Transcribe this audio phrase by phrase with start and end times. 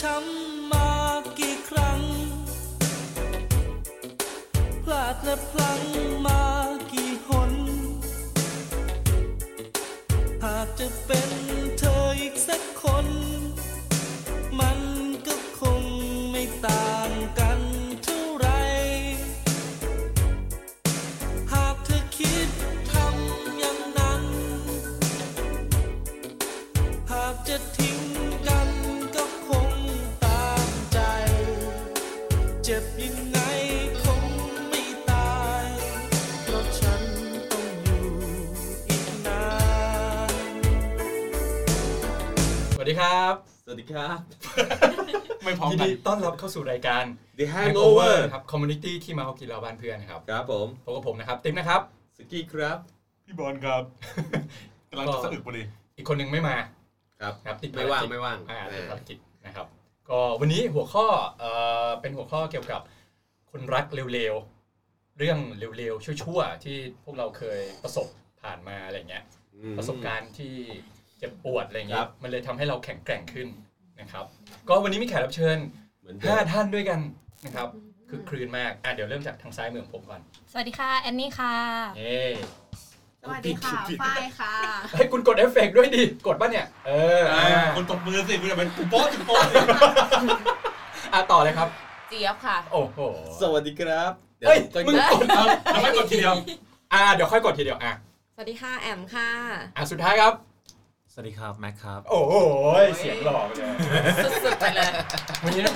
[0.00, 0.45] ช้
[43.76, 44.18] วัสดีครับ
[45.44, 47.04] ไม่พร้อมยินกันดีต้อนรับเข้าสู่รายการ
[47.38, 51.80] The Hangover ครับคอมมูนิตี้ที่มาฮอกกินเราบ้านเพื่อนนะครับครับผมพบกับผมนะครับติ๊มนะครับ
[52.16, 52.78] สกี้ครับ
[53.24, 53.82] พี่บอลครับ
[54.90, 55.62] กำลังจะสะอึกพอดี
[55.96, 56.56] อีกคนหนึ่งไม่มา
[57.20, 59.66] ครับครับติดไม่ว่างภรกิจไม่ว่างอ่าติดอ่าภารกิจนะครับ
[60.08, 61.06] ก็วันนี้หัวข้อ
[61.38, 61.50] เอ่
[61.86, 62.80] อเป็นหัวข้อเกี่ยวกับ
[63.50, 68.06] คนรักเร็วๆเรื่องเร็วๆชั่วๆที่พวกเราเคยประสบ
[68.42, 69.24] ผ่านมาอะไรเงี้ย
[69.54, 70.54] อืมประสบการณ์ที่
[71.20, 73.48] เจ็บปวดอะไรเงี้ยครับมันเลยทำให้เราแข็งแกร่งขึ้น
[74.00, 74.24] นะครับ
[74.68, 75.56] ก็วันนี้มีแขกรับเชิญ
[76.00, 77.00] เหมือนเดิมห้าท่านด้วยกัน
[77.44, 77.68] นะครับ
[78.08, 80.20] คือคลืนมากอะเดี๋ยวเริ่มจากทางซ้ายมือของผมก่อน
[80.52, 81.54] สวัสดีค่ะ แอนนี่ค่ะ
[81.98, 82.16] เอ้
[83.22, 84.54] สวัสดีค่ะฝ้ายค่ะ
[84.96, 87.44] ให้คุณกดเอฟเฟกต์ด้วยดิ กดป่ะเนี่ย เอออ่า
[87.76, 89.56] คนตบมือสิคุณจะเป็นกูโป๊ะจุโป๊ะสิ
[91.12, 91.68] อะต่อเลยครับ
[92.08, 92.98] เจี๊ยบค่ะ โอ้โห
[93.40, 96.34] สวัสดีครับเดี๋ยวเฮ้ยก็มึงกดเอาเราไม่กดทีเดียว
[96.92, 97.92] อะเดี๋ยวค่อยกดทีเดียวอะ
[98.34, 99.28] สวัสดีค่ะแอมค่ะ
[99.76, 100.34] อะสุดท้ายครับ
[101.18, 102.34] สวัสดีครับ แม็กครับ โอ้โห
[102.98, 103.74] เสียงหล่อไปเลย
[104.44, 104.90] สุดๆไปเลย
[105.42, 105.74] วันนี้นะ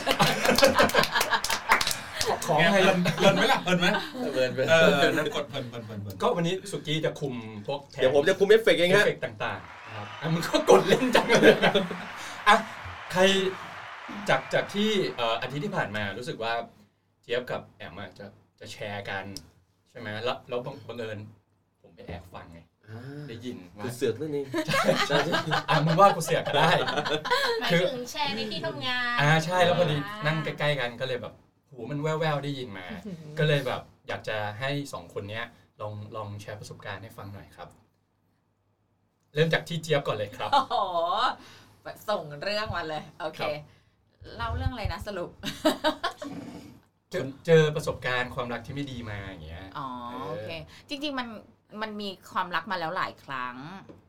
[2.46, 3.86] ของไงไงเลินเลินไหมล่ะเลินไหม
[4.32, 4.74] เบิร์นเบิร์นเอ
[5.06, 7.34] อนั่นกดเพลินเพลินเพลินเพลินก็วันนี้สุกี้จะคุม
[7.66, 11.74] พวกแผนเดี๋ยวผมจะคุมเอฟเฟกต์เองเอฟฮะเฟกต์ต่างๆนะครับอะมึงก็กดเล่นจังเลยนะ
[12.48, 12.56] อะ
[13.12, 13.22] ใคร
[14.28, 16.52] จากจากที่เอ่ออาทิตย์ที่ผ่านมารู้สึกว่า
[17.22, 18.26] เจี๊ยบกับแอมอะจะ
[18.60, 19.24] จะแชร์กัน
[19.90, 21.18] ใช่ไหมแล้วแล้วบังบังเอิญ
[21.80, 22.69] ผมไปแอบฟังไงอ่า
[23.30, 25.18] ได้ยินว่ากูเสือกนั่นเองใช่ใช่
[25.68, 26.70] อะมึงว่ากูเสียก็ได้
[27.60, 29.96] หมายคือถึงแชร์ในที่ทำงานอ่าใช่แล้วพอดี
[30.26, 31.34] นั่งใกล้ๆกันก็เลยแบบ
[31.70, 32.86] หูมันแว่วๆได้ยินมา
[33.38, 35.44] ก็เลยแบบอยากจะให้สองคนเนี้ย
[35.80, 37.68] ลองลองแชร์ประสบการณ์ให้ฟังหน่อยครับ
[39.34, 40.74] เริ่มจากที่เจี๊ยบก่อนเลยครับโอ้โห
[42.08, 43.52] ส่งเรื่องมาเลย โอเคครับ
[44.36, 45.30] เล่าเรื่องอะไรนะสรุป
[47.10, 50.50] เจอเจอประสบการณ์ความรักที่ไม่ดีมาอย่างเงี้ย อ๋อเออโอเค
[50.88, 51.26] จริง ๆ มัน
[51.82, 53.56] มันมีความรักมาแล้วหลายครั้ง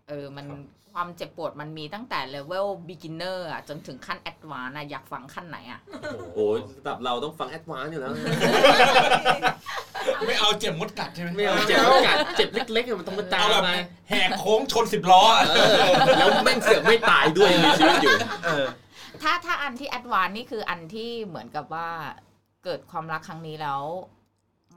[0.07, 0.61] เออ มันครับ
[0.93, 5.79] ความเจ็บปวดมันมีตั้งแต่เลเวล beginner อะจนถึงขั้น advanced อะอยากฟังขั้นไหนอะ
[6.35, 8.13] โอ้ยระดับเราต้องฟัง advanced อยู่แล้ว
[10.27, 13.75] ไม่เอาเจ็บมดกัดใช่ไหมไม่เอาเจ็บโอกาสเจ็บเล็กๆอะมันต้องมาตามเอาแบบมา
[14.09, 18.15] แหกโค้งชนสิบล้ออะเออแล้วแม่งเสือกไม่ตายด้วยยังมีชีวิตอยู่
[19.21, 21.89] ถ้าถ้าอันที่ advanced นี่คืออันที่เหมือนกับว่า
[22.63, 23.81] เกิดความรักครั้งนี้แล้ว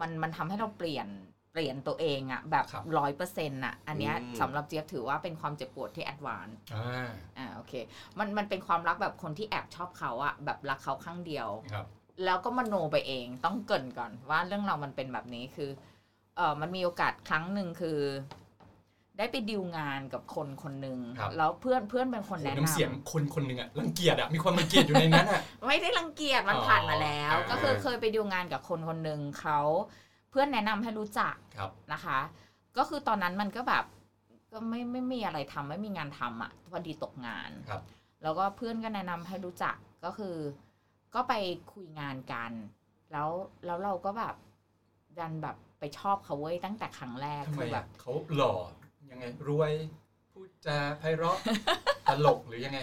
[0.01, 1.07] มันมันทำให้เราเปลี่ยน
[1.55, 7.73] เปลี่ยนตัวเองอะแบบครับร้อยเปอร์เซ็นต์อะอันเนี้ยอืมสำหรับเจี๊ยบถือว่าเป็นความเจ็บปวดที่ advanced อ่าอ่าโอเค
[8.19, 11.87] มันมันเป็นความรักแบบคนที่แอบชอบเขาอะแบบรักเขาข้างเดียวครับ
[12.25, 15.71] แล้วก็มโนไปเองต้องเกรินก่อนว่าเรื่องเราวมันเป็นแบบนี้คือ
[16.37, 17.99] เออมันมีโอกาสครั้งหนึ่งคือ
[19.19, 32.19] ได้ไปดิวงานกับคนคนหนึ่งครับแล้วเพื่อนเพื่อนเป็นคนโหแนะน้ำเสียงนำคนคนหนึ่งอะรังเกียจอะมีความรังเกียจอยู่ในนั้นอะไม่ได้รังเกียจมันอ๋อผ่านมาแล้วอ่าก็คือเคยไปดิวงานกับคนคนหนึ่งเขาเพื่อนแนะนำให้รู้จักครับนะคะ
[32.77, 33.85] ก็คือตอนนั้นมันก็แบบ
[34.53, 37.83] ก็ไม่ไม่มีอะไรทำไม่มีงานทำอะพอดีตกงานครับ
[38.23, 40.37] แล้วก็เพื่อนก็แนะนำให้รู้จักก็คือ
[41.15, 41.35] ก็ไป
[41.73, 42.53] คุยงานกัน
[43.13, 43.29] แล้ว
[43.67, 44.35] แล้วเราก็แบบ
[45.19, 48.55] ดันแบบไปชอบเขาเว้ยตั้งแต่ครั้งแรกทำไมคือแบบเขาหล่อ
[49.11, 49.73] ยังไงรวย
[50.33, 51.39] พูดจาไพเราะ
[52.09, 52.81] ตลกหรือยังไง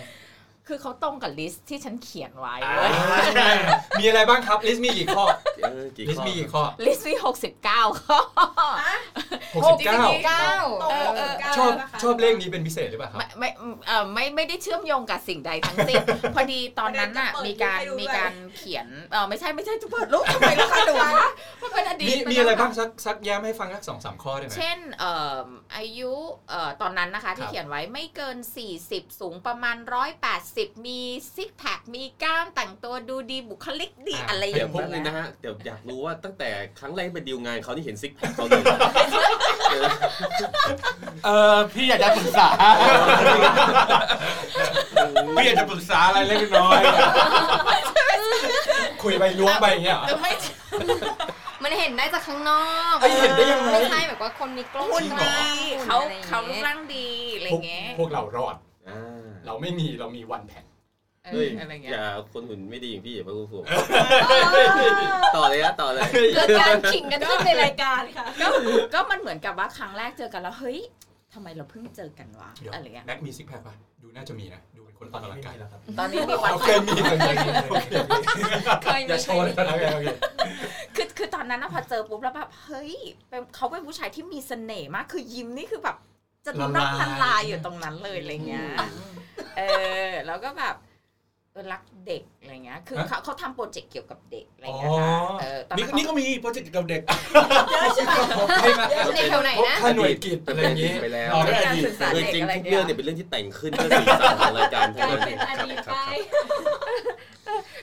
[0.72, 3.20] คือเขาตรงกับ list ที่ฉันเขียนไว้อ่าเว้
[3.54, 3.58] ย
[4.00, 5.24] มีอะไรบ้างครับ list มีกี่ข้อ
[5.62, 8.20] เออกี่ข้อ list มีกี่ข้อ list มีหกสิบเก้าข้อ
[9.66, 13.50] หกสิบเก้าเก้าตรงเออกับเออเก้าชอบนะคะชอบเลขนี้เป็นพิเศษหรือเปล่าครับไม่ไม่
[13.88, 16.02] เอ่อไม่ไม่ได้เชื่อมโยงกับสิ่งใดทั้งสิ้น
[16.36, 21.30] พอดีตอนนั้นน่ะไม่มีได้การจะเปิดรูปให้ดูมีการเขียนเออไม่ใช่ไม่ใช่จะเปิดรูปทำไมล่ะคะหนูคะ
[21.62, 25.46] มันเป็นอดีตมีปมีแล้วอะไรค่บ้างสักสักย้ำให้ฟังสักสองสามข้อได้ไหมเช่นเอ่อ
[25.76, 26.12] อายุ
[26.50, 28.38] เอ่อตอนนั้นนะคะที่ครับเขียนไว้ไม่เกิน
[28.80, 29.78] 40 สูงประมาณ
[30.40, 31.00] 180มี
[31.36, 36.50] ซิกแพคมีกล้ามแต่งตัวดูดีบุคลิกดีอะไรอเดี๋ยย่าวงแป๊บนึเงี้งยนะฮะเดี๋ยวอยากรู้ว่าตั้งแต่
[36.80, 38.64] ครั้งแรกไปดีลงานเขาที่เห็นซิกแพคเขาเลย
[41.26, 42.48] เออพี่อยากจะปรึกษา
[45.36, 46.82] พี่อยากจะปรึกษาอะไรเล็กน้อย
[49.04, 50.32] คุยไปล้วงไปอย่างเงี้ยเหรอแต่ไม่
[51.64, 55.30] มันเห็นได้จากข้างนอกเอ้ยเห็นได้ยังไงไม่ใช่แบบว่าคนมีกล้องหุ่นจริงเหรดี
[55.78, 58.71] อเขาอะไรอย่งเขารูปงี้ยร่างดีอะไรพวกเงี้ยพวกเรารอดอ่า
[59.46, 60.66] เราไม่มีเรามีวันแพ็ค
[61.24, 64.40] เอเฮ้อยอะไรเงี้อยย่าคนหุ่นไม่ดีอย่างพี่อย่าไปพูดผมอ๋อ
[65.36, 68.48] ต่อเลยนะต่อเลยเกิดการขิงกันขึ้นในรายการค่ะก็
[68.94, 70.80] ก็มันเหมือนกับว่าครั้งแรกเจอกันแล้วเฮ้ย
[71.34, 75.56] ทำไมเราเพิ่งเจอกันวะเดี๋ยวอะไรเงี้ยแม็กมีซิกแพคป่ะดูน่าจะมีนะดูเป็นคนออกกำลังกาย
[76.00, 77.94] ตอนนี้มีวันโอเคมีโอเคมีโอเค
[78.84, 80.08] เคยอย่ามีโชว์เลยนะโอเคโอเค
[80.96, 82.94] คือคือตอนนั้นนะพอเจอปุ๊บแล้วแบบเฮ้ย
[83.30, 85.98] เป็นเขาเป็นผู้ชายที่มีเสน่ห์มากคือยิ้มนี่คือแบบ
[86.46, 86.72] จะนอก
[87.02, 88.68] ละลายอยู่ตรงนั้นเลยอะไรเงี้ย
[89.58, 89.62] เอ
[90.08, 90.76] อ แล้วก็แบบ
[91.54, 95.12] เออรักเด็กอะไรเงี้ย คือเขาเขาทำโปรเจกต์เกี่ยวกับเด็กอะไรเงี้ยค่ะ
[95.42, 97.02] เออตอนนี่นั้นนี่เขาก็มีโปรเจกต์เกี่ยวกับเด็ก
[98.62, 98.86] ให้มา
[99.16, 105.98] ในแถวไหนนะค่าหน่วยกิจอะไรอย่างงี้ไปแล้วอ๋อการศึกษาคือเด็กจริงอะไรทุกเงี้เรื่องเนี่ยยเป็นเรื่องที่แต่งขึ้นเพื่อสีสันของรายการกลายเป็นอดีตไป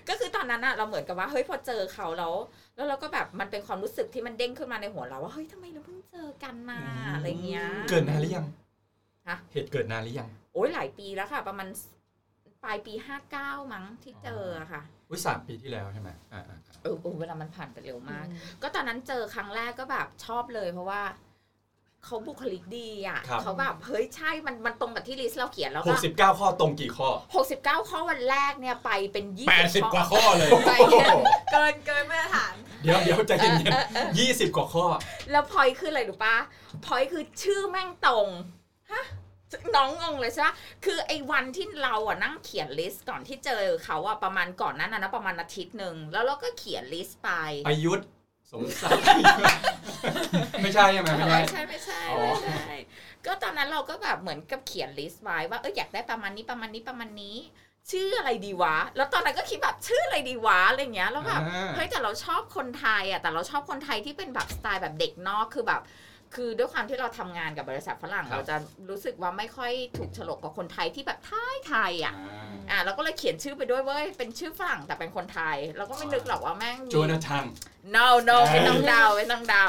[0.09, 2.33] ก็คือตอนนั้นอะเราเหมือนกับว่าเฮ้ยพอเจอเขาแล้ว
[2.77, 6.81] แล้วเราก็แบบมันเป็นความรู้สึกที่มันเด้งขึ้นมาในหัวเราว่าเฮ้ยทำไมเราเพิ่งเจอกันมา
[7.15, 8.47] อะไรเงี้ยเกิดนานหรือยัง
[9.29, 11.69] ฮะเหตุเกิดนานหรือยัง โอ้ยหลายปีแล้วค่ะ ประมาณ
[12.65, 18.27] ปลายปีห้าเก้ามั้งที่เจออะค่ะอุ้ยสามปีที่แล้วใช่ไหมอ่าอ่าอ่าเออเออเวลามันผ่านไปเร็วมาก
[18.63, 21.03] ก็ตอนนั้นเจอครั้งแรกก็แบบชอบเลยเพราะว่า
[22.05, 30.73] เขาบุคลิกดีอะเขาแบบเฮ้ยใช่มันมันตรงกับที่ลิสต์เราเขียนแล้วหก็กสิบเก้าข้อตรงกี่ข้อหกสิบเก้าข้อวันแรกเนี่ยไปเป็นยี่แปดสิบกว่าข้อเลยไป
[31.53, 34.87] เกินเกินมาตรฐานเดี๋ยวเดี๋ยวใจเย็นๆยี่สิบกว่าข้อ
[35.31, 36.37] แล้วพอยคืออะไรรู้ปะ
[36.87, 38.29] พอยคือชื่อแม่งตรง
[38.93, 39.05] ฮะ
[39.77, 40.55] น้องงงเลยใช่ปะ
[40.85, 47.31] คือไอ้วันที่เราอะนั่งเขียน list ก่อนที่เจอเขาอะประมาณก่อนนั้นอะนะประมาณอาทิตย์หนึ่งแล้วเราก็เขียน list ไป
[47.69, 48.09] ประยุทธ์
[48.51, 49.05] สมศักดิ์
[50.63, 52.77] ไม่ใช่ใช่ไหมไม่ใช่ไม่ใช่ไม่ใช่อ๋อไม่ใช่
[53.27, 57.37] ก็ตอนนั้นเราก็แบบเหมือนกับเขียน list ไว้ว่าเอออยากได้ประมาณนี้ประมาณนี้ประมาณนี้
[57.91, 65.83] ชื่ออะไรดีวะ แล้วตอนนั้นก็คิดแบบชื่ออะไรดีวะอะไรเงี้ยแล้วแบบอ่าเฮ้ยแต่เราชอบคนไทยอะแต่เราชอบคนไทยที่เป็นแบบสไตล์แบบเด็กนอกคือแบบ
[66.35, 68.57] คือด้วยความที่เราทำงานกับบริษัทฝรั่งครับเราจะ
[68.91, 72.15] รู้สึกว่าไม่ค่อยถูกโฉลกกับคนไทยที่แบบไทยไทยอะ
[72.71, 77.45] อ่าอะเราก็เลยเขียนชื่อไปด้วยเว้ยเป็นชื่อฝรั่งแต่เป็นคนไทย เราก็ไม่นึกหรอกว่าแม่งมีโจนาธาน
[77.95, 79.65] no no ไม่ต้องเดาไม่ต้องเดา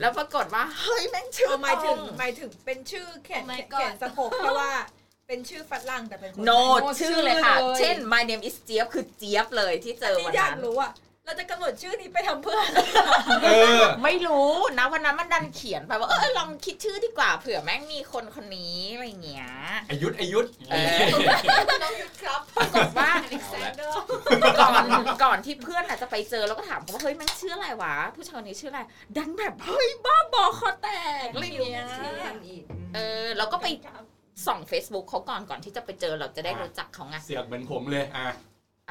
[0.00, 4.72] แล้วปรากฏว่าเฮ้ยแม่งชื่อหมายถึงตรงหมายถึงเป็นชื่อแขน Oh my แข God นสะโพกแค่ว่า
[5.28, 6.50] เป็นชื่อฝรั่งแต่เป็นคนโน
[6.84, 10.92] ไทยชื่อเลยค่ะชื่อเลยเช่น my name is เจี๊ยบคือเจี๊ยบเลยที่เจอนี่วันอยากนั้นรู้อะ
[11.24, 12.60] เราจะกำหนดชื่อนี้ไปทำเพื่อ
[13.44, 13.48] เอ
[13.80, 19.48] อ ไม่รู้นะวันนั้นมันดันเขียนไปว่าเออลองคิดชื่อดีกว่าเผื่อแม่งมีคนคนนี้อะไรเงี้ย
[19.90, 20.98] อายุทธอายุทธเออ
[21.82, 23.96] น้องยุทธครับปรากฏว่าอเล็กซานเดอร์
[24.60, 24.84] ก่อน
[25.24, 28.80] ก่อนที่เพื่อนอาจจะไปเจอแล้วก็ถามเขาว่าเฮ้ยแม่งชื่ออะไรวะ ผู้ชายคนนี้ชื่ออะไร
[29.16, 30.88] ดันแบบเฮ้ยบ้าบอคอแต
[31.24, 31.86] กอะไรเงี้ย
[32.94, 33.66] เออเราก็ไป
[34.46, 38.26] ส่อง Facebook เขาก่อนก่อนที่จะไปเจอเราจะได้รู้จักเขาไงเสียกเหมือนผมเลยอะ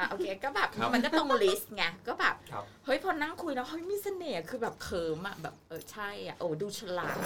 [0.02, 7.16] อะโอเคก็แบบครับมันก็ต้อง list ไงก็แบบครับเฮ้ยพอนั่งคุยแล้วเฮ้ยมีเสน่ห์คือแบบเคิมอะแบบเออใช่อะโอ้ดูฉลาด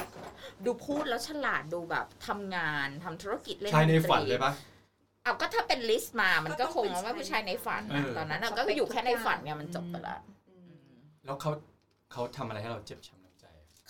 [0.65, 4.53] ดูพูดแล้วฉลาดดูแบบทำงานทำธุรกิจเล่นดนตรีชายในฝันเลยปะ
[5.25, 10.17] เอาก็ถ้าเป็น list มามันก็คงว่าผู้ชายในฝันนะเออตอนนั้นอะก็อยู่แค่ในฝันเนี่ยมันจบไปละ
[11.25, 11.51] แล้วเขา
[12.13, 13.16] เขาทำอะไรให้เราเจ็บช้ำน้ำใจ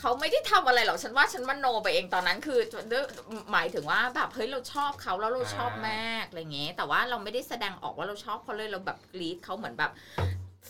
[0.01, 2.59] เขาไม่ได้ทำอะไรหรอกฉันว่าฉันมโนไปเองตอนนั้นคือ
[2.93, 3.05] ด้วย
[3.53, 9.91] หมายถึงว่าแบบเฮ้ยเราชอบเขาแล้วเราชอบมากอะไรเงี้ยแต่ว่าเราไม่ได้แสดงออกว่าเราชอบเขาเลยเราแบบกรี๊ดเขาเหมือนแบบ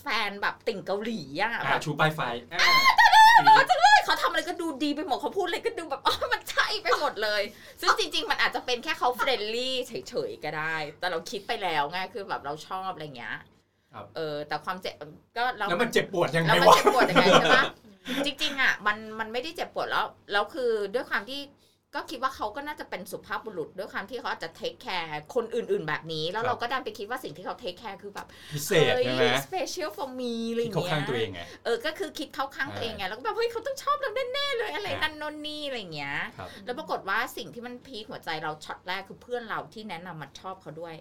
[0.00, 2.20] แฟนแบบติ่งเกาหลีอะอะแบบชูป้ายไฟ
[2.52, 2.60] อะ
[4.04, 7.42] เขาทำอะไรก็ดูดีไปหมดเขาพูดอะไรก็ดูแบบอ๋อมันใช่ไปหมดเลย
[7.80, 13.36] ซึ่งจริง ๆ มันอาจจะเป็นแค่เขา friendly เฉยๆก็ได้ แต่เราคิดไปแล้วไงคือแบบเราชอบอะไรเงี้ย
[13.92, 14.94] ครับเออแต่ความเจ็บ
[15.36, 17.64] ก็เราแล้วมันเจ็บปวดยังไงแล้วมันวะเจ็บปวดยังไงใช่ปะ
[18.26, 21.40] จริงๆอะมันมันไม่ได้เจ็บปวดแล้วแล้วคือด้วยความที่
[21.94, 40.94] ก็คิดว่าเขาก็น่าจะเป็นสุภาพบุรุษด้วยความที่เขาอาจจะ take care คนอื่นๆแบบนี้ แล้วครับเราก็ดันไปคิดว่าสิ่งที่เขา take care คือแบบพิเศษใช่ไหมสเปเชียล for me อะไรอที่ย่างเขาเงี้ข้างตัวเองยไงเออก็คือคิดเข้าข้างตัวเองไงแล้วก็แบบเฮ้ยเขาต้องชอบเราแน่ๆเลยอะไรอ่านั่นโน่นนี่อะไรอย่างเงี้ยครับแล้วปรากฏว่าสิ่งที่มัน peak หัวใจเราช็อตแรกคือเพื่อนเราที่แนะนำมาชอบเขาด้วย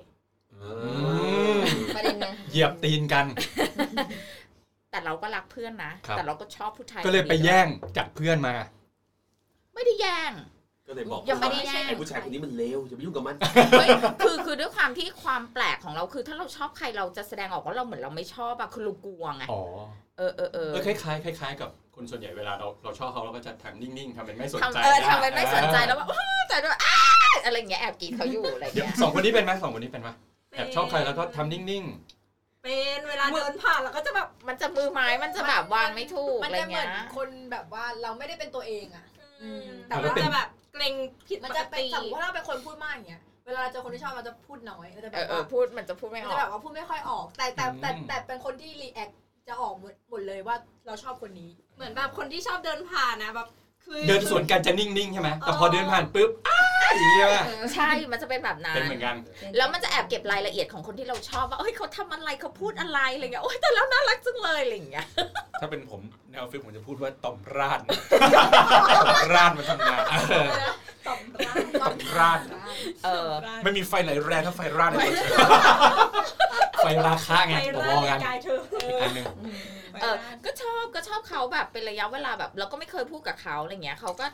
[1.53, 1.57] ม
[1.95, 3.25] ประเด็นนะเหยียบตีนกัน
[4.95, 8.55] แต่เราก็รักเพื่อนนะครับแต่เราก็ชอบผู้ชายก็เลยไปคนนี้แย่งจากเพื่อนมา
[9.73, 10.31] ไม่ได้แย่ง
[10.87, 13.35] ก็เลยบอกยังไม่ได้แย่งไอ้ผู้ชายคนนี้มันเลวอย่าไปยุ่งกับมัน
[13.71, 13.89] เฮ้ย
[14.23, 19.61] คือคือด้วยความที่ความแปลกของเราคือ ถ้าเราชอบใครเราจะแสดงออกว่าเราเหมือนเราไม่ชอบอะคือเรากลัวไงอ๋อ
[20.17, 26.97] เออเออเออเออคล้ายๆคล้ายๆกับคนส่วนใหญ่เวลาเราเราชอบเขาเราก็จะทำนิ่งๆทำเป็นไม่สนใจทำเออนะทำเป็นไม่สนใจแล้วแบบอ้าวแต่ด้วยอ้า
[27.45, 30.09] อะไรอย่างเงี้ยแอบกรีดเขาอยู่อะไรเดี๋ยวเงี้ยสองคนนี้เป็นไหมสองคนนี้เป็นไหม
[30.51, 31.85] แอบชอบใครแล้วก็ทำนิ่ง
[32.65, 39.05] เป็นเวลาเดินผ่านเราก็จะแบบมันจะมือไม้มันจะแบบวางไม่ถูกมันอะไรจะเหมืเงี้อนยคนแบบว่าเราไม่ได้เป็นตัวเองอะ
[39.41, 40.93] อืมแต่แต่ว่ามันจะแบบเกรง
[41.27, 49.09] ผิดมันปจะกเป็นติสมมติว่าเราเป็นคนพูดมากอย่างเงี้ย เวลาเราเจอคนที่ชอบเราจะพูดน้อยเราจะแบเออบเอว่าอพูดมันจะพูดไม่มันอจะอแบก บว่าพูดไม่ค่อยออก แต่แต่แต่แต่เป็นคนที่รีแอค
[49.47, 50.55] จะออกหมดหมดเลยว่า
[50.85, 53.47] เราชอบคนนี้ เหมือนแบบคนที่ชอบเดินผ่านนะแบบ
[53.85, 56.49] คือๆเดินสวนกันจะนิ่งๆใช่ไหมแต่พอเดินผ่านปุ๊บอ
[56.99, 59.15] ย่างเงี้ยป่ะใช่มันจะเป็นแบบนั้เป็นนเหมือนกัน
[59.57, 65.05] แล้วมันจะแอบเก็บรายละเอียดของคนที่เราชอบว่าเอ้ยเขาทำอะไรเขาพูดอะไรอะไรเงี้ยโอ้ยแต่แล้วน่ารักจังเลยอะไรอย่างเงี้ย
[65.61, 70.01] ถ้าเป็นผมในออฟฟิศผมจะพูดว่าต่อมราดต่อมราดมันทำงาน
[71.07, 72.39] ต่อมร้านต่อมราด
[73.05, 73.29] เออ
[73.63, 75.47] ไม่มีไฟไหนแรงเท่าไฟราดในตัวเธอ
[76.83, 79.25] ไฟราคาไงไปผมร้ามองนกันกายเธออีกอันหนึ่ง
[80.01, 80.15] เออ
[80.45, 84.25] ก็ชอบก็ชอบเขาแบบเป็นระยะเวลาแบบ เราก็ไม่เคยพูดกับเขาอะไรเงี้ยเขาก็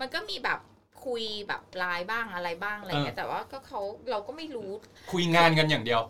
[0.00, 0.58] มันก็มีแบบ
[1.06, 3.80] คุยแบบไลน์บ้างอะไรบ้างอะไรเงี้ยแต่ว่าก็เขา
[4.10, 4.70] เราก็ไม่รู้
[5.12, 6.02] คุยงานกันอย่างเดียว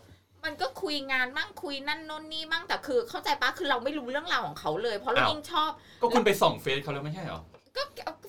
[0.45, 5.71] มันก็คุยงานมั่งคุยนั่นโน่นนี่มั่งแต่คือ เข้าใจปะคือเราไม่รู้เรื่องราวของเขาเลย เพราะเราอ้าวยิ่งชอบ
[6.01, 7.41] ก็คุณไปส่องเฟซเขาแล้วไม่ใช่เหรอ
[7.77, 7.83] ก็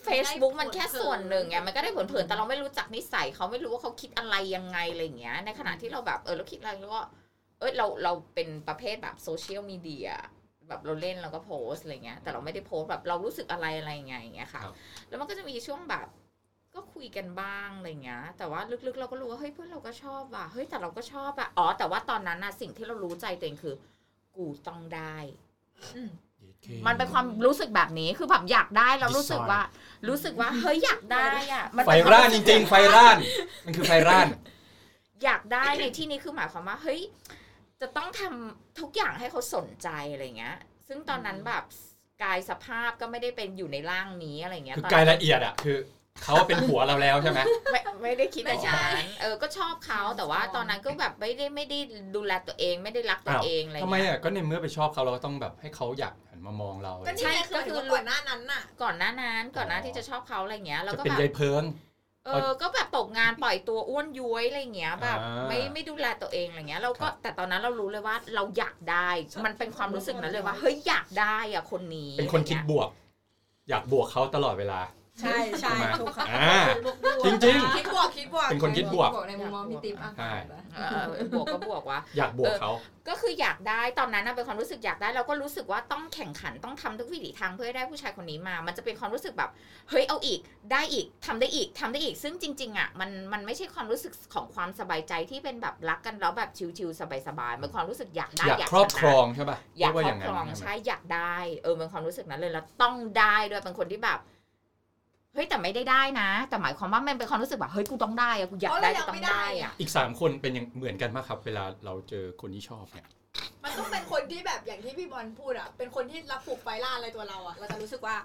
[0.07, 7.01] Facebook มันแค่ส่วนหนึ่งไงมันก็ได้ผลเผินแต่เราไม่รู้จักนิสัยเขาไม่รู้ว่าเขาคิดอะไรยังไงอะไรอย่างเงี้ย ในขณะที่เราแบบเออเราคิดอะไรแล้วก็
[7.60, 10.10] เอยเราเราเป็นประเภทแบบโซเชียลมีเดีย
[10.67, 14.75] แบบเราเล่นเราก็โพสอะไรเงี้ยแต่เราไม่ได้โพสต์แบบเรารู้สึกอะไรอะไรยังไงอย่างเงี้ยค่ะครับ
[15.10, 16.07] แล้วมันก็จะมีช่วงแบบ
[16.75, 23.75] ก็คุยกันบ้างอะไรเงี้ย แต่ว่าลึกๆ เราก็รู้ว่าเฮ้ยเพื่อนเราก็ชอบว่ะเฮ้ยแต่เราก็ชอบอะอ๋อแต่ว่าตอนนั้นนะสิ่งที่เรารู้ใจตัวเองคือ
[24.36, 25.17] กูต้องได้
[26.88, 29.62] มันเป็นความรู้สึกแบบนี้คือแบบอยากได้แล้วรู้สึกว่า
[30.10, 33.17] รู้สึกว่าเฮ้ยอยากได้อะมันไฟเป็นควมร่านจริง ๆ ไฟร่าน
[33.65, 34.27] มันคือไฟร่าน
[35.24, 37.01] อยากได้ในที่นี้คือหมายความว่าเฮ้ย
[37.82, 41.63] จะต้องทำทุกอย่างให้เขาสนใจอะไรเงี้ย ซึ่งตอนนั้นแบบ
[42.24, 45.77] กายสภาพก็ไม่ได้เป็นอยู่ในร่างนี้อะไรเงี้ยคือตอนกายนั้นละเอียดอะคือ
[46.24, 47.39] เขาเป็นผัวเราแล้วใช่ไหม
[47.72, 51.79] ไม่ไม่ได้คิดอย่างนั้นเออก็ชอบเขาแต่ว่าตอนนั้นก็แบบไม่ได้ไม่ได้
[52.15, 61.63] ดูแลตัวเองไม่ได้รักตัวอ้าวเองอะไรทำไมเงี้ยอะก็ในเมื่อไปชอบเขาเราก็ต้องแบบให้เขาอยากหันมามองเราก็นี่ไงคือหมายถึงว่าก่อนหน้านั้นน่ะ ก่อนหน้านั้นก่อนหน้าที่จะชอบเขาอะไรเงี้ยแล้วจะก็เป็นแบบยายเพิง
[62.25, 69.10] เออ ก็แบบตกงานปล่อยตัวอ้วนย้วยอะไรเงี้ยแบบอ่าไม่ไม่ดูแลตัวเองอะไรเงี้ยเราก็ครับแต่ตอนนั้นเรารู้เลยว่าเราอยากได้
[69.45, 72.89] มันเป็นความรู้สึกนั้นเลยว่าเฮ้ยอยากได้อะคนนี้เป็นคนคิดอะไรบงี้ยวก
[73.69, 74.79] อยากบวกเขาตลอดเวลา
[75.22, 76.60] ใช่ใช่ใช่ไหมถูกครับอ่า
[77.25, 80.31] จริงคิดบวกคิดบวกเป็นคนคิดบวกในมุมมองพี่ติ๊บอะใช่
[80.75, 82.72] เออบวกก็บวกว่าอยากบวกเขา
[83.10, 89.50] ก็คืออยากได้ตอนนั้นน่ะเป็นความรู้สึกอยากได้เราก็รู้สึกว่าต้องแข่งขันต้องทำทุกวิถีทางเพื่อให้ได้ผู้ชายคนนี้มา มันจะเป็นความรู้สึกแบบ
[89.89, 90.39] เฮ้ยเอาอีก
[90.72, 104.19] ได้อีกทำได้อีกทำได้อีก ซึ่งจริง ๆอะมันมันไม่ใช่ความรู้สึกของความสบายใจที่เป็นแบบรักกันแล้วแบบชิวๆสบายๆมันความรู้สึกอยากได้อยากอยากครอบชนะครองใช่ป่ะอยากเรีว่ครอย่บงครองใช่ไหมใช่อยากได้เออเป็นความรู้สึกนั้นเลยแล้วต้องได้ด้วยเป็นคนที่แบบ
[105.36, 113.08] เฮ้ยแต่ไม่ได้ได้นะ แต่หมายความว่ามันเป็นความรู้สึกแบบเฮ้ยกูต้องได้อะกูอยากได้เพกูราะเรายังต้องไม่ได้ได้อะอีกสามคนเป็นยังเหมือนกันมากครับ เวลาเราเจอคนที่ชอบเนี่ย
[113.63, 118.15] มันต้องเป็นคนที่แบบอย่างที่พี่บอลพูดอะเป็นคนที่รับผูกไฟล่าอะไรตัวเราอะเราจะรู้สึกว่า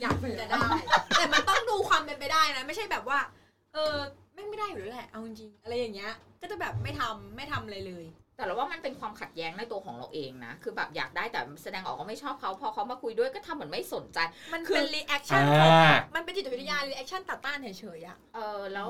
[0.00, 0.68] อยากจะได้
[1.16, 3.18] แต่มันต้องดูความเป็นไปได้นะ ไม่ใช่แบบว่า
[3.74, 3.94] เออ
[4.34, 8.04] แม่งไม่ได้อยู่แล้วแหละเอาจริงๆอะไรอย่างเงี้ย ก็จะแบบไม่ทำไม่ทำอะไรเลย
[8.36, 14.18] แต่เราว่ามันเป็นความขัดแย้งในตัวของเราเองนะ คือแบบอยากได้แต่แสดงออกว่าไม่ชอบเขาพอเขามาคุยด้วยก็ทำเหมือนไม่สนใจ
[14.52, 18.88] มันคือเป็น reaction อ่ามันเป็นจิตวิทยา reaction ต่อต้านเฉยๆอะเออแล้ว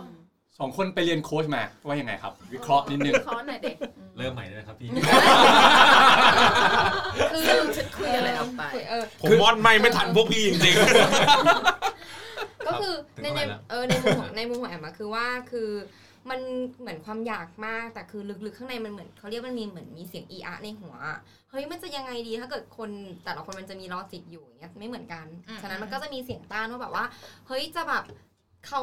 [0.59, 3.77] สองคนไปเรียนโค้ชมาว่ายังไงครับ วิเคราะห์นิดนึงเขาหน่อยเด็ก
[4.19, 4.89] เริ่มใหม่เลยนะครับพี่
[7.33, 7.43] คือ
[7.77, 10.75] ฉันคุยอะไรออกไปเออผมมอนไม่ไม่ทันพวกพี่จริง
[12.67, 15.69] ก็คือถึงในเท่าไหในร่ละเออในมุมของในมุมของแอมอะคือว่าคือ
[16.31, 16.41] มัน
[16.81, 21.19] เหมือนความอยากมากแต่คือลึกๆข้างในมันเหมือนเขาเรียกมันมีเหมือนมีเสียงอีอะในหัวอะ
[21.51, 22.91] เฮ้ยมันจะยังไงดีถ้าเกิดคน
[23.25, 27.05] แต่ละคนมันจะมี logic อยู่อย่างเงี้ยไม่เหมือนกันอืมฉะนั้นมันก็จะมีเสียงต้านว่าแบบว่า
[27.47, 28.05] เฮ้ยจะแบบ
[28.67, 28.81] เขา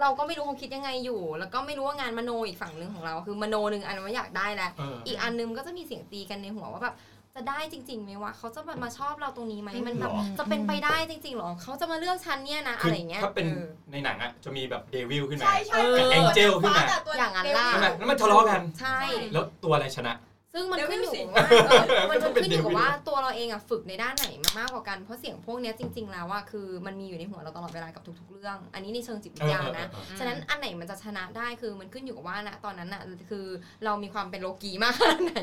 [0.00, 6.94] เราก็ไม่รู้เขาคิดยังไงอยู่ แล้วก็ไม่รู้ว่างานมโนอีกฝั่งหนึ่งของเรา คือมโนหนึ่งอันว่าอยากได้แล้วเอออีกอันนึงมันก็จะมีเสียงตีกันในหัวว่าแบบ
[7.36, 16.84] จะได้จริงๆไหมวะเขาจะมามาชอบเราตรงนี้ไหมมันแบบหรอจะเป็นไปได้จริงๆหรอเขาจะมาเลือกฉันเนี่ยนะคือะอไรอย่างเงี้ยถ้าเป็นออในหนังอะจะมีแบบเดวิลขึ้นมาใช่ใช่กับ Angel ขึ้นมา
[17.18, 18.98] อย่างนั้นล่ะใช่ไหมแล้วมันทะเลาะกันใช่
[19.32, 20.12] แล้วตัวอะไรชนะ
[20.54, 33.46] ซึ่งมันเดี๋ยวขึ้นอยู่ไม่รู้สิกับว่าเออมันก็มันเป็นขึ้นอยู่กับเดวิลว่าตัวเราเองอะฝึกในด้านไหนมามากกว่ากัน เพราะเสียงพวกเนี้ยจริง ๆ แล้วว่าคือมันมีอยู่ในหัวเราตลอดเวลากับทุก ๆ เรื่อง อันนี้ในเชิงจิตวิทยานะเออเออเออฉะนั้นอันไหนมันจะชนะได้คือมันขึ้นอยู่กับว่านะตอนนั้นอะคือ
[33.84, 35.38] เรามีความเป็นโลกีมากขนาดไหน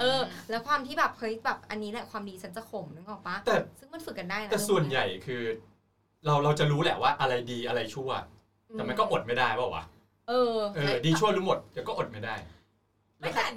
[0.00, 0.20] เออ
[0.50, 5.42] แล้วความที่แบบเฮ้ยแบบอันนี้แหละความดีฉันจะข่มนึกออกปะแต่ซึ่งมันฝึกกันได้นะแต่ส่วนใหญ่คือ
[6.26, 8.10] เราเราจะรู้แหละว่าอะไรดีอะไรชั่ว
[8.72, 9.84] แต่มันก็อดไม่ได้เปล่าวะ
[10.28, 12.55] เออเออ ดีชั่วรู้หมดแต่ก็อดไม่ได้ไม่แต่อันนี้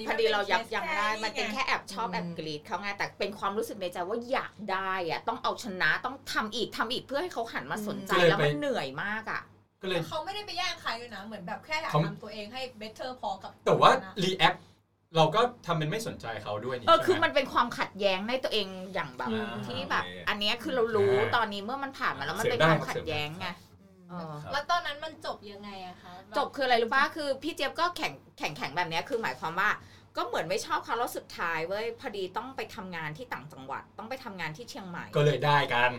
[0.08, 9.42] พอดีเรายับมันเป็นยั้งได้แค่มันเป็นไงแค่แอบชอบแอบกรีดเขาไงแต่เป็นความรู้สึกในใจว่าอยากได้อะต้องเอาชนะต้องทำอีกทำอีกเพื่อให้เขาหันมาสนใจก็เลยแล้วไปมันเหนื่อยมากอะ
[9.82, 14.56] ก็เลยเขาไม่ได้ไปแย่งใครเลยนะ เหมือนแบบแค่อยากเขาทำตัวเองให้ better พอกับ แต่ว่านะรีแอค
[15.16, 23.69] เราก็ทำเป็นไม่สนใจเขาด้วยนี่เออใช่ไหมคือมันเป็นความขัดแย้งในตัวเองอย่างแบบอ่าที่แบบโอเคอันเนี้ยคือเรารู้อ่าตอนนี้เมื่อมันผ่านมาแล้วมันเสริมเป็นได้ความครับขัดแย้งไงเออ
[24.52, 29.70] แล้วตอนนั้นมันจบยังไงอะคะจบคืออะไรรู้ป่ะคือพี่เจี๊ยบก็แข่งแข่งแข่งแบบเนี้ยคือหมายความว่า
[30.18, 35.92] ก็เหมือนไม่ชอบเขาแล้วสุดท้ายเว้ยพอดีต้องไปทำงานที่ต่างจังหวัดต้องไปทำงานที่เชียงใหม่ ก็เลยได้กัน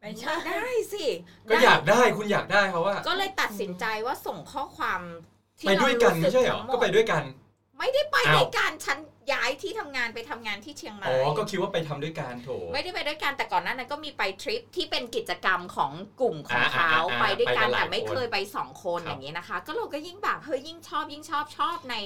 [0.00, 1.06] ไปไม่ใช่ได้สิ
[1.50, 5.00] ก็อยากได้คุณอยากได้เพราะว่า ก็เลยตัดสินใจว่าส่งข้อความ
[5.60, 7.22] ที่ไปด้วยกันเราไม่ใช่เหรอทั้งมดก็ไปด้วยกัน
[7.78, 8.98] ไม่ได้ไปอ้าวด้วยกันฉัน
[9.32, 21.96] ย้ายที่ทำงานไปทำงานที่เชียงใหม่อ๋อก็คิดว่าไปทำด้วยกันโถไม่ได้ไปด้วยกันแต่ก่อนหน้านั้นก็มีไปทริปที่เป็นกิจกรรมของกลุ่มของอ่าเขาอ่าอ่าไปด้วยกันไปกันหลายแต่ไม่คนเคยไปสองคนครับอย่างนี้นะคะ ก็เราก็ยิ่งแบบเฮ้ยยิ่งชอบยิ่งชอบชอบใน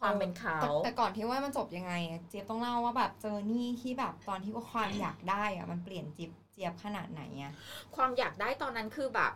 [0.00, 7.52] ความเป็นเขาแต่แต่ก่อนที่ว่ามันจบยังไงอะเจี๊ยบต้องเล่าว่าแบบเจอนี่ที่แบบตอนที่ว่าความอยากได้อะมันเปลี่ยนจิ๊บเจี๊ยบขนาดไหนอะ
[7.96, 9.32] ความอยากได้ตอนนั้นคือแบบ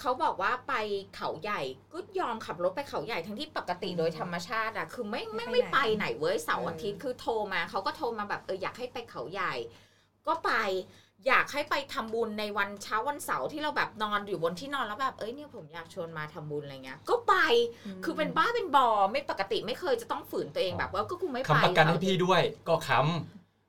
[0.00, 0.74] เขาบอกว่าไป
[1.16, 1.60] เขาใหญ่
[1.92, 9.54] ก็ยอมขับรถไปเขาใหญ่ทั้งที่ปกติโดยธรรมชาติอะคือไม่ไม่ไม่ไปไหนเว้ยเสาร์อาทิตย์คือโทรมาเขาก็โทรมาแบบเอออยากให้ไปเขาใหญ่
[10.26, 10.52] ก็ไป
[11.28, 17.34] อยากให้ไปทำบุญในวันเช้าวันเสาร์ที่เราแบบนอนอยู่บนที่นอนแล้วแบบเอ้ยเนี่ยผมอยากชวนมาทำบุญอะไรเงี้ย ก็ไป
[18.04, 23.00] คือเป็นบ้าเป็นบอไม่ปกติไม่เคยจะต้องฝืนตัวเองแบบว่าก็กูไม่ไปคำประกันให้พี่ด้วยก็ค้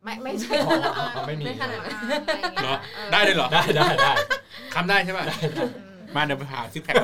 [0.03, 2.75] ไม่ไม่ใช่ำคนละอันไม่มีไม่ขนาดนั้นเหรอ
[3.11, 4.11] ได้เลยเหรอได้ได้ได้
[4.75, 6.95] คำได้ใช่ป่ะมาเดี๋ยวไปหาซิกแพค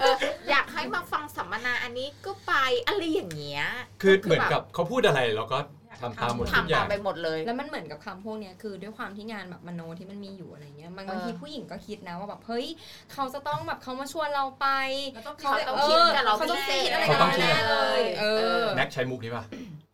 [0.00, 0.16] เออ
[0.50, 2.52] อยากให้มาฟังสัมมนาอันนี้ก็ไป
[2.86, 3.64] อะไรอย่างเงี้ย
[4.02, 5.58] คือเหมือนกับเขาพูดอะไรเราก็
[6.00, 12.66] ทำตามหมดทุกอทำตาย่ามงไปหมดเลย แล้วมันเหมือนกับคำพวกเนี้ยคือด้วยความที่งานแบบมโนที่มันมีอยู่อะไรเงี้ยบางเออบางทีผู้หญิงก็คิดนะว่าแบบเฮ้ย
[13.12, 14.66] เขาจะต้องแบบเขามาชวนเราไป
[15.14, 18.24] แล้วต้องเขาต้องคิดกับเราเขาต้องพิเศษคิดอะไรเขากับต้องเราคิดแน่เลย เอ
[18.62, 19.93] อแน็กใช้มุกนี้ป่ะอ่า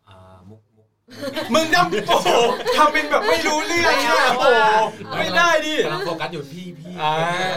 [1.19, 2.29] มุกมึงดำโอ้โห
[2.77, 4.45] ทำเป็นแบบไม่รู้เรื่องเนี่ยโอ้โห
[5.19, 7.11] ไม่ได้ดิกำลังโฟกัสอยู่ที่พี่อ่า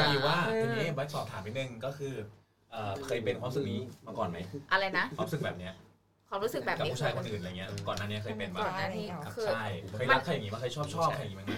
[0.08, 2.14] พี่ว่าทีนี้ไว้สอบถามนิดนึงก็คือ
[2.70, 4.38] เอ่อเคยเป็นความรู้สึกนี้มาก่อนไหม
[4.72, 5.72] อะไรนะความรู้สึกแบบเนี้ย
[6.28, 9.64] ความรู้สึกแบบกับนี้ผู้ชายคนอื่นอะไรเงี้ยก่อนหน้านี้เคยเป็นก่อนปะหน้านี้ครับเคยใช่
[9.96, 11.48] เคยรักใครอย่างงี้มาเคยชอบชอบใครอย่างงี้มั้ย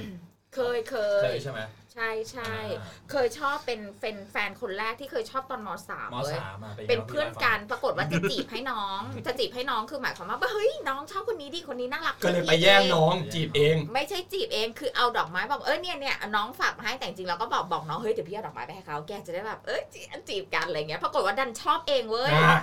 [0.57, 1.61] เคยเคเคยยใช่ไหม
[1.93, 22.59] ใช่ใช่อ่าเคยชอบเป็นเป็นแฟนคนแรกที่เคยชอบตอนมสามมเลยสามมาเป็นเพื่อนกันปรากฏว่าจะจีบให้น้องจะจีบให้น้องคือหมายความว่าเฮ้ยน้องชอบคนนี้ดิคนนี้น่ารักก็เลยไปแย่งน้องจีบเอง ไม่ใช่จีบเองคือเอาดอกไม้แบบเออเนี่ยเนี่ยน้องฝากมาให้แต่จริงๆเราก็บอกบอกน้องเฮ้ยเดี๋ยวพี่เอาดอกไม้ไปให้เขาแกจะได้แบบเออจีจีบกันอะไรเงี้ยปรากฏว่าดันชอบเองเว้ยอ่า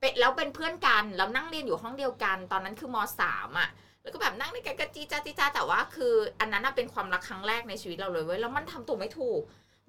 [0.00, 3.68] เป็นแล้วเป็นเพื่อนกันแล้วนั่งเรียนอยู่ห้องเดียวกัน ตอนนั้นคือมสามอะ
[4.06, 9.40] แล้วก็แบบนั่งด้วยกันก็จีจ้าจีจ้าแต่ว่าคือ อันนั้นน่ะเป็นความรักครั้งแรกในชีวิตเราเลยเว้ยแล้วมันทำตัวไม่ถูก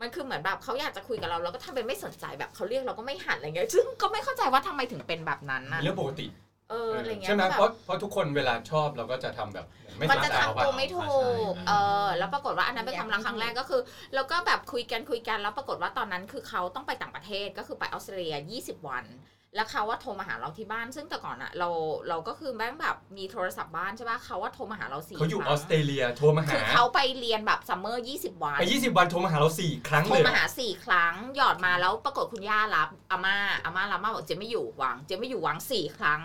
[0.01, 6.27] มันคือเหมือนแบบเขาอยากจะคุยกับเราเราก็ทำเป็นไม่สนใจแบบเขาเรียกเราก็ไม่หันอะไรเงี้ยซึ่งก็ไม่เข้าใจว่าทำไมถึงเป็นแบบนั้นน่ะเรื่องปกติ
[6.69, 9.65] เอออะไรเงี้ยใช่ไหมแบบเพราะเพราะทุกคนเวลาชอบเราก็จะทำแบบ
[9.97, 11.31] ไม่สนใจมันจะทำตัวไม่ถูกใช่
[11.67, 11.71] เอ
[12.05, 13.81] อแล้วปรากฏว่าอันนั้นเป็นความรักครั้งแรกก็คือ
[14.15, 19.05] แล้วก็แบบคุยกันคุยกันแล้วปรากฏว่าตอนนั้นคือเขาต้องไปต่างประเทศก็คือไปออสเตรเลีย 20 วัน
[19.55, 21.69] แล้วเขาว่าโทรมาหาเราที่บ้าน ซึ่งแต่ก่อนอะเรา
[22.09, 36.21] เราก็คือแม่งแบบมีโทรศัพท์บ้านใช่ปะเขาว่าโทรมาหาเราสี่เขาอยู่คอรั้องสเตรเลียโทรมาหาคือเขาไปเรียนแบบ summer 20วันไป20วันโทรมาหาเราสี่ครั้งโทรมาหาเลยเหรอสี่ครั้ง หยอดมาแล้วปรากฏคุณย่ารับอาม่าอาม่ารับมาบอกเจะไม่อยู่วางเจะไม่อยู่วางสี่ครั้ง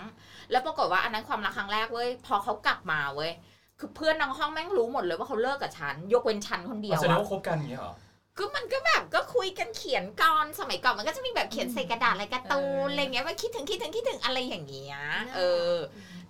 [0.50, 3.32] แล้วปรากฏว่าอันนั้นความรักครั้งแรกเว้ยพอเขากลับมาเว้ย
[3.78, 7.94] คือเพื่อนน้องห้องแม่งรู้หมดเลยว่าเขาเลิกกับฉัน ยกเว้นฉันคนเดียวแสดงอะว่าคบกันอย่างเงี้ยเหรอ
[8.38, 14.96] ก็มันก็แบบก็คุยกันเขียนก่อนสมัยก่อนมันก็จะมีแบบเขียนใส่กระดาษอะไรการ์ตูนอะไรเงี้ยว่าคิดถึงคิดถึงคิดถึงอะไรอย่างเงี้ย
[15.36, 15.40] เอ
[15.72, 15.74] อ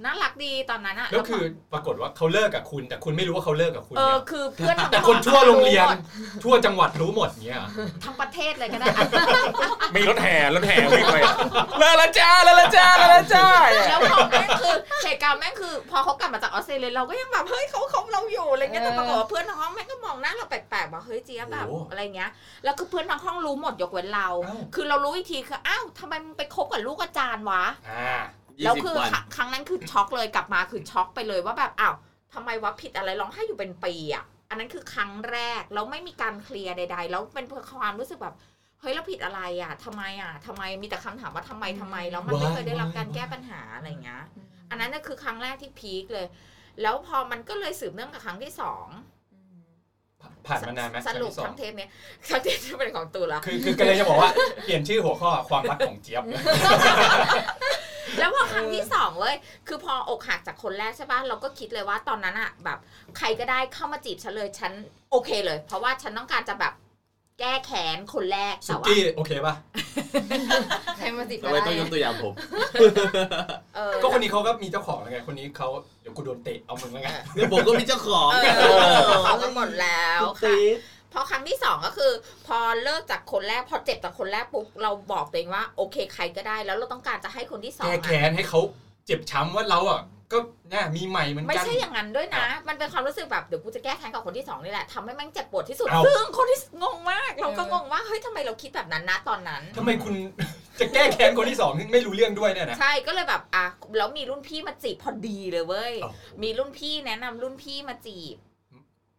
[0.04, 5.98] น่ารักดีตอนนั้นอะแล้วคือปรากฏว่าเขาเลิกกับคุณ แต่คุณไม่รู้ว่าเขาเลิกกับคุณเออเนี่ยคือเพื่อนทั้งแต่คนทั่วโรงเรียนหมด
[6.44, 7.68] ทั่วจังหวัดรู้หมดเงี้ยเหรอ
[8.04, 8.88] ทั้งประเทศเลยก็ได้
[9.96, 11.16] มีรถแห่รถแห่วิ่งไป
[11.78, 13.46] เลอละจ้าเลอละจ้าเลอละจ้า
[13.88, 22.30] แล้วพอแม่งคือเหตุการณ์แม่งคือ พอเขากลับมาจากออสเตรเลียเราก็ยังแบบเฮ้ยเขาเขาเราอยู่อะไรเงี้ยแต่ปรากฏว่าเพื่อนทั้งห้องแม่งก็มองหน้าเราแปลกๆว่าเฮ้ยเจี๊ยบแบบอะไรเงี้ย
[22.64, 24.28] แล้วคือเพื่อนทั้งห้องรู้หมดยกเว้นเรา
[24.74, 31.94] คือเรารู้อีกทีคืออ้าวทำไมมึงไปคบกับลูกอาจารย์วะอ่ายี่ แล้วสิบคือวันครั้งครั้งนั้นคือช็อกเลยกลับมาคือช็อกไปเลยว่าแบบอ้าว
[32.34, 37.46] ทำไมวะผิดอะไรร้องไห้อยู่เป็นปีอะอันนั้นคือครั้งแรกแล้วไม่มีการเคลียร์ใด ๆ แล้วเป็น
[37.80, 38.34] ความรู้สึกแบบ
[38.80, 44.22] เฮ้ยเราผิดอะไรอะทำไมอะทำไมมีแต่คำถามว่าทำไมทำไมแล้วมันไม่เคยได้รับการแก้ปัญหาอะไรอย่างเงี้ย
[44.70, 46.26] อันนั้นน่ะคือครั้งแรกที่พีคเลย
[46.82, 48.86] แล้วพอมันก็เลยสืบเนื่องกับครั้งที่สอง
[50.46, 51.90] ผ่านมานานไหมสรุปครั้งที่สองทั้งเทปเนี้ย
[52.30, 54.30] ทั้งเทปที่เป็นของตูละคือคือก็เลยจะบอกว่า
[54.64, 56.22] เปลี่ยนชื่อหัวข้อความรักของเจี๊ยบ
[58.18, 59.36] แล้วพอครั้งที่สองเว้ย
[59.68, 62.78] คือพออกหักจากคนแรกใช่ป่ะ เราก็คิดเลยว่าตอนนั้นอะแบบ
[63.18, 64.72] ใครก็ได้เข้ามาจีบฉันเลย ฉัน
[65.12, 66.74] โอเคเลย เพราะว่าฉันต้องการจะแบบ
[67.40, 69.54] แก้แค้นคนแรกสุแต่ว่ากี้โอเคป่ะ
[70.96, 72.32] ใครมาติดทำไมต้องยกตัวอย่างผม
[73.76, 75.68] เออ ก็คนนี้เขาก็มีเจ้าของแล้วไงคนนี้เขา
[76.00, 78.64] เดี๋ยวกูโดนเตะเอามึงแล้วไงเนี่ยผมก็มีเจ้าของ เอ
[79.14, 80.56] อเขาก็หมดแล้วคุณค่ะตี
[81.12, 82.12] พอครั้งที่สองก็คือ
[82.46, 88.61] พอเลิกจากคนแรกพอเจ็บจากคนแรกปุ๊บเราบอกตัวเองว่าโอเคใครก็ได้ แล้วเราต้องการจะให้คนที่สองแก้อะแค้นให้เขา
[89.07, 90.38] เจ็บช้ำว่าเราอะก็
[90.70, 100.14] เนี่ยมีใหม่เหมือนไม่กันใช่อย่างนั้นด้วยนะ มันเป็นความรู้สึกแบบเดี๋ยวกูจะแก้แค้นกับคนที่สองนี่แหละทำให้แม่งเจ็บปวดที่สุดเอ้าซึ่งคนที่งงมาก เราก็งงว่าเฮ้ยทำไมเราคิดแบบนั้นนะตอนนั้นทำไมคุณ
[100.81, 103.64] จะแก้แค้นคนที่สองที่ไม่รู้เรื่องด้วยเนี่ยนะใช่ก็เลยแบบอะ
[103.98, 108.37] แล้วมีรุ่นพี่มาจีบพอดีเลยเว้ยโอ้โหมีรุ่นพี่แนะนำรุ่นพี่มาจีบ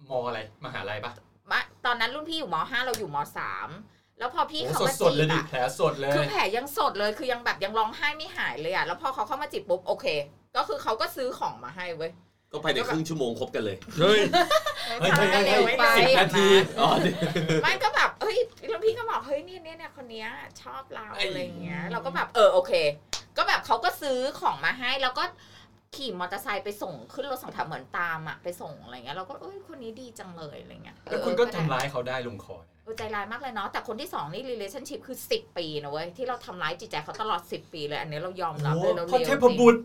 [0.10, 1.33] มออะไรมหาลัยปะมา
[1.86, 3.70] ตอนนั้นรุ่นพี่อยู่มห้าเราอยู่มสาม
[4.20, 10.06] แล้วพอพี่โอ้เขาสดมาสดจีเลยบดิอะแผลสดเลยคือแผลยังสดเลยคือยังแบบยังร้องไห้ไม่หายเลยอะแล้วพอเขาเข้ามาจีบปุ๊บโอเค
[10.56, 12.12] ก็คือเขาก็ซื้อของมาให้เว้ย
[12.52, 14.20] ก็ภายในครึ่งชั่วโมงคบกันเลย เฮ้ย
[15.00, 16.48] เฮ้ยเฮ้ยเฮ้ยเร็วไปสิบนาที
[16.80, 16.90] อ๋อ
[17.64, 18.38] ไม่ก็แบบเฮ้ย
[18.70, 20.28] รุ่นพี่ก็บอกเฮ้ยเนี่ยเนี่ยเนี่ยคนเนี้ย
[20.62, 22.72] ชอบเราไอ้อะไรเงี้ย เราก็แบบเออโอเค
[23.38, 25.24] ก็แบบเขาก็ซื้อของมาให้แล้วก็
[25.96, 39.82] ขี่มอเตอร์ไซค์ไปส่งขึ้นรถสองแถวเหมือนตามอะไปส่งอะไรเงี้ยเราก็เอ้ยคนนี้ดีจังเลยอะไรเงี้ยแล้วคุณก็ทำร้ายเขาได้ลงคอเนี่ยเออใจร้ายมากเลยเนาะแต่คนที่สองนี่ relationship คือ 10 ปีนะเว้ยที่เราทำร้ายจิตใจเขาตลอด 10 ปีเลย อันนี้เรายอมรับเลยเราพระเร็วเทจพริงบุตร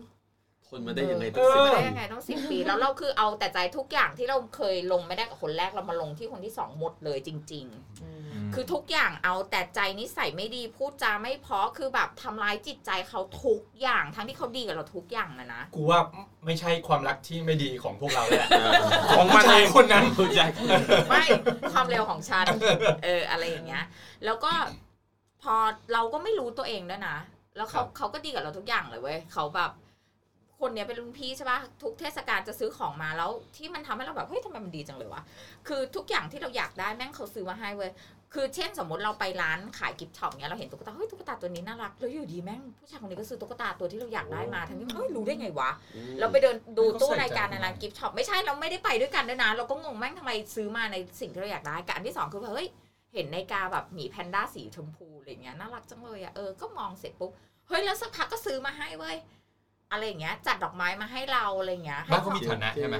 [0.67, 8.18] ทนมาได้ยังไงเอตั้งสิบอได้ปียังไงต้องสิบปีแล้วเราคือเอาแต่ใจทุกอย่างที่เราเคยลงไม่ได้กับคนแรกเรามาลงที่คนที่สองหมดเลยจริงๆ
[8.53, 15.99] คือทุกอย่างเอาแต่ใจนิสัยไม่ดีพูดจาไม่เพราะคือแบบทำร้ายจิตใจเขาทุกอย่างทั้งที่เขาดีกับเราทุกอย่างนะนะกูว่า
[16.45, 18.47] ไม่ใช่ความรักที่ไม่ดีของพวกเราแหละ
[19.17, 20.51] ของมันเองคนนั้นคุณยาย
[21.09, 21.23] ไม่
[21.73, 22.45] ความเลวของฉัน
[23.03, 23.83] เอออะไรอย่างเงี้ย
[24.25, 24.51] แล้วก็
[25.41, 25.55] พอ
[25.93, 27.17] เราก็ไม่รู้ตัวเองด้วยนะ
[27.57, 29.71] แล้วเขาเขาก็ดีกับเราทุกอย่างเลยเว้ยเขาแบบ
[30.59, 35.21] คนเนี้ยเป็นรุ่นพี่ใช่ปะทุกเทศกาลจะซื้อของมาแล้ว ที่มันทำให้เราแบบเฮ้ยทำไมมันดีจังเลยวะ
[35.67, 37.91] คือทุกอย่างที่เราอยากได้แม่งเขาซื้อมาให้เว้ย
[38.33, 45.69] คือเช่นสมมติเราไปร้านขาย gift shop เนี้ยเราเห็นตุ๊กตาเฮ้ยตุ๊กตาตัวนี้น่ารักแล้วอยู่ดีแม่งผู้ชายคนนี้ก็ซื้อตุ๊กตาตัวที่เราอยากได้มาทั้งที่เฮ้ยรู้ได้ไงวะ
[46.19, 52.69] เราไปเดินดูตู้รายการในร้าน gift shop ไม่ใช่เราไม่ได้ไปด้วยกันด้วยนะเราก็งงแม่งทำไมซื้อมาในสิ่งที่เราอยากได้กับอันที่สองคือแบบเฮ้ย
[53.13, 57.31] เห็นนาฬิกาแบบหมีแพนด้าสีชมพูอะไรเงี้ยน่ารักจังเลยอะเออก็มองเสร็จปุ๊บ
[57.67, 59.17] เฮ้ยแล้วสักพักก็ซื้อมาให้เว้ย
[59.91, 62.95] อะไรอย่างเงี้ย จัดดอกไม้มาให้เราอะไรเงี้ยให้บ้านเขามีฐานะใช่ไหม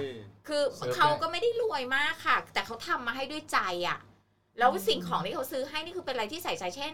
[0.47, 3.99] คือเซิร์ฟเขาก็ไม่ได้รวยมากค่ะ แต่เขาทำมาให้ด้วยใจอะ
[4.57, 6.93] แล้วสิ่งของที่เขาซื้อให้นี่คือเป็นอะไรที่ใส่ใจเช่น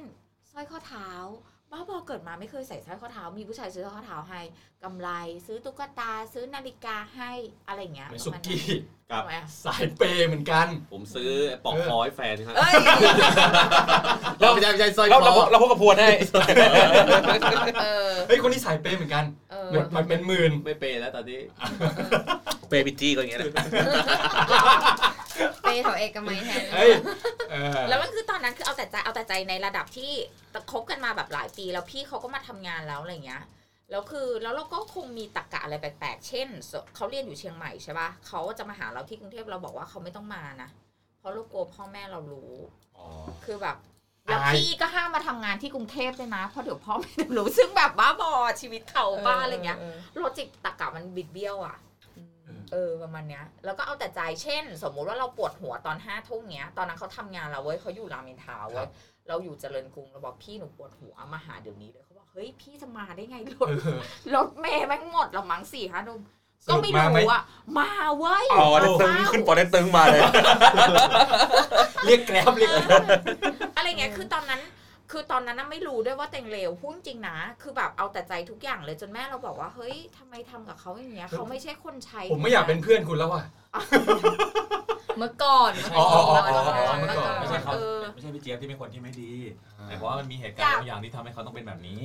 [0.52, 1.10] สร้อยข้อเท้า
[1.72, 4.42] บ้าบอเกิดมาไม่เคยใส่สร้อยข้อเท้า มีผู้ชายซื้อสร้อยข้อเท้าให้
[4.84, 5.10] กำไร
[5.48, 7.32] ซื้อตุ๊กตา ซื้อนาฬิกาให้
[7.68, 8.64] อะไรอย่างเงี้ยเหมือนปสุระมาณนั้นกี้
[9.10, 11.30] ครับทำไมอะสายเปย์เหมือนกัน ผมซื้อ
[11.64, 12.74] ปอกคอให้แฟนครับเอ้ย
[14.40, 16.12] เราไม่ใช่ไม่ใช่สร้อยเราคเราอเราพกกระพวนให้
[17.82, 21.42] เออเฮ้ยคนนี้สายเปย์เหมือนกันเออเหมือนมันเป็นหมื่นไม่เปย์แล้วตอนนี้
[22.70, 23.42] เปย์บิจี้ก็อย่างเงี้ย
[25.36, 26.92] แหละไปแถวเอกมัยแทนเฮ้ย
[27.52, 30.12] เออแล้วมันคือตอนนั้นคือเอาแต่ใจเอาแต่ใจในระดับที่
[30.72, 33.44] คบกันมาแบบหลายปี แล้วพี่เขาก็มาทำงานแล้วอะไรเงี้ย
[33.92, 40.70] แล้วคือแล้วเราก็คงมีตรกกะอะไรแปลกๆ เช่นสเขาเรียนอยู่เชียงใหม่ใช่ปะเขาจะมาหาเราที่กรุงเทพเราบอกว่าเขาไม่ต้องมานะ
[41.20, 42.54] เพราะเรากลัวพ่อแม่เรารู้
[42.98, 43.06] อ๋อ
[43.46, 43.78] คือแบบ
[44.26, 49.80] แล้วอาย พี่ก็ห้ามมาทำงานที่กรุงเทพเลยนะ เพราะเดี๋ยวพ่อแม่จะรู้ซึ่งแบบบ้าบอชีวิตเขาบ้าอะไรเงี้ย
[50.18, 58.88] โลจิกตรกกะมันบิดเบี้ยวอะเออประมาณเนี้ย แล้วก็เอาแต่ใจเช่น สมมุติว่าเราปวดหัวตอนห้าทุ่มเงี้ย ตอนนั้นเขาทำงานเราเว้ยเขาอยู่รามอินทราเว้ย
[59.28, 64.02] เราอยู่เจริญกรุงเราบอกพี่หนูปวดหัวมาหาเดี๋ยวนี้เลยเขาบอกเฮ้ยพี่จะมาได้ไงรถเออ
[64.36, 66.22] รถเมย์แม่งหมดละมั้งสี่ห้าทุ่ม
[66.66, 67.44] สก็รุปไม่มาไหมรู้อะ
[67.78, 70.22] มาเว้ยอ๋อได้ตึงขึ้นปอได้ตึงมาเลย
[72.06, 73.04] เรียกแกร็บเรียกแกร็บ
[73.76, 74.62] อะไรเงี้ยคือตอนนั้น
[75.12, 83.44] คือตอนนั้นน่ะไม่รู้ด้วยว่าเต็งเลวพูดจริงนะ คือแบบเอาแต่ใจทุกอย่างเลยจนแม่เราบอกว่า เฮ้ยทำไมทำกับเขาอย่างเงี้ยเขาไม่ใช่คนใช้ ผมไม่อยากเป็นเพื่อนคุณแล้วว่ะ
[85.18, 89.32] เมื่อก่อนอ๋ออ๋ออ๋ออ๋อเมื่อก่อนไม่ใช่เขาเออไม่ใช่พี่เจี๊ยบที่เป็นคนที่ไม่ดี
[89.86, 92.02] แต่เพราะว่ามันมีเหตุการณ์บางอย่างที่ทำให้เขาต้องเป็นแบบนี้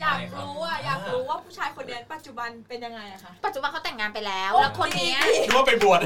[0.00, 6.00] อยากรู้อะอยากรู้ว่าผู้ชายคนเนี้ยปัจจุบันเป็นยังไงอะคะปัจจุบันเขาแต่งงานไปแล้ว แล้วคนเนี้ยคิดว่าไปบวช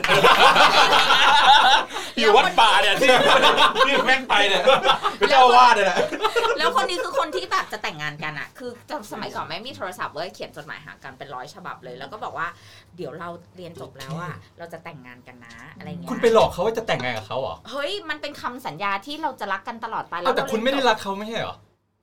[2.18, 3.08] อยู่วัดป่าเนี่ยที่
[3.86, 4.62] ที่แม่งไปเนี่ย
[5.18, 5.98] เป็นเจ้าอาวาสเนี่ยแหละ
[6.58, 8.70] แล้วคนนี้คือคนที่แบบจะแต่งงานกันอะคือ
[9.12, 12.46] สมัยก่อนไม่มีโทรศัพท์เว้ยเขียนจดหมายหากันเป็นร้อยฉบับเลย แล้วก็บอกว่า
[12.96, 21.56] เดี๋ยวเราเรียนจบแล้วอะเราจะแต่งงานกันนะอะไรเงี้ยคุณไปหลอกเขาว่าจะแต่งงานกับเขาเหรอเฮ้ยมันเป็นคำสัญญาที่เราจะรักกันตลอดไปเอาแต่เราคุณไม่ได้เรียนจบรักเขาไม่ใช่เหรอ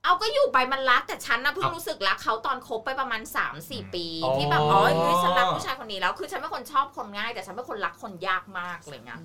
[0.06, 9.20] เอาก็อยู่ไปมันรักแต่ฉันนะเพิ่งเอารู้รู้สึกรักเขาตอนคบไปประมาณ 3 4 ปีอ๋อที่แบบอ๋อเฮ้ยฉันรักผู้ชายคนนี้แล้วคือฉันเป็นคนชอบคนง่าย แต่ฉันเป็นคนรักคนยากมากอะไรเงี้ย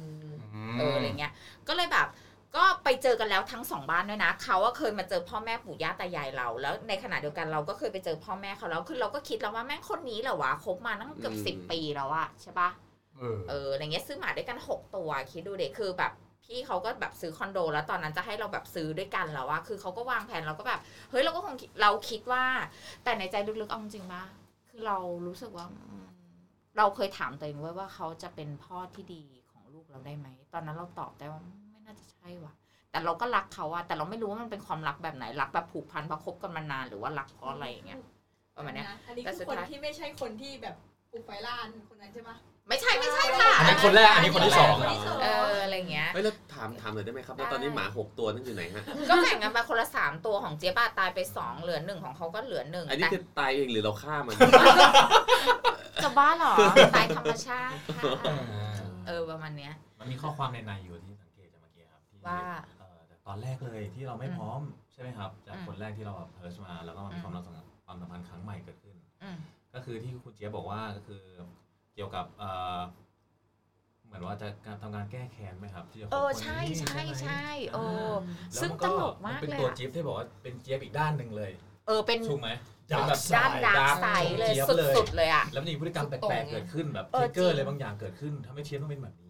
[0.78, 1.32] เอออะไรเงี้ย
[1.68, 2.06] ก็เลยแบบ
[2.56, 12.68] ก็ไปเจอกันแล้วทั้งสองบ้านด้วยนะเขาก็เคยมาเจอพ่อแม่ปู่ย่าตายายเรา แล้วในขณะเดียวกันเราก็เคยไปเจอพ่อแม่เขาแล้วคือเราก็คิดแล้วว่าแม่งคนนี้เหรอวะคบมาตั้งเกือบอืมสิบปีแล้วอะใช่ปะ
[13.18, 16.12] เออเอออะไรเงี้ยซื้อหมาด้วยกันหกตัวคิดดูเด็กคือแบบ
[16.50, 22.44] พี่เขาก็แบบซื้อคอนโด แล้วตอนนั้นจะให้เราแบบซื้อด้วยกันแล้วอะคือเขาก็วางแผนเราก็แบบเฮ้ยเราก็คงเราคิดว่า
[23.04, 24.22] แต่ในใจลึกๆเอาจริงปะ
[24.68, 25.66] คือเรารู้สึกว่า
[26.76, 31.40] เราเคยถามตัวเองไว้ว่าเขาจะเป็นพ่อที่ดีของลูกเราได้ไหมตอนนั้นเราตอบได้ว่า
[31.72, 32.52] ไม่น่าจะใช่ว่ะ
[32.90, 38.00] แต่เราก็รักเขาอะแต่เราไม่รู้ว่ามันเป็นความรักแบบไหนรักแบบผูกพันเพราะคบกันมานานหรือว่ารักเพราะอะไรอย่างเงี้ย
[38.56, 40.76] ประมาณเนี้ยอันนี้คือคนที่ไม่ใช่คนที่แบบ
[41.10, 42.36] ปลุกไฟล่านคนนั้นใช่ปะ
[42.70, 54.35] ไม่ใช่ไม่ใช่ค่ะอันนั้นคนแรกอันนี้คนที่สองคนที่สองเอออะไรเงี้ย เฮ้ยแล้วถามถามหน่อยได้ไหมครับแล้วตอนนี้หมาหกตัวนั่นอยู่ไหนฮะ ก็แบ่งกันไปคนละสามตัวของเจี๊ยบอะตายไปสองเหลือหนึ่งของเขาก็เหลือหนึ่งอันนี้แต่คือตายเองหรือเราฆ่ามัน
[56.02, 56.54] จะบ้าเหรอ
[56.96, 58.12] ตายธรรมชาติค่ะ
[59.06, 62.40] เออประมาณเนี้ย มันมีข้อความในในอยู่ที่สังเกตจำว่า
[62.78, 64.61] เอ่อจากตอนแรกเลยที่เราไม่อืมพร้อม
[64.92, 69.37] ใช่ไหมครับ จากอืมคนแรกที่เราแบบ first มา แล้วก็มันมีอืมความรักสัมพันธ์ความสัมพันธ์ครั้งใหม่เกิดขึ้น อืม
[69.74, 71.22] ก็คือที่คุณเจี๊ยบบอกว่าก็คือ
[71.60, 72.80] เกี่ยวกับเอ่อ
[74.06, 77.78] เหมือนว่าจะการทำการแก้แค้นไหมครับที่จะคบเออคนใช่นี้ใช่ไหมใช่เอ
[78.10, 78.12] อ
[78.52, 81.50] แล้วซึ่งมันตลกมากเลยอะเป็นตัวเจี๊ยบที่บอกว่าเป็นเจี๊ยบอีกด้านหนึ่งเลย
[81.86, 82.50] เออเป็นถูกไหม
[82.92, 89.29] dark เป็นแบบด้าน dark side เลยจี๊บสุดๆเลยอะแล้วมันมีพฤติกรรมแปลกๆเกิดขึ้นแบบเอ๊ะ trigger จริงอะไรบางอย่างเกิดขึ้นทำให้เจี๊ยบต้องเป็นแบบนี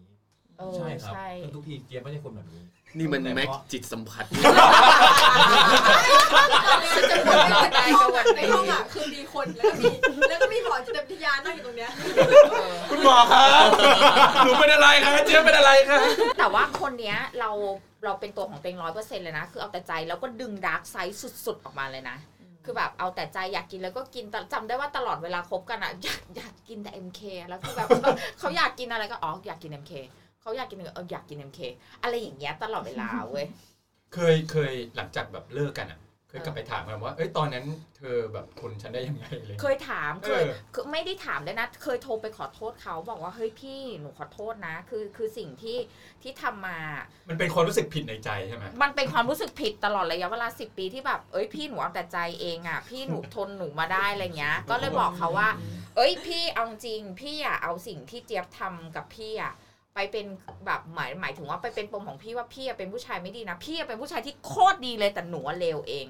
[0.61, 2.61] เออใช่ครับใช่ ซึ่งทุกทีเจี๊ยบไม่ใช่คนแบบนี้
[2.97, 4.25] นี่มันแต่แม็กเพราะจิตสัมผัส
[6.93, 9.89] ฉันจะบ่นไม่ได้ก็วันในห้องอะคือมีคนแล้วก็มี
[10.29, 11.91] แล้วก็มีหมอจิตวิทยานั่งอยู่ตรงเนี้ย
[12.89, 13.67] คุณหมอครับ
[14.43, 15.99] หนูเป็นอะไรคะเจี๊ยบเป็นอะไรคะ
[16.39, 17.51] แต่ว่าคนเนี้ยเรา
[18.05, 22.17] เราเป็นตัวของตัวเองร้อยเปอร์เซ็นต์เลยนะ คือเอาแต่ใจแล้วก็ดึงดาร์กไซด์สุดๆ ออกมาเลยนะ
[22.65, 27.87] คือแบบเอาแต่ใจอยากกินแล้วก็กินแต่จำได้ว่าตลอดเวลาคบกันอะอยากอยากกินแต่ MK แล้วคือแบบ
[28.39, 29.93] เขาอยากกินอะไรก็อ๋ออยากกิน MK
[30.41, 31.59] เขาอยากกินเอออยากกิน MK
[32.03, 33.47] อะไรอย่างเงี้ยตลอดเวลาเว้ย
[34.13, 35.99] เคยเคยหลังจากแบบเลิกกันอะ
[36.31, 37.65] เคยกลับไปถามกันว่า เอ้ย ตอนนั้น
[37.97, 45.77] เธอแบบคนฉันได้ยังไงเลย เคยถาม เคยเออคือไม่ได้ถามเลยนะ เคยโทรไปขอโทษเขาบอกว่า เฮ้ยพี่ หนูขอโทษนะ คือ คือสิ่งที่
[46.21, 46.79] ที่ทำมา
[47.29, 55.49] มันเป็นความรู้สึกผิดในใจใช่ไหมมันเป็นความรู้สึกผิดตลอดระยะเวลาสิบปีที่แบบ เอ้ย พี่หนูเอาแต่ใจเองอะ พี่หนูทนหนูมาได้อะไรเงี้ย ก็เลยบอกเขาว่า
[55.95, 59.53] เอ้ย พี่ เอาจริง พี่อะ เอาสิ่งที่เจี๊ยบทำกับพี่อะ
[59.95, 60.25] ไปเป็น
[60.65, 66.07] แบบหมายหมายถึงว่าไปเป็นปมของพี่ว่าพี่อะเป็นผู้ชายไม่ดีนะ พี่อะเป็นผู้ชายที่โคตรดีเลยแต่หนูอะเลวเอง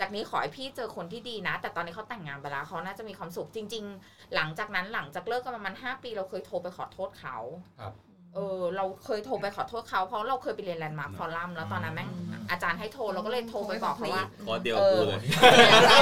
[0.00, 7.36] จากนี้ขอให้พี่เจอคนที่ดีนะ แต่ตอนนี้เขาแต่งงานไปแล้วเขาน่าจะมีความสุขจริง ๆ หลังจากนั้นหลังจากเลิกกันประมาณห้าปีเราเคยโทรไปขอโทษเขา
[7.80, 7.92] ครับ
[8.34, 12.08] เออเราเคยโทรไปขอโทษเขาเพราะเราเคยไปเรียนแลนด์มาร์คฟอรัมแล้วตอนนั้นแม่ง
[12.50, 15.20] อาจารย์ให้โทรเราก็เลยโทรไปบอกเขาว่าขอเดียวเออกูเลย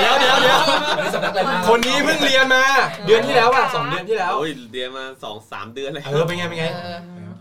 [0.00, 0.60] เดี๋ยวเดี๋ยวเดี๋ยว
[0.96, 2.64] อันนี้สำนักอะไรนะคนนี้เพิ่งเรียนมา
[3.06, 6.66] เดือนที่แล้วอะสองเดือนที่แล้วโอ้ยเรียนมาสองสามเดือนเลยเออเป็นไงเป็นไง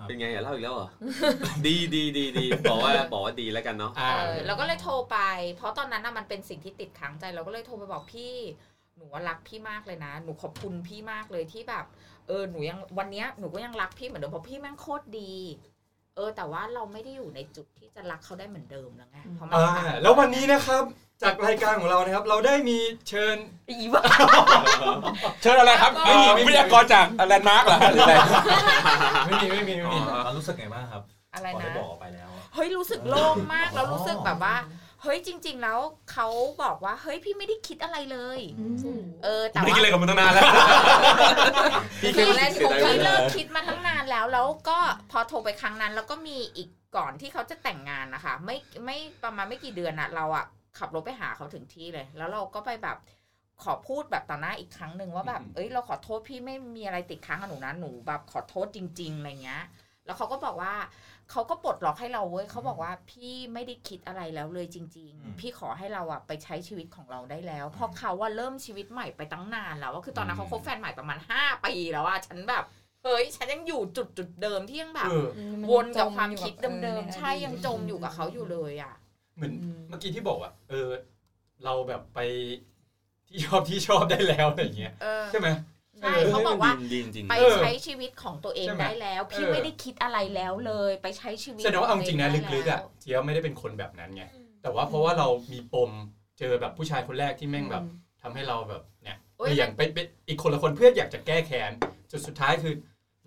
[0.10, 0.90] เออเป็นไงอย่าเล่าอีกแล้วเหรอ
[1.68, 5.18] ดีดีดีดีบอกว่าบอกว่าดีแล้วกันเนาะอ่าเออเราก็เลยโทรไป
[5.56, 8.34] เพราะตอนนั้นน่ะมันเป็นสิ่งที่ติดค้างใจเราก็เลยโทรไปบอกพี่
[8.96, 11.86] หนูว่ารักพี่มากเลยนะ หนูขอบคุณพี่มากเลยที่แบบ
[12.28, 15.34] เออหนูยังวันเนี้ยหนูก็ยังรักพี่เหมือนเดิมเพราะพี่แม่งโคตรดี
[15.79, 20.84] เออแต่ว่าเราไม่ได้อยู่ในจุดที่จะรักเขาได้เหมือนเดิมแล้วไงเพราะมันอ่าผ่านแล้ววันนี้นะครับ
[21.24, 22.78] จากรายการของเรานะครับ เราได้มี
[23.10, 23.36] เชิญ
[23.70, 24.04] อีบ้า
[25.42, 28.16] เชิญอะไรครับไม่มีไม่มีวิทยากรจาก Landmark เหรอหรืออะไร
[29.28, 31.02] ไม่มีไม่มีไม่มีเรารู้สึกไงบ้างครับ
[31.36, 34.56] อะไรพอได้นะบอกออกไปแล้วเฮ้ยรู้สึกโล่งมากแล้วรู้สึกแบบว่า
[35.04, 35.80] เฮ้ยจริง ๆ แล้ว
[36.12, 36.28] เขา
[36.64, 38.40] บอกว่าเฮ้ยพี่ไม่ได้คิดอะไรเลย
[39.24, 40.44] เออแต่ไม่ได้ว่ากินอะไรกับมึงตั้งนานแล้ว
[42.02, 44.78] พี่พี่แค่เสียดายเวลาพี่เลิกคิดมาตั้งนานแล้วแล้วก็
[45.12, 50.46] พอโทรไปครั้งนั้น แล้วก็มีอีกก่อนที่เขาจะแต่งงานนะคะ ไม่ไม่ประมาณไม่กี่เดือนอะเราอะ
[50.78, 52.98] ขับรถไปหาเขาถึงที่เลย แล้วเราก็ไปแบบ
[53.64, 59.64] ขอพูดแบบต่อหน้าอีกครั้งหนึ่งว่าแบบเอ้ยเราขอโทษพี่ไม่มีอะไรติดค้างกับหนูนะหนูแบบขอโทษจริงๆอะไรเงี้ย
[60.06, 60.74] แล้วเขาก็บอกว่า
[61.32, 72.64] เขาก็ปลดล็อกให้เราเว้ยเขาบอกว่าพี่ไม่ได้คิดอะไรแล้วเลยจริงอืมๆพี่ขอให้เราอะไปใช้ชีวิตของเราได้แล้ว เพราะเขาว่าเริ่มชีวิตใหม่ไปตั้งนานแล้วว่าคือตอนนั้นเขาคบแฟนใหม่ประมาณห้าปีแล้วอะฉันแบบ
[73.04, 75.28] เฮ้ยฉันยังอยู่จุดจุดๆเดิมที่ยังแบบเออ
[75.72, 78.94] วนกับความคิดเดิมๆใช่ยังจมอยู่กับเขาอยู่เลยอะ
[79.36, 79.54] เหมือน
[79.90, 80.90] เมื่อกี้ที่บอกว่าเออ
[81.64, 82.20] เราแบบไป
[83.28, 85.48] ที่ชอบที่ชอบได้แล้วอะไรอย่างเงี้ยเออใช่ไหม
[86.02, 94.24] ใช่เขาบอกว่าดีจริงไปเออใช้ชีวิตของตัวเองใช่ไหมได้แล้ว พี่เออ ไม่ได้คิดอะไรแล้วเลย ไปใช้ชีวิตแสดงว่าเอาจริงนะขลึตัวกเงๆได้อะแล้วเจี๊ยบไม่ได้เป็นคนแบบนั้นไง
[94.62, 95.92] แต่ว่าเพราะว่าเรามีปม
[96.40, 97.84] เจอแบบผู้ชายคนแรกที่แม่งแบบ
[98.22, 101.72] ทำให้เราแบบเนี่ยโอ้ยเปลี่ยนไปเป็นอีกคนละคนเพื่ออยากจะแก้แค้น
[102.12, 102.74] จนสุดท้ายคือ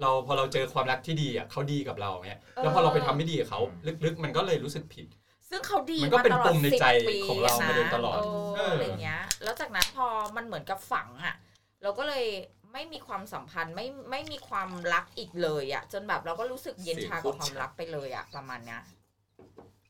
[0.01, 3.61] เราพอเราเจอความรักที่ดีอะเขาดีกับเราเนี่ยแล้วพอเราไปทำไม่ดีกับเขา
[4.05, 5.07] ลึกๆ มันก็เลยรู้สึกผิด
[5.51, 11.35] ซึ่งเขาดีมันก็เป็นาตลอปดมใน10ใจปีของเรามาโดยตลอดนะเอเอออ อะไรเงี้ย แล้วจากนั้นพอมันเหมือนกับฝังอะ
[11.83, 12.27] เราก็เลย
[12.73, 18.81] ไม่มีความสัมพันธ์ไม่ไม่มีความรักอีกเลยอะจนแบบเราก็รู้สึกเย็นชากับความรักไปเลยอะประมาณเนี้ย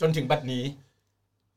[0.01, 0.65] จนถึงบัดนี้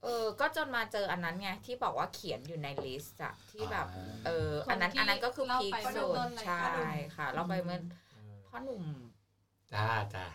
[0.04, 3.88] เออ ก็จนมาเจออันนั้นไงที่บอกว่าเขียนอยู่ในลิสต์อะที่แบบ
[4.26, 6.66] เออ อันนั้นอันนั้นก็คือพีคสุดใช่
[7.16, 7.80] ค่ะ เราไปเมื่อ
[8.50, 8.84] พ่อหนุ่ม
[9.76, 10.26] จ้าจ้า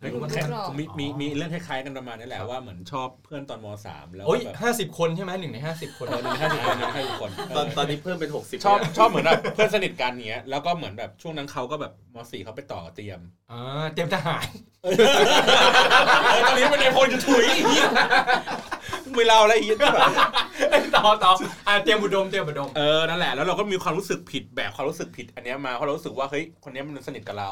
[0.00, 0.42] เฮ้ยมันแค่
[0.78, 13.20] มีมีมีเรื่องคล้ายๆกันประมาณนี้แหละว่าเหมือนชอบเพื่อนตอนมสามแล้วโอ้ยแบบห้าสิบคนใช่ไหมหนึ่งในห้าสิบคนเออหนึ่งห้าสิบคนหนึ่งห้าสิบคนตอนตอนนี้เพิ่มเป็นหกสิบชอบชอบเหมือนแบบเพื่อนสนิทกันเนี้ยแล้วก็เหมือนแบบช่วงนั้นเขาก็แบบมสี่เขาไปต่อเตรียม
[13.52, 14.46] อ่าเตรียมทหาร
[14.82, 17.64] เออตอนนี้เป็นไอพลจะถุยอีก
[19.16, 19.94] ไม่เล่าอะไรอีกแบบ
[20.94, 21.32] ต่อต่อ
[21.68, 27.50] อ่าเตรียมอุดมเตรียมอุดม เออนั่นแหละแล้วเราก็มีความรู้สึกผิดแบบความรู้สึกผิด อันเนี้ยมาเพราะเรารู้สึกว่าเฮ้ยคนเนี้ยมันสนิทกับเรา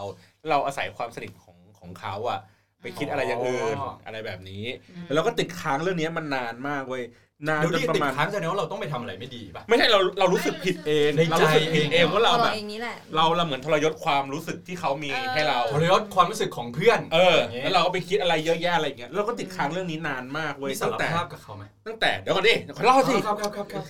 [0.50, 2.40] เราอาศัยความสนิทของของเขาอะ
[2.82, 4.64] ไปคิดอะไรอย่างอื่นอ๋ออ อะไรแบบนี้
[5.04, 7.04] แล้วเราก็ติดค้างเรื่องเนี้ยมันนานมากเว้ย
[7.48, 23.84] นานเดี๋ยวจนี้นปติดระมาณค้างแสดงว่าเราต้องไปทำอะไรไม่ดีป่ะไม่ใช่เราเรารู้สึกผิดเองในใจเรารู้สึกผิดเองว่าเราตัวแบเราบเองนี่แหละเราเราเหมือนทรยศความรู้สึกที่เขามีให้เราทรยศความรู้สึกของเพื่อน เอออย่างงี้แล้วเราก็ไปคิดอะไรเยอะแยะอะไรอย่างเงี้ยเราก็ติดค้างเรื่องนี้นานมากเว้ยมีสาตั้รงแต่ภาพกับเขาไหมตั้งแต่เดี๋ยวก่อนดิเดี๋ยวขอเล่าสิครับครับครับครับ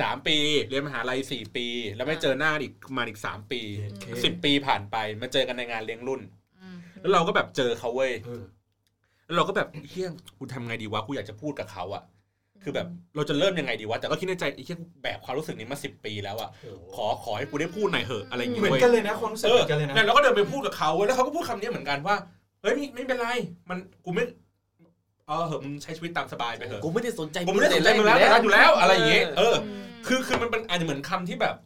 [0.00, 0.36] สามปี
[0.68, 6.20] เรียนมหาลัยสี่ปี แล้วไม่เจอหน้าอีกมาอีกสามปีโอเคสิบปีผ่านไปมาเจอกันในงานเลี้ยงรุ่น
[6.62, 8.42] อืมแล้วเราก็แบบเจอเขาเว้ยเออ
[9.26, 12.02] แล้วเราก็แบบเฮี้ยกูทำไงดีวะกูอยากจะพูดกับเขาอะ
[12.62, 16.50] คือแบบเราจะเริ่มยังไงดีวะ แต่ก็คิดในใจไอ้เฮี้ยแบบความรู้สึกนี้มาสิบปีแล้วอะ
[16.94, 22.16] ขอขอให้กูได้พูดหน่อยเหอะอะไรอย่างเหเงี้มืยอนเว้ยกันเลยนะความรู้สึกเอเหอมือนกันเลยนะนั่นเราก็เดินไปพูดกับเขาเว้ยแล้วเขาก็พูดคำนี้เหมือนกันว่า
[22.62, 23.28] เฮ้ยไม่ไม่เป็นไร
[23.68, 24.24] มันกูไม่
[25.26, 31.65] เออเหอะมึงใช้ชีวิตตามสบายไปเถอะกูไม่ได้สนใจผมไม่ได้สนใจมึงแล้วแต่รักอยู่แล้วอะไรอย่างเงี้ยเอออืมคือคือมันเป็นอาจจะเหมือนคำที่แบบเ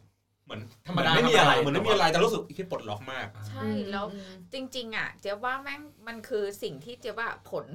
[0.51, 4.05] มือนธรรมดาไม่มีอะไรเหมือนไม่มีอะไรแต่รู้สึกที่ปลดล็อกมาก ใช่แล้ว
[4.53, 7.65] จริง ๆ อะ เจ๊ว่าแม่งมันคือสิ่งที่เจ๊ว่าผล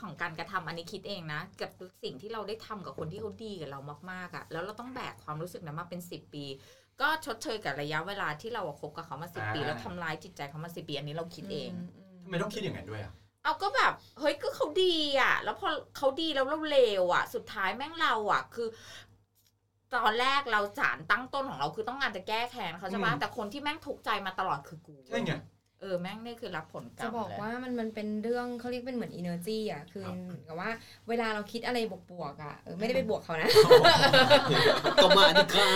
[0.00, 1.70] ของการกระทำอันนี้คิดเองนะกับ
[2.02, 3.80] สิ่งที่เราได้ทำกับคนที่เขาดีกับเรา
[4.12, 6.44] มากๆอะแล้วเราต้องแบกความรู้สึกนั้นมาเป็นสิบปี
[7.00, 11.70] ก็ชดเชยกับระยะเวลาที่เราอะคบกับเขามาสิบปีอ่าแล้วทำร้ายจิตใจเขามาสิบปีอันนี้เราคิดเอง
[12.24, 13.12] ทำไมต้องคิดอย่างนั้นด้วยอะ
[13.44, 18.68] เอาก็แบบเฮ้ยก็เขาดีอะ แล้วพอเขาดีแล้วเราเลวอะ สุดท้ายแม่งเราอะ คือ
[19.94, 25.34] ตอนแรกเราสารตั้งต้นของเราคือต้องการจะแก้แค้นเขาใช่ปะอืมแต่คนที่แม่งทุกข์ใจมาตลอดคือกูใช่ไง
[25.82, 30.70] เออแม่งนี่คือรับผลกรรจะมบอกเลยว่ามันมันเป็นเรื่องเขาเรียกเป็นเหมือน energy อะคือเหมือนกับว่า
[31.08, 31.78] เวลาเราคิดอะไร
[32.10, 33.48] บวกๆอะเออไม่ได้ไปบวกเขานะ
[35.02, 35.66] ก็มาดิค่ะ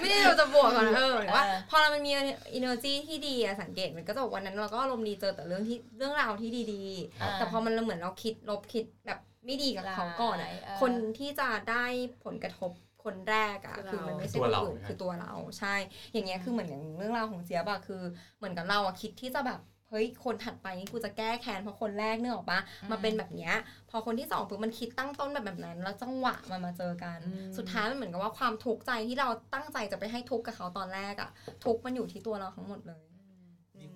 [0.00, 2.12] ไม่ได้เราจะบวกเขานะเออหมายถึงว่า พอเรามันมี
[2.58, 6.82] energy ที่ดีอะสังเกตมันก็จะบอกวันนั้นเราก็อารมณ์ดีเจอแต่เรื่องที่เรื่องราวที่ดี
[7.22, 11.84] อ่าๆแต่พอมันเหมือนเราคิดลบคิดแบบ ไม่ดีกับเขาก่อนอะเออคนที่จะได้
[12.24, 12.70] ผลกระทบ
[13.04, 15.74] คนแรกอะคือเราคือมันไม่ใช่ตัวคนเราอื่นนะคือตัวเราใช่
[16.12, 18.02] อย่างเงี้ยคือเหมือนอย่างเรื่องราวของเจี๊ยบอะคือ
[18.38, 23.54] เหมือนกับเราอะคิดที่จะแบบเฮ้ยคนถัดไปนี่กูจะแก้แค้นเพราะคนแรกเนื้อออกปะมาเป็นแบบเนี้ย
[23.90, 31.30] พอคนที่สองปุ๊บมันคิดตั้งต้นแบบแบบนั้น แล้วจังหวะมันมาเจอกันอืมสุดท้ายมันเหมือนกับว่าความทุกข์ใจที่เราตั้งใจจะไปให้ทุกข์กับเขาตอนแรกอะ
[31.64, 33.13] ทุกข์มันอยู่ที่ตัวเราทั้งหมดเลยนี่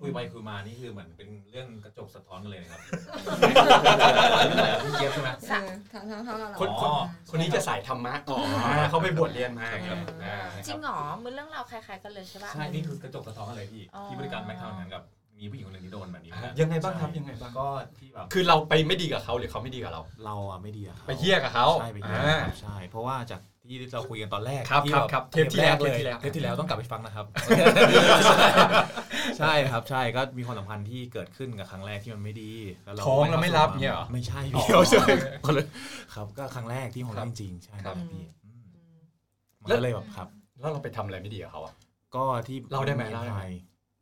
[0.01, 2.79] คุยไปคุยมานี่คือเหมือนเป็นเรื่องกระจกสะท้อนกันเลยนะครับ
[4.83, 6.93] พี่เจี๊ยบใช่ไหมเออทั้งทั้งทั้งเราคนอ๋อ
[7.29, 8.37] คนนี้จะสายธรรมะอ๋อ
[8.89, 15.03] เขาไปบวชเรียนมาครับอ่าจริงเหรอมันเรื่องราวคล้ายๆกันเลยใช่ปะใช่นี่คือกระจกสะท้อนกันเลยพี่อ๋อที่บริการแม็กทำเหมือนกับ
[15.39, 27.25] มีผู้หญิงคนหนึ่งที่โดนแบบนี้เหมือนกันยังไงบ้างครับยังไงบ้างก็ที่แบบคือเราไปไม่ดีกับเขาหรือเขาไม่ดีกับเรา เราอะไม่ดีอะครับไปเฮี้ยกับเขาใช่ไปเฮี้ยอ่าครับใช่ เพราะว่าจาก ที่เราคุยกันตอนแรกครับที่ครับแครับเทปที่แล้วเลยเทปที่แล้วเทปที่แล้วต้องกลับไปฟังนะครับ
[29.39, 32.51] ใช่ครับใช่ก็มีความสัมพันธ์ที่เกิดขึ้นกับครั้งแรกที่มันไม่ดี
[32.85, 35.05] แล้วเราท้องแล้วไม่รับเนี่ยเหรอไม่ใช่อ๋อพี่เราใช่
[35.45, 35.65] คนละ
[36.15, 38.65] ครับก็ครั้งแรกที่ของเราจริงๆใช่ครับพี่อืม
[39.61, 40.27] มันแล้วก็เลยแบบครับ
[40.59, 41.73] แล้วเราไปทำอะไรไม่ดีกับเขาอะ
[42.15, 43.43] ก็ที่เล่าได้ไหมเล่าได้ไหม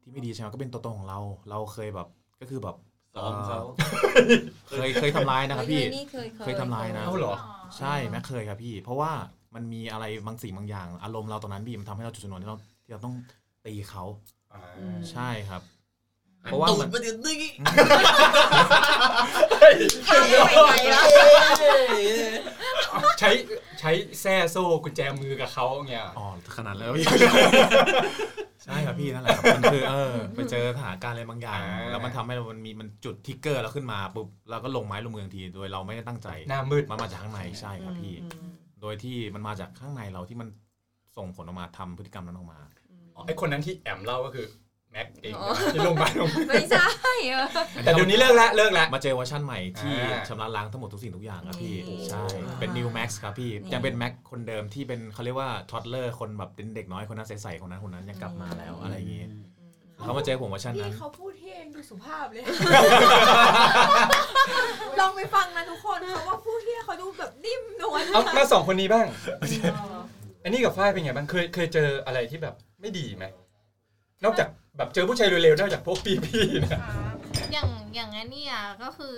[0.01, 2.07] ที่ไม่ดีใช่ไหมก็เป็นตัวตนของเรา เราเคยแบบ
[2.41, 2.75] ก็คือแบบ
[3.15, 3.59] ซ้อมเขา
[4.69, 7.35] เคยเคยทำร้ายนะครับพี่นี่เคยเคยทำร้ายนะเอาเหรอ
[7.77, 9.11] ใช่แม็กเคยครับพี่ เพราะว่า
[9.55, 13.15] มันมีอะไรบางสิ่งบางอย่าง อารมณ์เราตอนนั้นพี่มันทำให้เราจุดชนวนที่เราที่เราต้อง
[13.65, 14.03] ตีเขา
[14.53, 14.61] อ่า
[15.11, 15.61] ใช่ครับ
[16.43, 17.51] เพราะว่ามันตูดมาเดี๋ยวนี้
[23.19, 23.29] ใช้
[23.79, 26.25] ใช้แส้โซ่กุญแจมือกับเขาเงี้ยอ๋อ
[26.57, 27.05] ขนาดแล้วพี่
[28.63, 38.15] ใช่ครับพี่นั่นแหละครับมันคือเออไปเจอสถานการณ์อะไรบางอย่างอ่าแล้วมันทำให้เรามันมีมันจุดทิกเกอร์เราขึ้นมาปุ๊บเราก็ลงไม้ลงมือทันทีโดยเราไม่ได้ตั้งใจหน้ามืดมันมาจากข้างในใช่ครับพี่
[38.81, 40.47] โดยที่มันมาจากข้างในเราที่มัน
[41.17, 42.59] ส่งผลออกมาทำพฤติกรรมนั้นออกมา
[43.27, 44.47] ไอคนนั้นที่แอมเล่าก็คือ
[44.91, 46.87] แม็กเองอ๋อที่ลงมาลงไม่ใช่
[47.29, 47.47] เออ
[47.83, 52.25] แต่เดี๋ยวนี้เลิกละเลิกละมาเจอเวอร์ชันใหม่ที่อ่าชำระล้างทั้งหมดทุกสิ่งทุกอย่างครับพี่นี่ใช่
[52.59, 59.25] เป็น New Max ครับพี่นี่ยังเป็น Max คนเดิมที่เป็นเขาเรียกว่า toddler คนแบบเป็นเด็กน้อยคนนั้นใสๆคนนั้นคนนั้นยังกลับมาแล้วอะไรอย่างงี้
[60.01, 62.43] เขามาเจอผมเวอร์ชันพี่นั้นเขาพูดที่เองดูสุภาพเลย
[64.99, 69.05] ลองไปฟังนะทุกคนเขาว่าพูดที่เขาดูแบบนิ่มนวลเอามาสองคนนี้บ้าง
[70.43, 73.25] อันนี้กับฝ้ายเป็นไงบ้างเคยเคยเจออะไรที่แบบไม่ดีไหม
[74.23, 76.81] นอกจากแบบเจอผู้ชายเร็วๆนอกจากพวกพี่ๆนะ
[77.51, 79.15] อย่างอย่างนั้นเนี่ยก็คือ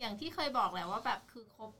[0.00, 1.70] อย่างที่เคยบอกแหละว่าแบบคือคบ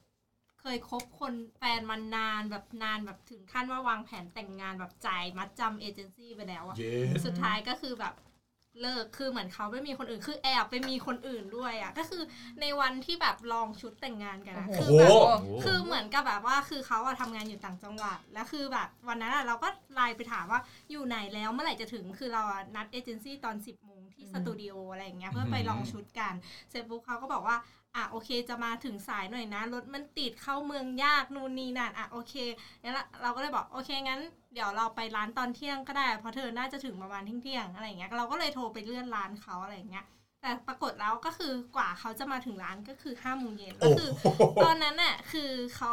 [0.61, 6.77] เคยคบคนแฟนมันนานแบบนานแบบถึงขั้นว่าวางแผนแต่งงานแบบจ่ายมัดจำเอเจนซี่ไปแล้วอะ
[7.25, 8.15] สุดท้ายก็คือแบบ
[8.81, 12.23] เลิกคือเหมือนเขาไม่มีคนอื่นคือแอบไปมีคนอื่นด้วยอะก็คือ
[12.61, 20.61] ในวันที่แบบลองชุดแต่งงานกันอะโอ้คือโหแบบคือเหมือนกับแบบว่าคือเขาอะทำงานอยู่ต่างจังหวัดแล้วคือแบบวันนั้นอะเราก็ไลน์ไปถามว่า
[20.91, 26.35] อยู่ไหนแล้วเมื่อไหร่จะถึงคือเราอะนัดเอเจนซี่ตอน 10บโมงที่สตูดิโออะไรอย่างเงี้ยเพื่อไปลองชุดกัน
[26.71, 27.57] เสร็จปุ๊บเขาก็บอกว่า
[27.97, 32.35] อะโอเคจะมาถึงสายหน่อยนะรถมันติดเข้าเมืองยากนู่นนี่นั่นอะโอเค
[32.83, 34.21] งั้นละเราก็เลยบอกโอเคงั้น
[34.53, 40.05] เดี๋ยวเราไปร้านตอนเที่ยงก็ได้ เพราะเธอน่าจะถึงประมาณเที่ยงๆอะไรอย่างเงี้ยเราก็เลยโทรไปเลื่อนร้านเขาอะไรอย่างเงี้ย
[40.41, 44.11] แต่ปรากฏแล้วก็คือกว่าเขาจะมาถึงร้านก็คือห้าโมงเย็นโอ้ก็คือ
[44.65, 45.93] ตอนนั้นน่ะคือเขา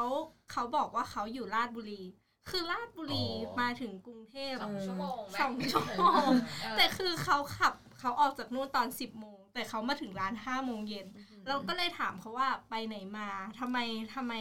[0.52, 2.02] เขาบอกว่าเขาอยู่ราชบุรี
[2.50, 6.30] คือราชบุรีอ๋อมาถึงกรุงเทพสองชั่วโมงไหมสองชั่วโมง
[6.78, 11.08] แต่คือเขาขับเขาออกจากนู่นตอนสิบโมงแต่เขามาถึงร้านห้าโมงเย็น
[11.48, 13.28] เราก็เลยถามเขาว่าไปไหนมา
[13.60, 13.78] ทำไม
[14.16, 14.34] ทำไม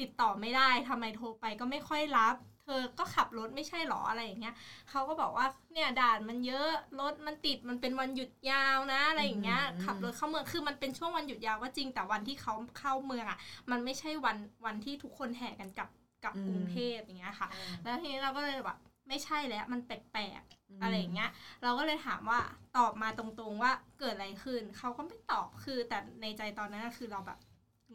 [0.00, 2.34] ติดต่อไม่ได้ทำไมโทรไปก็ไม่ค่อยรับ
[2.64, 4.54] เธอก็ขับรถไม่ใช่หรออะไรอย่างเงี้ย
[4.90, 6.68] เขาก็บอกว่าเนี่ยด่านมันเยอะ
[7.00, 13.38] รถมันติดมันเป็นวันหยุดยาวนะอะไรอย่างเงี้ยอืมขับรถเข้าเมืองคือมันเป็นช่วงวันหยุดยาวก็จริงแต่วันที่เขาเข้าเมืองอะ
[13.70, 15.88] มันไม่ใช่วันวันที่ทุกคนแห่กันกลับ
[16.24, 17.48] กลับกรุงเทพอย่างเงี้ยค่ะ
[17.82, 21.30] แล้วทีนี้เราก็เลยแบบไม่ใช่แล้วมันแปลกๆอะไรอย่างเงี้ย
[21.62, 22.40] เราก็เลยถามว่า
[22.76, 27.38] ตอบมาตรงๆว่าเกิดอะไรขึ้นเขาก็ไม่ตอบคือแต่ในใจตอนนั้นก็คือเราแบบ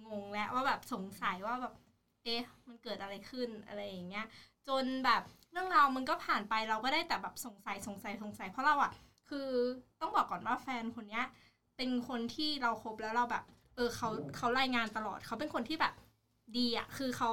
[0.07, 1.74] งงแล้วว่าแบบสงสัยว่าแบบ
[2.24, 4.26] เอ๊ะมันเกิดอะไรขึ้นอะไรอย่างเงี้ย
[4.70, 8.91] จนแบบเรื่องราวมันก็ผ่านไปเราก็ได้แต่แบบสงสัยสงสัยสงสัยเพราะเราอะ
[9.30, 9.49] คือ
[10.01, 11.26] ต้องบอกก่อนว่าแฟนคนเนี้ย
[11.78, 13.43] เป็นคนที่เราคบแล้วเราแบบ
[13.76, 15.93] เออเขาเขารายงานตลอดเขาเป็นคนที่แบบ
[16.57, 17.32] ดีอะคือเขา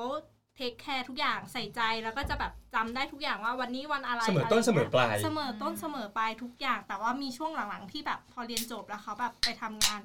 [0.54, 10.00] เทคแคร์ทุกอย่างใส่ใจแล้วก็จะแบบจำได้ทุกอย่างว่าวันนี้วันอะไรเสมอต้นเสมอปลายเสมอต้นเสมอปลายทุกอย่าง แต่ว่ามีช่วงหลังๆที่แบบพอเรียนจบแล้วเขาแบบไปทำงาน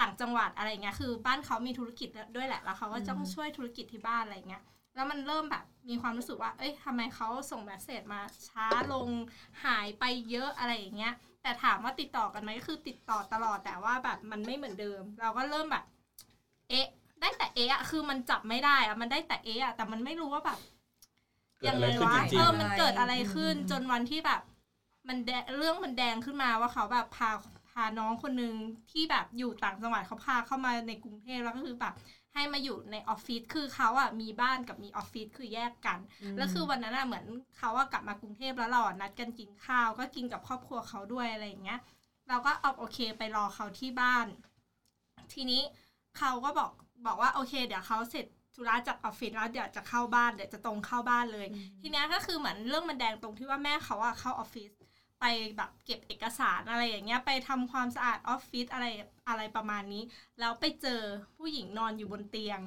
[0.00, 4.62] ต่างจังหวัดอะไรเงี้ยคือบ้านเขามีธุรกิจด้วยแหละแล้วเขาก็ต้องช่วยธุรกิจที่บ้านอะไรเงี้ย
[4.94, 9.08] แล้วมันเริ่มแบบมีความรู้สึกว่า เอ้ยทำไมเขาส่งแมสเซจมาช้าลง
[9.64, 15.84] หายไปเยอะอะไรอย่างเงี้ย แต่ถามว่าติดต่อกันไหมก็คือติดต่อตลอดแต่ว่าแบบมันไม่เหมือนเดิม เราก็เริ่มแบบ
[16.68, 16.86] เอ๊ะ
[17.20, 20.58] ได้แต่เอ๊ะอะคือมันจับไม่ได้อะมันได้แต่เอ๊ะอะแต่มันไม่รู้ว่าแบบ
[21.60, 24.40] เกิดอะไรขึ้นวะจริงๆเออมันเกิดอะไรขึ้นจนวันที่แบบ
[25.08, 27.30] มันแดเรื่องมันแดงขึ้นมาว่าเขาแบบพา
[27.70, 28.54] พาน้องคนหนึ่ง
[28.90, 31.94] ที่แบบอยู่ต่างจังหวัดเขาพาเข้ามาในกรุงเทพแล้วก็คือแบบ
[32.34, 35.98] ให้มาอยู่ในออฟฟิศคือเขาอะมีบ้านกับมีออฟฟิศคือแยกกัน
[36.36, 37.24] แล้วคือวันนั้นอะเหมือน
[37.58, 41.78] เขาอะกลับมากรุงเทพแล้วเราอะนัดกันกินข้าว ก็กินกับครอบครัวเขาด้วยอะไรอย่างเงี้ย
[42.28, 44.26] เราก็เอาโอเคไปรอเขาที่บ้าน
[45.32, 45.62] ทีนี้
[46.18, 46.70] เขาก็บอก
[47.06, 51.46] บอกว่าโอเค เดี๋ยวเขาเสร็จธุระจากออฟฟิศแล้วเดี๋ยวจะเข้าบ้านเดี๋ยวจะตรงเข้าบ้านเลย
[51.80, 54.70] ทีเนี้ยก็คือเหมือนเรื่องมันแดงตรงที่ว่าแม่เขาอะเข้าออฟฟิศ
[55.20, 55.24] ไป
[55.56, 58.86] แบบเก็บเอกสารอะไรอย่างเงี้ย ไปทำความสะอาดออฟฟิศอะไร
[59.28, 60.02] อะไรประมาณนี้
[60.40, 61.00] แล้วไปเจอ
[61.36, 62.60] ผู้หญิงนอนอยู่บนเตียง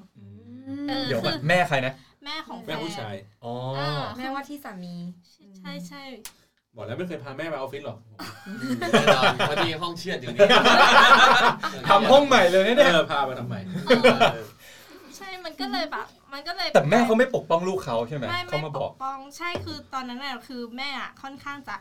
[0.90, 1.94] เออเดี๋ยวก่อนคือแม่ใครนะ
[2.26, 4.96] แม่ของแฟแม่นผู้ชายอ๋ออ่าแม่ว่าที่สามี
[5.60, 6.04] ใช่ใช่
[6.76, 7.98] บอกแล้วไม่เคยพาแม่มาออฟฟิศหรอก
[8.92, 10.48] แน่นอนพอดีห้องเชือดอยู่นี่
[11.90, 13.56] ทำห้องใหม่เลยนะเนี่ยเออพามาทำไม
[15.18, 21.76] ใช่ มันก็เลยแบบ มันก็เลย แต่แม่เขาไม่ปกป้องลูกเขาใช่ไหมไม่เขาไม่มาปบอกกป้อง ใช่ คือตอนนั้นน่ะคือแม่อะค่อนข้างจะ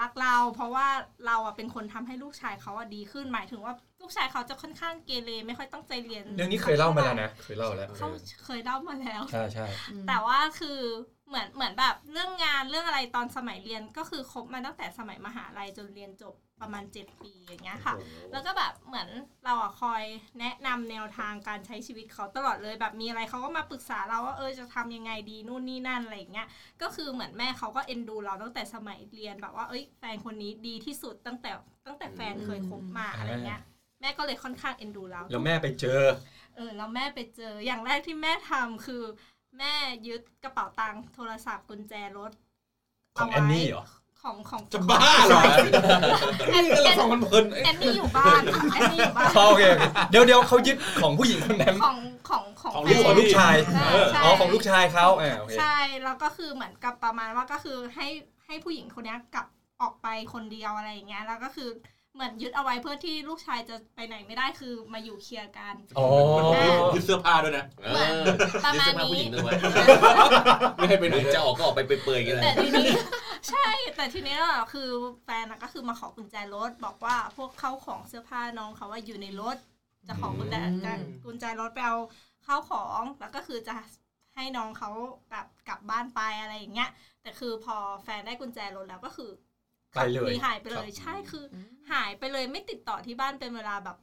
[0.00, 0.86] รักเราเพราะว่า
[1.26, 8.08] เราอะเป็นคนทำให้ลูกชายเขาอะดีขึ้นหมายถึงว่าลูกชายเขาจะค่อนข้างเกเรไม่ค่อยตั้งใจเรียนเรื่องนี้เคยเล่ามาแล้วนะเคยเล่าแล้วเขา
[8.44, 9.66] เคยเล่ามาแล้วใช่ใช่
[10.08, 10.80] แต่ว่าคือ
[11.28, 17.94] เหมือนเหมือนแบบเรื่องงานเรื่องอะไรตอนสมัยเรียนก็คือคบมาตั้งแต่สมัยมหาลัยจนเรียนจบ ประมาณ 7 ปีอย่างเงี้ยค่ะ
[18.32, 19.08] แล้วก็แบบเหมือน
[19.44, 20.02] เราอะคอย
[20.40, 26.48] แนะนำแนวทางการใช้ชีวิตเขาตลอดเลยแบบมีอะไรเขาก็มาปรึกษาเราว่าเออจะทำยังไงดีนู่นนี่นั่นอะไรอย่างเงี้ย
[26.82, 31.50] ก็คือเหมือนแม่เขาก็เอ็นดูเราตั้งแต่สมัยเรียนแบบว่าเอ้ยแฟนคนนี้ดีที่สุดตั้งแต่
[31.86, 33.60] ตั้งแต่แฟนเคยคบมาอะไรเงี้ย
[34.00, 36.02] แม่ก็เลยค่อนข้างเอ็นดูเราแล้วแม่ไปเจอ
[36.56, 39.02] เออแล้วแม่ไปเจออย่างแรกที่แม่ทำคือ
[39.58, 39.72] แม่
[40.06, 42.32] ยึดกระเป๋าตังค์โทรศัพท์กุญแจรถ
[43.16, 43.84] ของแอนนี่เหรอ
[44.22, 45.42] ของของจะบ้าเหรอ
[46.52, 51.96] แอนนี่ก็ละครมันเพลินแอนนี่อยู่บ้านค่ะแอนนี่อยู่บ้านโอเคโอเคเดี๋ยวเดี๋ยวเขายึดของผู้หญิงคนนั้นของ
[52.28, 58.06] ของของของแฟลูกนของลูกชายใช่ใช่อ๋อของลูกชายเขาอ่าโอเคใช่แล้วก็คือเหมือนกับประมาณว่าก็คือให้
[58.46, 59.46] ให้ผู้หญิงคนเนี้ยกลับ
[59.82, 61.68] ออกไปคนเดียวอะไรอย่างเงี้ยแล้วก็คือ
[62.14, 66.06] เหมือนยึดเอาไว้เพื่อที่ลูกชายจะไปไหนไม่ได้คือมาอยู่เคลียร์กันอ๋อ
[66.94, 67.88] ยึดเสื้อผ้าด้วยนะเอ
[68.20, 68.22] อ
[68.64, 69.52] ประยึดมาเสื้ณอผ้าผู้หญินี้งด้วย
[70.76, 72.88] ไม่ให้ไปไหนจะออกก็ออกไปเปื่อยๆกันเลยแต่ทีนี้
[73.48, 74.88] ใช่ แต่ทีนี้อะคือ
[75.24, 79.56] แฟนอะก็คือมาขอกุญแจรถบอกว่าพวกเข้าของเสื้อผ้าน้องเขาว่าอยู่ในรถ
[80.08, 80.54] จะขอกุญแจ
[80.84, 80.92] จะ
[81.24, 81.96] กุญแจรถไปเอา
[82.44, 83.76] เข้าของแล้วก็คือจะ
[84.34, 84.90] ให้น้องเขา
[85.30, 86.90] แบบกลับบ้านไปอะไรอย่างเงี้ย
[87.22, 89.30] แต่คือพอแฟนได้กุญแจรถแล้วก็คือ
[89.94, 91.56] ไปเลยหนีหายไปเลครัยบใช่คืออ
[91.92, 93.96] หายไปเลยไม่ติดต่อที่บ้านเป็นเวลาแบบ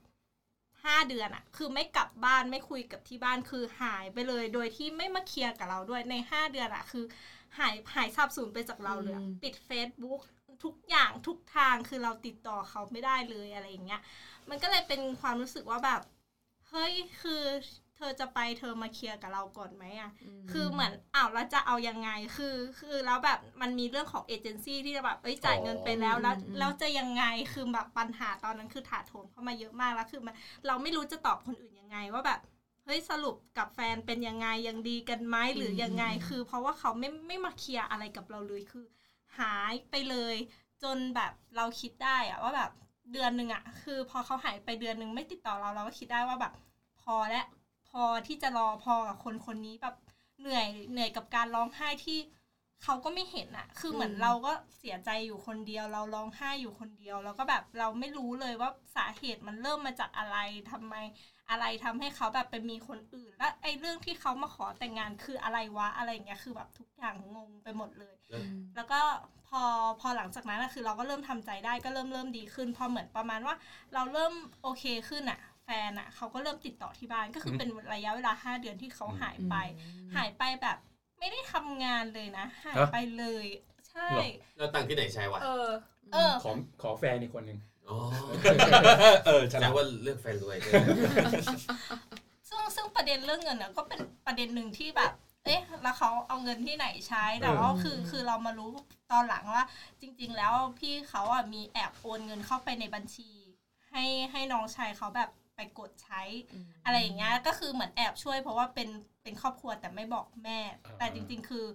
[0.83, 7.03] ห้าเดือนอะคือไม่กลับบ้านไม่คุยกับที่บ้านคือหายไปเลย โดยที่ไม่มาเคลียร์กับเราด้วยในห้าเดือนอะคือ
[7.57, 10.21] หายหายสับสูญไปจากเราเลยอะปิด Facebook
[10.63, 14.01] ทุกอย่างทุกทางคือเราติดต่อเขาไม่ได้เลยอะไรอย่างเงี้ย
[14.49, 16.01] มันก็เลยเป็นความรู้สึกว่าแบบ
[16.69, 17.43] เฮ้ยคือ
[17.97, 20.11] เธอจะไปเธอมาเคลียร์กับเราก่อนไหมอะ
[20.51, 27.23] คือเหมือนอ้าวแล้วจะเอายังไง คือ คือแล้วแบบมันมีเรื่องของเอเจนซี่ที่จะแบบเอ้ยจ่ายเงินไปแล้วแล้วอืมแล้วจะยังไง
[27.53, 30.33] คือแบบปัญหาตอนนั้นคือถาโถมเข้ามาเยอะมากแล้วคือมัน
[30.67, 32.39] เราไม่รู้จะตอบคนอื่นยังไงว่าแบบ
[32.85, 38.85] เฮ้ยสรุปกับแฟนเป็นยังไงยังดีกันไหมหรือยังไง คือ เพราะว่าเขาไม่ไม่มาเคลียร์อะไรกับเราเลยคือ
[39.39, 40.35] หายไปเลย
[40.83, 42.71] จนแบบเราคิดได้อะว่าแบบ
[43.11, 46.53] เดือนหนึ่งอะคือ พอเขาหายไปเดือนหนึ่งไม่ติดต่อเราเราก็คิดได้ว่าแบบ
[47.01, 47.56] พอและพ
[48.03, 49.95] อที่จะรอพอกับคนคนนี้แบบ
[50.39, 52.17] เหนื่อยเหนื่อยกับการร้องไห้ที่
[52.83, 60.37] เขาก็ไม่เห็นอะคือเหมือนอืมเราก็เสียใจอยู่คนเดียว เราร้องไห้อยู่คนเดียว แล้วก็แบบเราไม่รู้เลยว่าสาเหตุมันเริ่มมาจากอะไร
[60.71, 60.95] ทำไม
[61.49, 68.15] อะไรทำให้เขาแบบไปมีคนอื่น และไอ้เรื่องที่เขามาขอแต่งงานคืออะไรวะอะไรอย่างเงี้ยคือแบบทุกอย่างงงไปหมดเลย
[68.75, 68.99] แล้วก็
[69.47, 69.61] พอ
[69.99, 73.55] พอหลังจากนั้นอะคือเราก็เริ่มทำใจได้ก็เริ่มเริ่มดีขึ้น พอเหมือนประมาณว่า
[73.93, 74.33] เราเริ่ม
[74.63, 79.55] โอเคขึ้นอะ แฟนอะเขาก็เริ่มติดต่อที่บ้านก็คือเป็นระยะเวลาห้าเดือนที่เขาหายไป
[80.15, 80.77] หายไปแบบ
[81.19, 83.45] ไม่ได้ทำงานเลยนะ หายไปเลย
[83.89, 84.09] ใช่
[84.57, 85.67] แล้วตังค์ที่ไหนใช้วะเออ
[86.13, 86.51] เออขอ
[86.81, 87.59] ขอแฟนอีกคนหนึ่ง
[87.89, 87.97] อ๋อ
[89.25, 90.73] เออแสฉดลาดงว่าเลือกแฟนรวยด้วย
[92.49, 95.11] ซึ่งซึ่งประเด็นเรื่องเงินเนี่ยก็เป็นประเด็นหนึ่งที่แบบ
[95.45, 98.71] เอ๊ะแล้วเขาเอาเงินที่ไหนใช้แต่ว่าคือคือเรามารู้
[99.11, 99.63] ตอนหลังว่า
[100.01, 103.29] จริง ๆ แล้วพี่เขาอะมีแอบโอนเงินเข้าไปในบัญชี
[103.91, 106.21] ให้ให้น้องชายเขาแบบ ไปกดใช้
[106.85, 108.89] อะไรอย่างเงี้ยก็คือเหมือนแอบช่วย เพราะว่าเป็น
[109.23, 110.59] เป็นครอบครัวแต่ไม่บอกแม่
[110.97, 111.65] แต่จริง ๆ คือ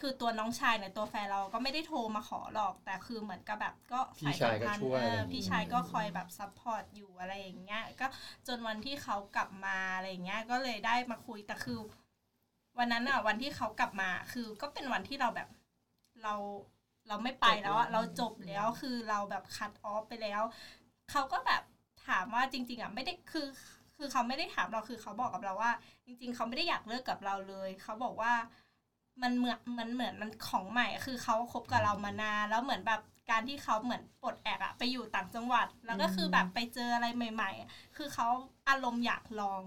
[0.00, 8.06] คือตัวน้องชายเนี่ยตัวแฟนเราก็ไม่ได้โทรมาขอหรอก แต่คือเหมือนกับแบบก็พี่ชายก็ช่วยเออะไรอย่างงี้พี่ชายก็คอยแบบ support อยู่อะไรอย่างเงี้ยก็
[8.46, 11.78] จนวันที่เขากลับมาอะไรอย่างเงี้ยก็เลยได้มาคุยแต่คือ
[12.78, 15.48] วันนั้นอะวันที่เขากลับมา คือก็เป็นวันที่เราแบบ
[16.22, 16.34] เรา
[17.08, 20.42] เราไม่ไปแล้วอะเราจบแล้วคือเราแบบ cut off ไปแล้ว
[21.10, 21.62] เขาก็แบบ
[22.06, 23.46] ถามว่าจริง ๆอะไม่ได้คือ
[23.96, 25.72] คือเขาไม่ได้ถามเราคือเขาบอกกับเราว่า
[26.04, 28.32] จริง ๆ เขาไม่ได้อยากเลิกกับเราเลย เขาบอกว่า
[29.22, 33.00] มันเหมือนมันเหมือนมันของใหม่อะคือเขาคบกับเรามานานแล้วเหมือนแบบ
[33.30, 38.28] การที่เขาเหมือนปลดแอกอะไปอยู่ต่างจังหวัด แล้วก็คือแบบไปเจออะไรใหม่ๆอะคือเขา
[38.68, 39.62] อารมณ์อยากลอง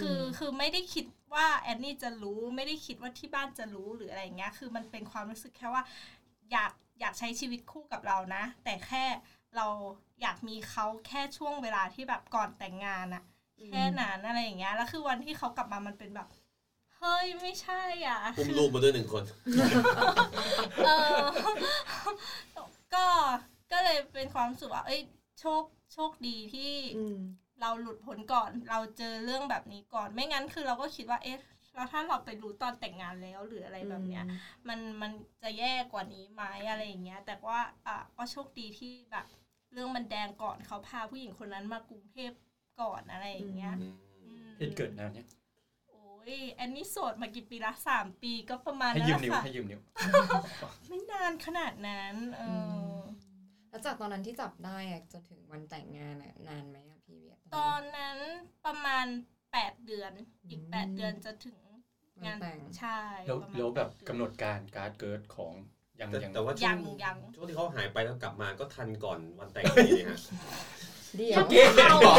[0.00, 1.04] คือคือไม่ได้คิด
[1.34, 5.82] ว่าแอนนี่จะรู้ไม่ได้คิดว่าที่บ้านจะรู้หรืออะไรอย่างเงี้ย คือมันเป็นความรู้สึกแค่ว่า
[6.52, 9.04] อยากอยากใช้ชีวิตคู่กับเรานะ แต่แค่
[9.56, 9.66] เรา
[10.22, 13.22] อยากมีเขาแค่ช่วงเวลาที่แบบก่อนแต่งงานอะ
[13.66, 16.28] แค่นั้นอะไรอย่างเงี้ยแล้วคือวันที่เขากลับมามันเป็นแบบ
[16.98, 19.22] เฮ้ยไม่ใช่อะอุ้มคือลูกมาด้วยหนึ่งคน
[20.86, 21.18] เออ
[22.94, 23.06] ก็
[23.72, 25.00] ก็เลยเป็นความรู้สึกว่าเอ้ย
[25.40, 26.72] โชคโชคดีที่
[27.60, 31.40] เราหลุดพ้นก่อน เราเจอเรื่องแบบนี้ก่อน ไม่งั้นคือเราก็คิดว่าเอ๊ะ
[31.74, 34.24] แล้วถ้าเราไปรู้ตอนแต่งงานแล้วหรืออะไรแบบเนี้ย
[34.68, 35.10] มันมัน
[35.42, 39.26] จะแย่กว่านี้ไหมอะไรอย่างเงี้ย แต่ว่าอะก็โชคดีที่แบบ
[39.72, 42.32] เรื่องมันแดงก่อนเขาพาผู้หญิงคนนั้นมากรุงเทพ
[42.80, 43.74] ก่อนอะไรอย่างเงี้ย
[44.58, 45.26] เหตุเกิดนานเนี่ย
[45.88, 46.02] โอ้
[46.32, 49.80] ยแอนนี่โสดมากี่ปีละสามปีก็ประมาณให้นั้นยืแหมละนิ้วค่ะให้ยืมนิ้ว
[50.88, 52.42] ไม่นานขนาดนั้นเอ
[52.94, 52.98] อ
[53.68, 58.18] แล้วจากตอนนั้นที่จับได้อะจนถึงวันแต่งงานอะนานไหมอะพี่เวียตอนนั้น
[58.66, 59.06] ประมาณ
[59.52, 60.12] แปดเดือน
[60.48, 61.58] อีกแปดเดือนจะถึง
[62.24, 65.54] งานแต่งใช่แล้วประมาณแล้วแบบปดเดือนกำหนดการการดเกิดของ
[66.02, 70.18] ยังแต่ยังแต่ว่าช่ยัวงงยังช่วงที่เขาหายไปแล้วกลับมาก็ทันก่อนวันแต่งพอดีเลยฮะ
[71.16, 72.14] เดี๋ยว เก๊เอาเหรอ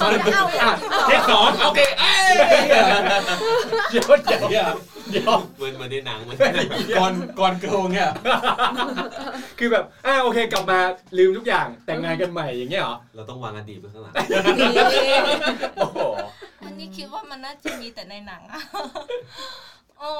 [0.00, 0.72] เอาเอาอะ
[1.08, 2.34] เทคสองโอเคเอ้ย
[3.90, 4.68] เดี๋ยวเดี๋ยว
[5.10, 6.38] เดี๋ยว เหมือนเหมือนในหนังเหมือน
[6.98, 8.10] ก่อนก่อนเกิลเนี่ย
[9.58, 10.78] คือแบบอ่าโอเคกลับมา
[11.18, 14.14] ลืมทุกอย่างแต่งงานกันใหม่อย่างเงี้ยเหรอเราต้องวางอดีตไว้ข้างหลัง
[15.76, 15.98] โอ้โห
[16.64, 18.60] อันนี้คิดว่ามันน่าจะมีแต่ในหนังอะ
[20.02, 20.12] โอ้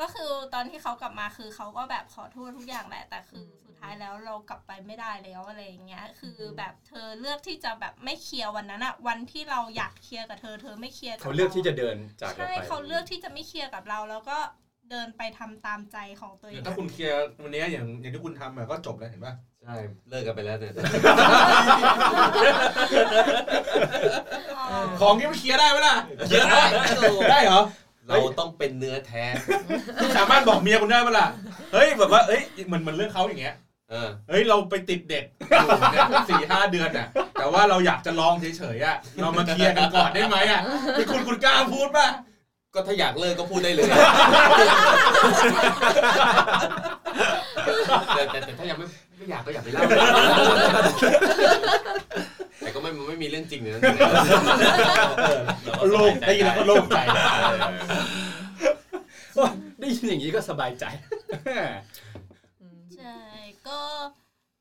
[0.00, 14.38] ก็คือตอนที่เขากลับมาคือเขาก็แบบขอโทษทุกอย่างแหละ แต่คือสุดท้ายแล้วเรากลับไปไม่ได้แล้วอะไรอย่างเงี้ย คือแบบเธอเลือกที่จะแบบไม่เคลียร์วันนั้นอะวันที่เราอยากเคลียร์กับเธอเธอไม่เคลียร์กับเขาเลือกที่จะเดินจากเราใช่ไปเขาเลือกที่จะไม่เคลียร์กับเราแล้วก็
[14.90, 19.74] เดินไปทำตามใจของตัวเองถ้าคุณเคลียร์วันนี้อย่างอย่างที่คุณทำอะก็จบแล้วเห็นป่ะใช่
[20.08, 20.72] เลิกกันไปแล้วเนี่ย
[25.00, 25.96] ของที่มันเคลียร์ได้ไหมล่ะ
[26.28, 26.62] เคลียร์ได้
[27.30, 27.60] ได้เหรอ
[28.08, 29.24] เราต้องเป็นเนื้อแท้
[30.00, 31.26] คุณสามารถบอกเมียคุณได้ไหมล่ะ
[31.72, 33.54] เฮ้ยแบบว่าเอ้ยเหมือนเหมือนเรื่องเขาอย่างเงี้ย
[33.90, 37.06] เออเฮ้ยเราไปติดเด็กอยู่เนี่ยสี่ห้าเดือนอะ
[37.38, 40.60] แต่ว่าเราอยากจะลองเฉยๆอะเรามาเคลียร์กันก่อนได้ไหมอะ
[40.96, 42.08] คือคุณคุณกล้าพูดป่ะ
[42.74, 43.86] ก็ถ้าอยากเลิกก็พูดได้เลย
[48.14, 48.86] แต่แต่แต่ถ้ายังไม่
[49.16, 49.82] ไม่อยากก็อย่าไปเล่า
[52.66, 53.82] แต่ก็ไม่มันไม่มีเรื่องจริงในนั้น
[55.90, 56.98] โล่งได้ยินแล้วก็โล่งใจ
[59.80, 60.84] ได้ยินอย่างนี้ก็สบายใจ
[62.96, 63.18] ใช่
[63.68, 63.80] ก็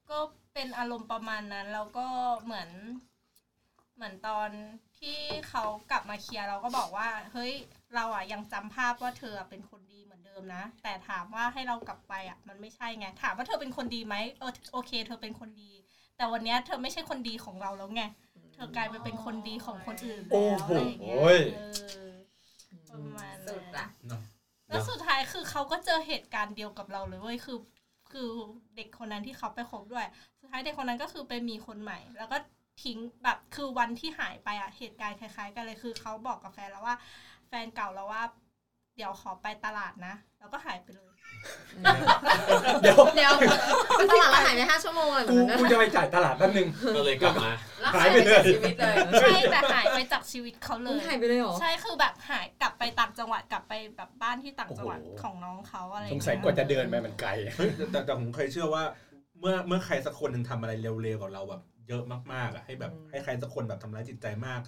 [0.09, 0.19] ก็
[0.53, 2.07] เป็นอารมณ์ประมาณนั้นแล้วก็
[2.43, 2.69] เหมือน
[3.95, 4.49] เหมือนตอน
[4.99, 5.17] ที่
[5.49, 7.53] เขากลับมาเคลียร์เราก็บอกว่า เฮ้ย
[7.95, 15.71] เราอะยังจำภาพว่าเธอเป็นคนดีเหมือนเดิมนะ แต่ถามว่าให้เรากลับไปอะ มันไม่ใช่ไงถามว่าเธอเป็นคนดีไหมเออโอเค เธอเป็นคนดี
[16.17, 18.03] แต่วันเนี้ยเธอไม่ใช่คนดีของเราแล้วไง
[18.53, 21.61] เธอกลายไปเป็นคนดีของคนอื่นโอ้แล้วโหอะไรอย่างเงี้ยโอ้ยเอ
[22.07, 22.11] อ
[22.89, 24.13] ประมาณสุดนั้ละน
[24.69, 27.57] แล้วสุดท้ายคือเขาก็เจอเหตุการณ์เดียวกับเราเลยเว้ยคือ
[28.11, 30.05] คืคือเด็กคนนั้นที่เขาไปคบด้วย
[30.39, 32.37] สุดท้ายเด็กคนนั้นก็คือไปมีคนใหม่ แล้วก็
[32.83, 36.95] ทิ้งแบบคือวันที่หายไปอะเหตุการณ์คล้าย ๆ กันเลยคือเขาบอกกับแฟนแล้วว่า
[37.47, 38.23] แฟนเก่าแล้วว่า
[38.95, 41.04] เดี๋ยวขอไปตลาดนะ แล้วก็หายไปเลย
[42.81, 43.31] เดี๋ยวเดี๋ยว
[43.97, 58.83] ไปตลาดแล้วหายไปห้าชั่วโมงเลยเหมืกูอนกันกูจะไปจ่ายตลาดแป๊บนึงก็เลยกลับมาแล้วหายไปเลยจากชีวิตเลยใช่แต่หายไปจากชีวิตเขาเลมึงยหายไปเลยเหรอใช่คือแบบหายกลับไปต่างจังหวัดกลับไปแบบบ้านที่ต่างจังหวัดโอ้โหของน้องเขาอะไรอสย่างงเงี้ยสัยกว่าจะเดินไปมันไกลเฮ้ยแต่แต่แต่ผมเคยเชื่อว่า
[59.39, 64.59] เมื่อเมื่อใครสักคนหนึ่งทำอะไรเร็วๆกับเราแบบเยอะมากๆอะให้แบบให้ใครสักคนแบบทำร้ายจิตใจมาก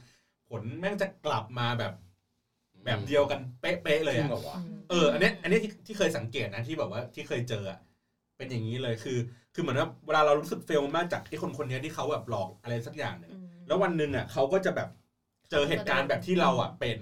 [0.49, 1.93] ผลแม่งจะกลับมาแบบ
[2.85, 4.57] แบบเดียวกันเป๊ะๆเลยจริงอะเหรอวะ
[4.89, 7.79] เอออันเนี้ยอันเนี้ยที่ที่เคยสังเกตนะที่แบบว่าที่เคยเจออะ
[8.37, 9.17] เป็นอย่างนี้เลยคือ
[9.53, 13.31] คือเหมือนว่าเวลาเรารู้สึกเฟลมากจากไอ้คนคนเนี้ยที่เขาแบบหลอกอะไรสักอย่างหนึ่ง
[13.67, 14.87] แล้ววันหนึ่งอะเขาก็จะแบบ
[15.51, 16.97] เจอเหตุการณ์แบบที่เราอะเป็น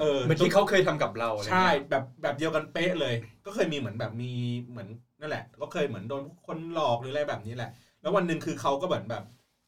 [0.00, 3.14] เออ เหมือนที่เขาเคยทำกับเราอะไรใช่เงี้ยแบบแบบเดียวกันเป๊ะเลย
[3.46, 4.32] ก็เคยมีเหมือนแบบมี
[4.70, 4.88] เหมือน
[5.20, 7.70] นั่นแหละ ก็เคยเหมือนโดนคนหลอกหรืออะไรแบบนี้แหละ
[8.00, 9.22] แล้ววันหนึ่งคือเขาก็เหมือนแบบ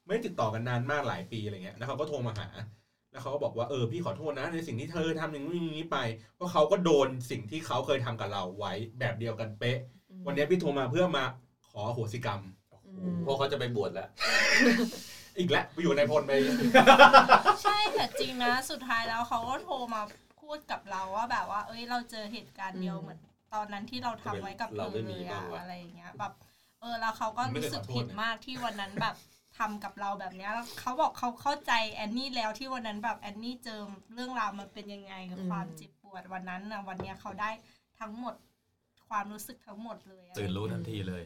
[0.07, 2.47] ไม่ได้ติดต่อกันนานมากหลายปีอะไรเงี้ยแล้วเขาก็โทรมาหา
[3.11, 5.99] แล้วเขาก็บอกว่าเออพี่ขอโทษนะในสิ่งที่เธอทำอย่างนู้นอย่างนี้ไป
[6.35, 9.79] เพราะเขาก็โดนสิ่งที่เขาเคยทำกับเราไว้แบบเดียวกันเป๊ะ
[10.27, 11.25] วันนี้พี่โทรมาเพื่อมา
[11.71, 12.41] ขออโหสิกรรม
[13.23, 14.09] เพราะเขาจะไปบวชแล้ว
[15.39, 16.33] อีกแล้วไปอยู่ในพลไป
[17.63, 20.03] ใช่แต่จริงนะสุดท้ายแล้วเขาก็โทรมา
[20.41, 23.19] พูดกับเราว่าแบบว่า เอ้ยเราเจอเหตุการณ์เดียวเหมือน
[23.55, 26.33] ตอนนั้นที่เราทำไว้กับเธเราอไม่เลมียบ้าอะงวะอะไรอย่างเงี้ยแบบ
[26.81, 29.15] เออแล้วเขาก็รู้สึกผิดมากที่วันนั้นแบบ
[29.61, 33.81] ทำกับเราแบบเนี้ยแล้วเขาบอกเขาเข้าใจแอนนี่แล้วที่วันนั้นแบบแอนนี่เจอ
[34.15, 37.51] เรื่องราวมันเป็นยังไงกับอืมความเจ็บปวดวันนั้นนะวันเนี้ยเขาได้
[38.01, 38.35] ทั้งหมด
[39.09, 41.23] ความรู้สึกทั้งหมดเลยอะตื่นรู้ทันทีเลย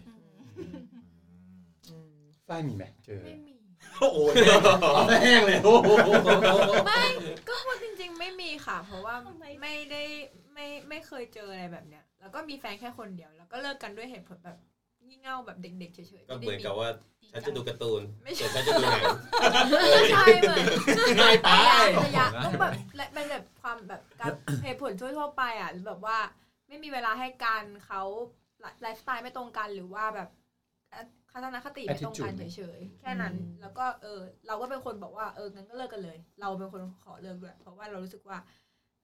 [2.49, 3.57] ฝ้ายมีไหมเจอไม่มี
[4.01, 4.18] โอ้โห
[5.22, 5.89] แห้งเลยโอ้โห
[6.87, 7.03] ไม่
[7.49, 9.14] ก็พูดจริง ๆ ไม่มีค่ะ เพราะว่า
[9.61, 10.03] ไม่ได้
[10.55, 14.59] ไม่ไม่เคยเจออะไรแบบเนี้ย แล้วก็มีแฟนแค่คนเดียว แล้วก็เลิกกันด้วยเหตุผลแบบ
[15.07, 16.89] งี่เง่าแบบเด็กๆเฉยๆก็ไม่เหมือนได้กับว่า
[17.33, 19.03] ฉันจะดูการ์ตูนไม่ใช่แต่ฉันจะดูหนัง
[19.93, 20.65] ไม่ใช่เหมือน
[21.21, 21.49] ง่ายไป
[22.05, 24.31] ระยะต้องแบบและเป็นแบบความแบบการ
[24.65, 26.19] เหตุผลทั่วๆไปอะหรือแบบว่า
[26.69, 28.03] ไม่มีเวลาให้กันเขา
[28.81, 30.29] ไลฟ์สไตล์ไม่ตรงกันหรือว่าแบบ
[31.31, 38.39] ทัศนคติไม่ตรงกัน Attitude เฉยๆแค่นั้น แล้วก็เออเราก็เป็นคนบอกว่าเอองั้นก็เลิกกันเลย เราเป็นคนขอเลิกด้วยเพราะว่าเรารู้สึกว่า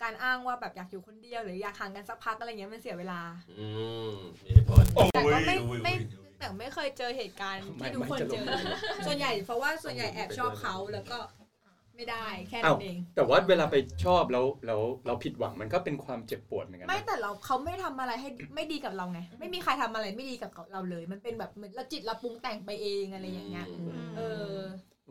[0.03, 3.21] การอ้างว่าแบบอยากอยู่คนเดียวหรืออยากห่างกันสักพักอะไรเงี้ยมันเสียเวลา
[3.59, 3.67] อื
[4.11, 4.13] ม
[4.45, 4.85] มีเหตุผล
[5.15, 5.95] แต่ก็ไม่ไม่
[6.39, 8.53] แต่ไม่เคยเจอเหตุการณ์ไม่ที่ทุกคนไม่จะลเจงอ
[9.07, 11.19] ส่วนใหญ่เพราะว่าส่วนใหญ่แอบชอบเขาแล้วก็
[11.97, 23.67] ไม่ได้แค่อ้านั้วนเอง แต่ว่าเวลาไปชอบแล้วแล้วเราผิดหวังมันก็เป็นความเจ็บปวดเหมือนกันนะไม่แต่เราเขาไม่ทำอะไรให้ไม่ดีกับเราไง ไม่มีใครทำอะไรไม่ดีกับเราเลย มันเป็นแบบเหมือนเราจิตเราปรุงแต่งไปเองอะไรอย่างเงี้ย
[24.17, 24.21] เอ
[24.53, 24.57] อ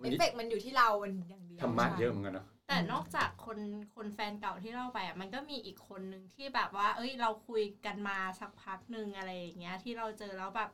[0.01, 3.59] วัเอนฟนี้เฟกต์มันอยู่ที่เรามันอย่างเดียวธรรมะเยอะเหมือนกันเนาะ แต่นอกจากคน
[3.95, 10.69] คนแฟนเก่าที่เล่าไปอะมันก็มีอีกคนหนึ่งที่แบบว่า เอ้ย เราคุยกันมาสักพักหนึ่งอะไรอย่างเงี้ย ที่เราเจอแล้วแบบ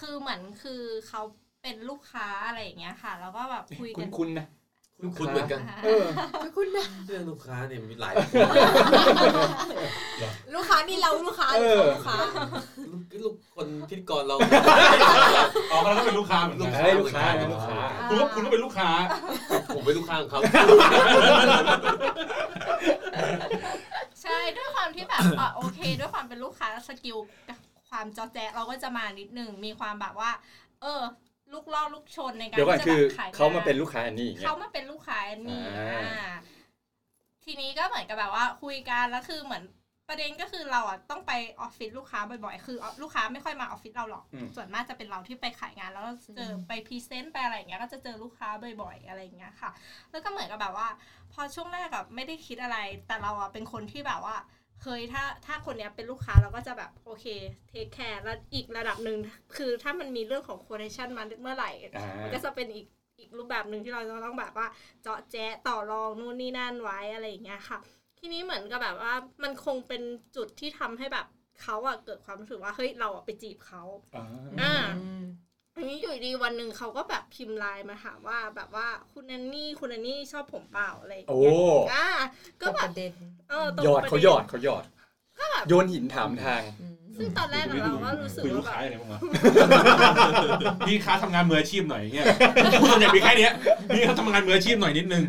[0.00, 1.20] คือเหมือนคือเขา
[1.62, 4.46] เป็นลูกค้าอะไรอย่างเงี้ยค่ะ แล้วก็แบบคุยคุกัณนคุณนะ
[5.18, 6.04] คุณเหมือนกันเออ
[6.56, 8.14] คุณนะเรื่องลูกค้าเนี่ยมีหลาย
[10.54, 12.16] ลูกค้านี่เราลูกค้าหเอรืออเขาลูกค้า
[12.92, 14.36] ลูกลูกคนพิธีกรเรา
[15.70, 17.78] อ๋อเขาก็เป็นลูกค้าเหมือนกันเฮ้ยลูกค้านะลูกค้า
[18.08, 18.90] คุณก็คุณก็เป็นลูกค้า
[19.74, 20.40] ผมเป็นลูกค้าของเขา
[24.22, 27.16] ใช่ด้วยความที่แบบอะโอเค ด้วยความเป็นลูกค้า skill
[27.90, 30.30] ความเจาะแจะเราก็จะมานิดนึงมีความแบบว่า
[30.82, 31.02] เออ
[31.52, 35.18] ลูกล่อลูกชนในการเดี๋ยวก่อนที่จะคือแบบขายเขามาเป็นลูกค้าอันนี้อย่างเงี้ยเขามาเป็นลูกค้า
[35.48, 36.30] นี่อ่าอ่า
[37.44, 39.62] ทีนี้ก็เหมือนกับแบบว่าคุยกันแล้วคือเหมือน
[40.08, 48.48] ประเด็นก็คือเราอะต้องไปออฟฟิศลูกค้าบ่อยๆ คือลูกค้าไม่ค่อยมาออฟฟิศเราหรอกอืมส่วนมากจะเป็นเราที่ไปขายงานแล้วก็เจอไป present ไปอะไรอย่างเงี้ยก็จะเจอลูกค้า
[48.82, 49.70] บ่อยๆอะไรอย่างเงี้ยค่ะ
[50.10, 50.88] แล้วก็เหมือนกับแบบว่า
[51.32, 54.34] พอช่วงแรกอะไม่ได้คิดอะไร แต่เราอะเป็นคนที่แบบว่า
[54.82, 57.26] เคยถ้าถ้าคนเนี้ยเป็นลูกค้าเราก็จะแบบโอเค
[57.68, 59.18] take care แล้วอีกระดับหนึ่ง
[59.56, 62.86] คือถ้ามันมีเรื่องของโคเ t ชันมาเมื่อไหร่อ่ามันก็จะเป็นอีก
[63.18, 64.66] อีกรูปแบบหนึ่งที่เราจะต้องแบบว่า
[65.02, 67.78] เจาะแจะต่อรองนู่นนี่นั่นไว้อะไรอย่างเงี้ยค่ะ
[68.18, 70.02] ทีนี้เหมือนกับแบบว่ามันคงเป็น
[70.36, 71.26] จุดที่ทำให้แบบ
[71.62, 73.82] เขาอะเกิดความรู้สึกว่าเฮ้ยเราอะไปจีบเขา
[74.60, 74.74] อ่า
[75.78, 81.54] อ่าอันนี้อยู่ดีวันหนึ่งเขาก็แบบพิมพ์ไลน์มาถามว่าแบบว่าคุณแอนนี่คุณแอนนี่ชอบผมเปล่าอะไรอย่างโอ้เงี้ย
[81.92, 82.06] อ่า
[82.60, 83.12] ก็ก็แบปบระเด็น
[83.48, 84.84] เออตรงหยอดประเขานหยอดเขาหยอด
[85.38, 86.62] ก็แบบโยนหินถามทาง
[87.18, 89.20] ซึ่งตอนแรกอะเราก็รู้สึกคุยลูว่ากแบบค้าอย่างไรบ้างวะ
[90.86, 92.26] พี่ค้าทำงานมืออาชีพหน่อยอย่างเงี้ย
[92.88, 93.52] ส่วนใหญ่มีแค่เนี้ย
[93.94, 95.22] พี่เขาทำงานมืออาชีพหน่อยนิดนึง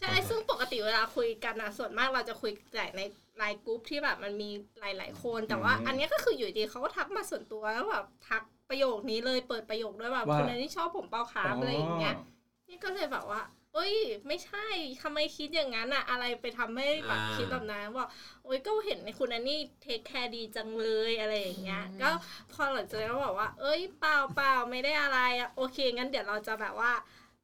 [0.00, 3.00] ใช่ซึ่งปกติเวลาคุยกันอะส่วนมากเราจะคุยแต่ใน
[3.36, 4.50] LINE group ที่แบบมันมี
[4.80, 12.14] หลาย ๆ คน แต่ว่าอืมอันเนี้ยก็คืออยู่ดีเขาก็ทักมาส่วนตัวแล้วแบบทัก ประโยคนี้เลยเปิดประโยคด้วยแบบว่าคุณแอนนี่ชอบผมเปล่าครับอะไรอย่างเงี้ย
[12.68, 13.40] นี่ก็เลยแบบว่า
[13.74, 13.94] เอเอ้ย
[14.26, 14.66] ไม่ใช่
[15.02, 18.08] ทำไมคิดอย่างนั้นอะอะไรไปทำให้แบบอ่าคิดแบบนั้นบอก
[18.44, 22.08] โอ้ยก็เห็นคุณแอนนี่ take care ดีจังเลยอะไรอย่างเงี้ย ก็
[22.52, 26.92] พอหลังจากนั้นก็บอกว่า เอ้ยเปล่าเปล่าไม่ได้อะไรอะโอเค งั้นเดี๋ยวเราจะแบบว่า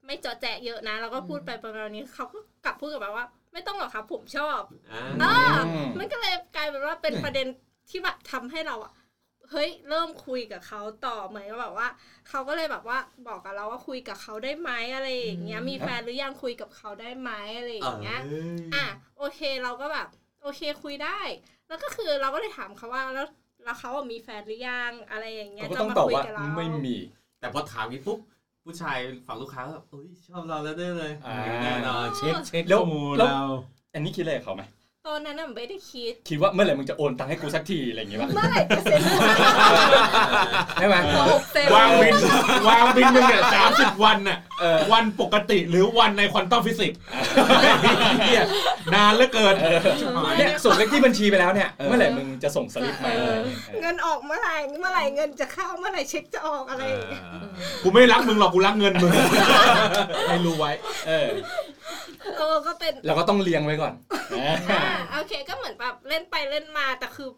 [0.07, 4.61] ไม่เจาะแจะเยอะนะแล้วก็พูดไปประมาณนี้เขาก็กลับพูดกลับมาว่า ไม่ต้องหรอกครับผมชอบ
[4.93, 5.35] อ่าอ่า
[5.99, 7.47] มันก็เลยกลายเป็นว่าเป็นประเด็น
[7.91, 8.93] ที่แบบทำให้เราอะ
[9.55, 11.89] เฮ้ยเริ่มคุยกับเขาต่อเหมือนกับแบบว่า
[12.29, 12.99] เขาก็เลยแบบว่า
[13.29, 18.21] บอกกับเราว่าคุยกับเขาได้ไหมอะไรอย่างเงี้ยมีแฟนหรือยังคุยกับเขาได้ไหมอะไรอย่างเงี้ย
[18.75, 18.85] อะ
[19.19, 20.07] โอเคเราก็แบบ
[20.43, 21.21] โอเคคุยได้
[21.69, 23.27] แล้วก็คือเราก็เลยถามเขาว่าแล้ว
[23.65, 26.97] แล้วเขาอะมีแฟนหรือยังอะไรอย่างเงี้ยเขาก็จะต้องมาตอบคุยว่ากับเราไม่มี
[27.41, 28.19] แต่พอถามนี้ปุ๊บ
[28.65, 28.97] ผู้ชาย
[29.27, 33.43] ฝั่งลูกค้าก็แบบเอ้ยชอบเราแล้วได้เลยอ่าแน่นอนเช็คเช็คแล้วข้อมูลแล้วเรา
[33.95, 34.63] อันนี้คิดอะไรกับเขาไหม
[35.09, 39.01] ตอนนั้นน่ะไม่ได้คิด คิดว่าเมื่อไหร่มึงจะโอนตังค์ให้กูสักทีอะไรอย่างเงี้ยป่ะเมื่อไหร่จะเซ็น
[40.81, 40.97] ใช่ไหม
[41.75, 42.15] วางบิล
[42.69, 46.99] วางบิลหนึ่งเนี่ยสามสิบวันน่ะเออวันปกติหรือวันใน quantum physics
[48.25, 48.43] เหี้ย
[48.95, 49.55] นานเหลือเกิน
[50.39, 53.37] เนี่ยส่งเลขที่บัญชีไปแล้วเนี่ยเมื่อไหร่มึงจะส่งสลิปมาเออ
[53.81, 57.23] เงินออกเมื่อไหร่เมื่อไหร่เงินจะเข้าเมื่อไหร่เช็คจะออกอะไรอย่างเงี้ย
[57.83, 59.11] กูไม่รักมึงหรอกกูรักเงินมึง
[60.29, 60.71] ให้รู้ไว้
[61.09, 61.29] เออ
[61.64, 63.95] เออก็เป็นเราก็ต้องเลี้ยงไว้ก่อน
[64.33, 64.83] อ่า
[65.13, 67.29] โอเค ก็เหมือนแบบเล่นไปเล่นมาแต่คือ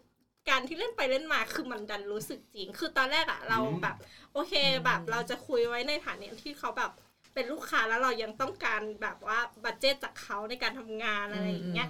[0.49, 3.95] การที่เล่นไปเล่นมาคือมันดันรู้สึกจริง คือตอนแรกอะเราแบบ
[4.33, 4.53] โอเค
[4.85, 6.91] แบบเราจะคุยไว้ในฐานะที่เขาแบบ
[7.33, 11.89] เป็นลูกค้าแล้วเรายังต้องการแบบว่าบัตเจตจากเขาในการทำงานอะไรอย่างเงี้ย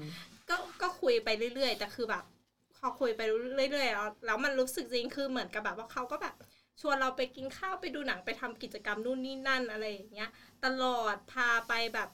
[0.49, 2.23] ก็ก็คุยไปเรื่อยๆ แต่คือแบบ
[2.75, 6.35] พอคุยไปเรื่อยๆแล้วแล้วมันรู้สึกจริงคือเหมือนกับแบบว่าเขาก็แบบ
[6.81, 10.29] ชวนเราไปกินข้าวไปดูหนังไปทำกิจกรรมนู่นนี่นั่นอะไรอย่างเงี้ย
[10.65, 12.09] ตลอดพาไปแบบ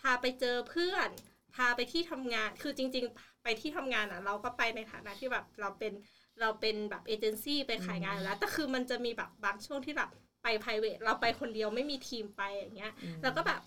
[0.00, 1.08] พาไปเจอเพื่อน
[1.56, 5.92] พาไปที่ทำงาน คือจริง ๆ ไปที่ทำงานอะ เราก็ไปในฐานะที่แบบเราเป็น
[6.40, 10.10] เราเป็นแบบเอเจนซี่ไปขายงานอยู่แล้ว แต่คือมันจะมีแบบบางช่วงที่แบบ
[10.42, 12.92] ไป p r i v a t เราไปคนเดียวไม่มีทีมไปอย่างเงี้ย
[13.22, 13.60] แล้วก็แบบ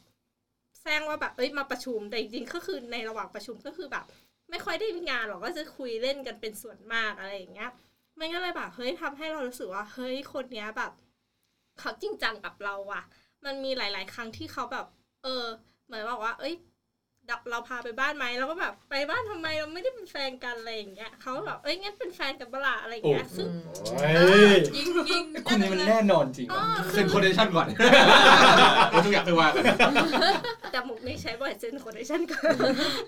[0.81, 4.05] แซงว่าแบบเอ้ยมาประชุมแต่จริงๆก็คือในระหว่างประชุมก็คือแบบ
[4.49, 7.69] ไม่ค่อยได้มีงานหรอกก็จะคุยเล่นกันเป็นส่วนมากอะไรอย่างเงี้ย
[8.19, 10.91] มันก็เลยแบบเฮ้ยทำให้เรารู้สึกว่าเฮ้ยคนเนี้ยแบบ
[11.79, 13.03] เขาจริงจังกับเราว่ะ
[13.45, 14.85] มันมีหลาย ๆ ครั้งที่เขาแบบ
[15.23, 15.45] เออ
[15.89, 16.55] เหมือนบอกว่า เอ้ย
[17.27, 23.47] เราเราพาไปบ้านไหมเราก็แบบไปบ้านทำไมเราไม่ได้เป็นแฟนกันอะไรอย่างเงี้ยเขาก็แบบเอ้ยงั้นเป็นแฟนกันเปะล่าอะไรอย่างเงี้ยซึ่ง
[23.85, 24.09] โอ้
[24.53, 26.61] ยยิงยิงคนนี้มันแน่นอนจริงอ๋อ
[26.91, 27.67] เซ็น quotation ก่อน
[28.89, 29.63] เราทุกอย่างไปว่ากัน
[30.71, 32.53] แต่มุกนี้ใช้บ่อยเซ็น quotation กัน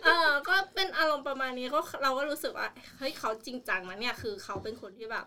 [0.06, 2.68] เออก็เป็นอารมณ์ประมาณนี้ก็เราก็รู้สึกว่า
[2.98, 5.26] เฮ้ยเขาจริงจังนะเนี่ยคือเขาเป็นคนที่แบบ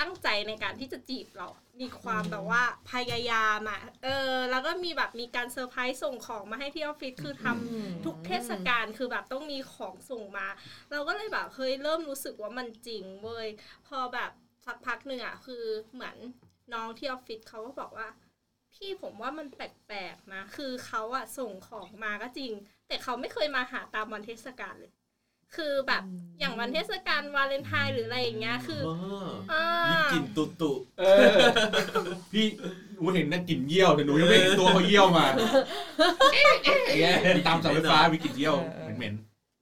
[0.00, 1.48] ตั้งใจในการที่จะจีบเรา
[1.80, 2.62] มีความแบบว่า
[2.92, 10.46] พยายามอะ เออ แล้วก็มีแบบมีการเซอร์ไพรส์ส่งของมาให้ที่ออฟฟิศคือทำทุกเทศกาลคือแบบต้องมีของส่งมา
[10.90, 13.48] เราก็เลยแบบเฮ้ยเริ่มรู้สึกว่ามันจริงเว้ย
[13.88, 14.30] พอแบบ
[14.66, 16.16] สักพักหนึ่งอะคือเหมือน
[16.74, 18.08] น้องที่ออฟฟิศเขาก็บอกว่า
[18.74, 22.52] พี่ผมว่ามันแปลกๆนะ คือเขาอะส่งของมาก็จริง
[22.88, 24.92] แต่เขาไม่เคยมาหาตามวันเทศกาลเลย
[25.56, 26.02] คือแบบ
[26.38, 28.82] อย่างวันเทศกาลวาเลนไทน์หรืออะไรอย่างเงี้ยคือ
[29.52, 31.36] อ่ามีกลิ่นตุตุเออ
[32.32, 32.46] พี่
[32.92, 35.26] หนูเห็นนั่นกลิ่นเยี่ยวแต่หนูยังไม่เห็นตัวเขาเยี่ยวมา
[37.00, 37.12] แย่
[37.46, 38.56] ตามเสาไฟฟ้ามีกลิ่นเยี่ยว
[38.96, 39.14] เหม็น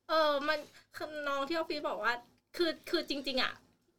[0.08, 0.58] เออมัน
[0.96, 2.12] คือน้องที่ออฟฟิศบอกว่า
[2.56, 3.52] คือคือจริง ๆอะ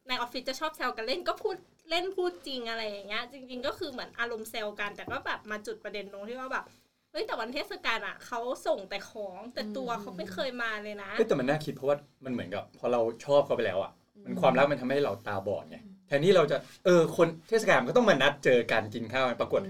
[0.08, 1.56] ในออฟฟิศจะชอบแซวกันเล่นก็พูด
[1.90, 6.64] เล่นพูดจริงอะไรอย่างเงี้ย จริง ๆ ก็คือเหมือนอารมณ์แซวกัน แต่ก็แบบมาจุดประเด็นตรงที่ว่าแบบ
[7.12, 13.92] เฮ้ยแต่วันเทศกาลอะเขาส่งแต่ของแต่ตัวเขาไม่เคยมาเลยนะเฮ้ยแต่มันน่าคิดเพราะว่ามันเหมือนกับพอเราชอบเขาไปแล้วอะ
[14.24, 19.62] มันความรักมันทำให้เราตาบอดไงแทนที่เราจะเออคนเทศกาลมันก็ต้องมานัดเจอกันกินข้าวปรากฏ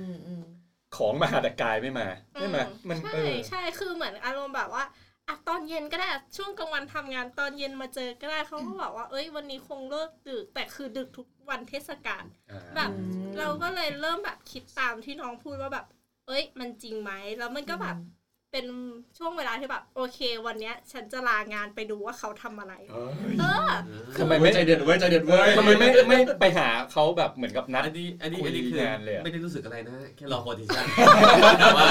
[0.97, 4.84] ของมาแต่กายไม่มาใช่ไหมมันเอใช่อใช่คือเหมือนอารมณ์แบบว่า
[5.28, 12.24] อะตอนเย็นก็ได้อะช่วงกลางวันทำงานตอนเย็นมาเจอก็ได้เขาก็บอกว่า เอ้ย วันนี้คงเลิกดึก แต่คือดึกทุกวันเทศกาล
[12.76, 12.91] แบบ
[13.38, 15.86] เราก็เลยเริ่มแบบคิดตามที่น้องพูดว่าแบบ
[16.30, 17.96] เอ้ย มันจริงไหมแล้วมันก็แบบ
[18.52, 18.66] เป็น
[19.18, 22.74] ช่วงเวลาที่แบบ โอเค วันเนี้ย ฉันจะลางานไปดูว่าเขาทำอะไร
[23.40, 23.68] เออ
[24.18, 30.86] ทำไมไม่ใจเด็ดเว้ยใจเด็ดเว้ยทำไมไม่ไม่ไปหาเขาแบบเหมือนกับนัด อันนี้อันนี้คุยอันนี้คืองานเลยอะ ไม่ได้รู้สึกอะไรนะ แค่รอ quotation
[31.58, 31.86] แต่ว่า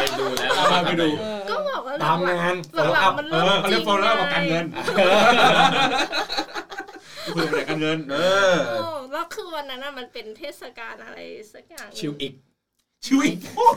[0.00, 1.08] ไปดูแล้วมาไปดู
[1.50, 8.16] ก็บอกว่าตามงาน หลัง follow ๆ up มันเอเริ่มอเขาจเรีริยกงโฟล์แล้วกับการเงินไคุยกับการเงิน เอ
[8.52, 11.18] อโอ้แล้วคือวันนั้นน่ะมันเป็นเทศกาลอะไร
[11.54, 12.32] สักอย่างหนึ่ง ชิวอีก
[13.06, 13.32] ชีวิต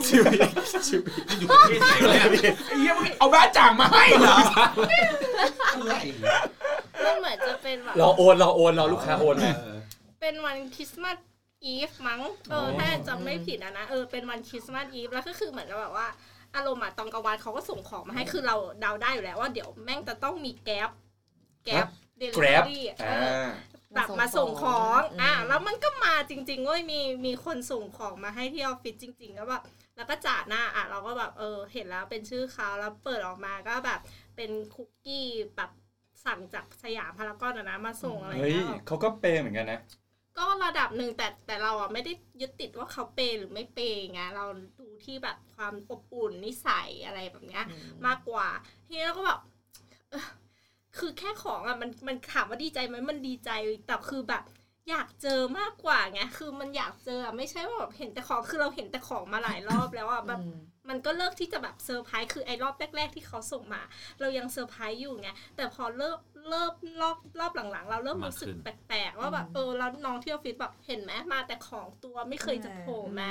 [0.08, 0.50] ชิวอีก
[0.88, 4.36] ชิวอีกอยู่ประเทศไหนวะเนี่ยไอ้เหี้ยมึงเอาบ้าจ่างมาให้เหรอ
[7.04, 9.52] มันเหมือนจะเป็นแบบรอโอนรอโอนรอลูกค้าโอนมา
[10.20, 11.16] เป็นวันคริสต์มาส
[11.64, 12.20] อีฟมั้ง
[12.50, 16.06] เออถ้าจำไม่ผิดอะนะเออเป็นวันคริสต์มาสอีฟแล้วก็คือเหมือนกับแบบว่า
[16.54, 20.90] อารมณ์อะตอนกลางวันเขาก็ส่งของมาให้คือเราเดาได้อยู่แล้วว่าเดี๋ยวแม่งจะต้องมีแก๊ป
[21.64, 21.86] แก๊ป
[22.18, 23.48] เดลิเวอ Grab รี่อ่า
[23.94, 29.62] แบบมาส่งของอะแล้วมันก็มาจริงๆเว้ยมีมีคนส่งของมาให้ที่ออฟฟิศจริง ๆ แล้วแบบ
[29.96, 34.00] แล้วก็จ่าหน้าอะเราก็แบบเออเห็นแล้วเป็นชื่อเขาแล้วเปิดออกมาก็แบบ
[34.36, 35.26] เป็นคุกกี้
[35.56, 35.70] แบบ
[36.24, 39.80] สั่งจากสยามพารากอนอะนะมาส่งอะไรเฮ้ยเงี้ยเขาก็เปย์เหมือนกันนะ
[40.38, 44.44] ก็ระดับหนึ่งแต่แต่เราอะไม่ได้ยึดติดว่าเขาเปย์หรือไม่เปย์ไงเรา
[44.78, 47.64] ดูที่แบบความอบอุ่นนิสัยอะไรแบบเนี้ย
[48.06, 48.48] มากกว่า
[48.86, 49.40] ทีนี้เราก็แบบ
[50.10, 50.26] เอ้อ
[50.98, 53.50] คือแค่ของอะมันมันถามว่าดีใจไหมมันดีใจ
[53.86, 54.44] แต่คือแบบ
[54.90, 60.40] อยากเจอมากกว่าไงคือมันอยากเจออะไม่ใช่ว่าแบบเห็นแต่ของคือเราเห็นแต่ของมาหลายรอบแล้วอะแบบ
[60.88, 63.82] มันก็เลิกที่จะแบบเซอร์ไพรส์คือไอ้รอบแรก ๆ ที่เขาส่งมา
[64.20, 66.18] เรายังเซอร์ไพรส์อยู่ไงแต่พอเริ่ม
[66.48, 66.72] เริ่ม
[67.02, 73.30] รอบรอบหลังๆ เราเริ่มรู้สึกแปลกๆว่าแบบเออแล้วน้องที่ออฟฟิศแบบเห็นไหมมาแต่ของตัวไม่เคยจะโผล่มา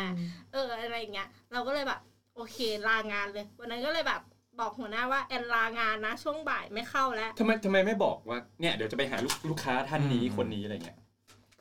[0.53, 1.99] เอออะไรอย่างเงี้ยเราก็เลยแบบ
[2.35, 2.57] โอเค
[2.87, 4.21] ลางานเลย วันนั้นก็เลยแบบ
[4.59, 10.99] บอกหัวหน้าว่าแอนลางานนะ ช่วงบ่ายไม่เข้าแล้วทำไมทำไมไม่บอกว่าเนี่ยเดี๋ยวจะไปหาลูกลูกค้าท่านนี้คนนี้อะไรเงี้ย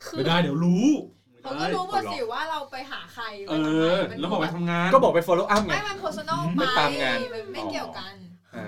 [0.05, 0.85] คือไม่ได้เดี๋ยวรู้
[1.41, 3.53] เขาก็รู้หมดสิว่าเราไปหาใครเอ
[3.95, 8.13] อแล้วบอกไปทำงานก็บอกไป follow up ไงไม่มัน personal ไม่ตามงานมันไม่เกี่ยวกัน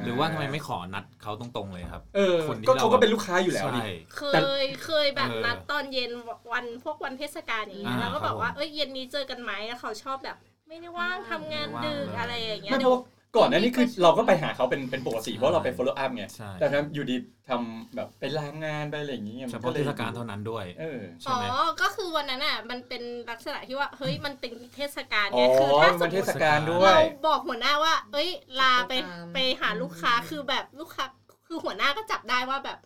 [0.05, 6.11] หรือว่าทำไมไม่ขอนัดเขาตรงๆเลยครับ เออคนที่ก็รเขาก็เป็นลูกค้าอยู่แล้วนี่ใช่เคแต่ยเคยแบบเออนัดตอนเย็น
[6.51, 12.99] วันพวกวันเทศกาลอย่างเงี้ยอ่าแล้วก็บอกว่าครับผมเอ้ยเย็นนี้เจอกันไหมแล้วเขาชอบแบบ ไม่ได้ว่างทำงานไม่ว่างดึกเลยอะไรอย่างเงี้ยไม่เพเดี๋ยวราะ
[13.37, 17.15] ก่อนหน้านี้คือเราก็ไปหาเขาเป็นเป็นปกติเพราะเราไป follow up ไงใช่แต่ทำอยู่ดี
[17.49, 21.45] ทำแบบไปลางานไปอะไรอย่างเงี้ยเฉมันพาะลเทยศกาลเท่านั้นด้วยเออใช่อ๋อไหม
[21.81, 28.29] ก็คือวันนั้นอะมันเป็นลักษณะที่ว่าเฮ้ยมันเป็นเทศกาลอ๋ไงอคือถ้าสมัมนมเทติศกาลด้วยเราบอกหัวหน้าว่า เอ้ย
[28.61, 31.05] ลาไปตามไปหาลูกค้าคือแบบลูกค้า
[31.47, 32.77] คือหัวหน้าก็จับได้ว่าแบบ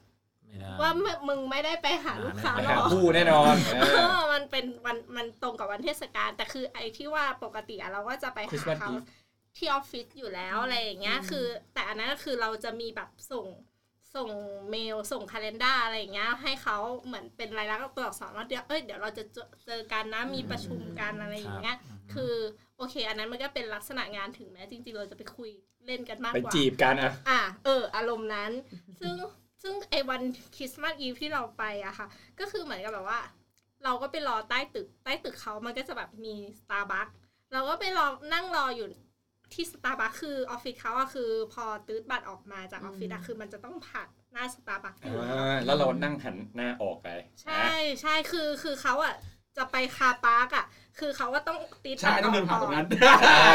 [0.48, 9.04] ไม่ได้ว่ามึมึงไม่ได้ไปหาลูกค้าไปหรหาอกคู่แน่นอนเอเอออมันเป็นวันมันตรงกับวันเทศกาลแต่คือไอ้ที่ว่าปกติอะเราก็จะไปหา Christmas เขา Eve
[9.58, 13.45] ที่ออฟฟิศอยู่แล้วอะไรอย่างเงี้ยคือ แต่อันนั้นก็คือเราจะมีแบบส่ง
[14.16, 14.30] ส่ง
[14.70, 21.78] เมลส่งคาล endar อะไรอย่างเงี้ยให้เขาเหมือนเป็นรายลักษณ์ตัวอักษรว่าเดี๋ยวเอ้ยเดี๋ยวเราจะเจอเจอกันนะมีประชุมกันอะไรอย่างเงี้ย
[22.14, 22.34] คือ
[22.78, 25.49] โอเค อันนั้นมันก็เป็นลักษณะงานถึงแม้จริง ๆ เราจะไปคุย
[25.86, 28.51] เล่นกันมากไปกว่าจีบกันอะอะเออ อารมณ์นั้น
[28.99, 29.16] ซึ่ง
[29.62, 30.22] ซึ่งไอ้วัน
[30.56, 32.08] คริสต์มาสอีฟที่เราไปอะค่ะ
[32.39, 33.20] ก็คือเหมือนกับแบบว่า
[33.84, 37.08] เราก็ไปรอใต้ตึกใต้ตึกเขามันก็จะแบบมีสตาร์บัค
[37.54, 38.88] เราก็ไปรอนั่งรออยู่
[39.54, 47.10] ที่สตาร์บัคคือออฟฟิศเขาอะคือ พอตื้ดบัตรออกมาจากออฟฟิศอะคือมันจะต้องผ่านหน้าสตาร์บัคอยู่อ่าแล้วเรานั่งหันหน้าออกไป
[47.43, 47.68] ใช่
[48.01, 49.14] ใช่คือคือเขาอะ
[49.58, 50.66] จะไป car park อะ
[50.99, 53.12] คือเขาก็ต้องตีดใช่ต้องเดินผ่านตรงนั้นก่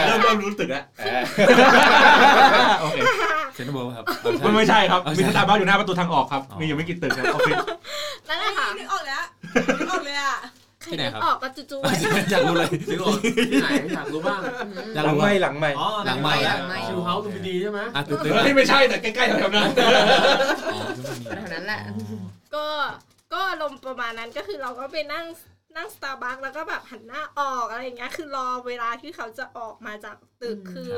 [0.07, 1.23] เริ่มเริ่มรู้ตึกแล้วเออ
[2.81, 2.99] โอเค
[3.55, 4.05] เซนเวิลด์ครับ
[4.47, 7.57] มันไม่ใช่ครับเอามีใช่สตาร์บัคอยู่หน้าประตูทางออกครับอ๋อมียังไม่กี่ตึกครับออฟฟิศ
[8.29, 9.25] นั่นแหละค่ะนึกออกแล้ว
[9.79, 11.93] นึกออกเลยอะใคร ที่ไหนนึกครับออกก็จู่ๆไว้
[12.31, 14.41] อยากรู้เลยนึกออกที่ไหนอยากรู้บ้าง
[14.95, 19.71] อยากหลังรู้ไม่ว่าหลังไม่อ๋อหลังไมค์แล้วหลังไมค์ชิวเฮาส์ดูดีใช่ไหมอะตื่นเต้นเฮ้ยไม่ใช่แต่ใกล้ๆแถวๆนั้น
[20.67, 21.83] อ๋อที่มันมีแถวนั้นแหละ
[22.55, 22.67] ก็
[23.33, 25.27] ก็อารมณ์ประมาณนั้นก็คือเราก็ไปนั่ง
[25.77, 30.93] นั่งสตาร์บัคแล้วก็แบบหันหน้าออกอะไรอย่างเงี้ยคือรอเวลาที่เขาจะออกมาจากตึกอืมคือ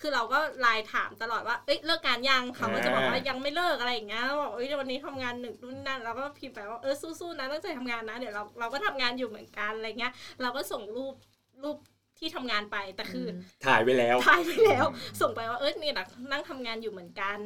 [0.00, 11.14] ครับคือเราก็ไลน์ถามตลอดว่าเอ้ยเลิกงานยังเขาก็จะบอกว่าอ่ายัยังไม่เลิกอะไรอย่างเงี้ยบอกเอ้ยวันนี้ทำงานหนึ่งนู่นนั่นเราก็พิมพ์ไปว่าเออสู้ๆนะตั้งใจทำงานนะเดี๋ยวเราเราก็ทำงานอยู่เหมือนกันอะไรเงี้ย เราก็ส่งรูป
[11.62, 11.76] รูป
[12.18, 13.30] ที่ทำงานไปแต่คืออ
[13.66, 14.86] ถ่ายไว้แล้วถ่ายไปแล้ว
[15.20, 17.38] ส่งไปว่าเออนี่นะนั่งทำงานอยู่เหมือนกัน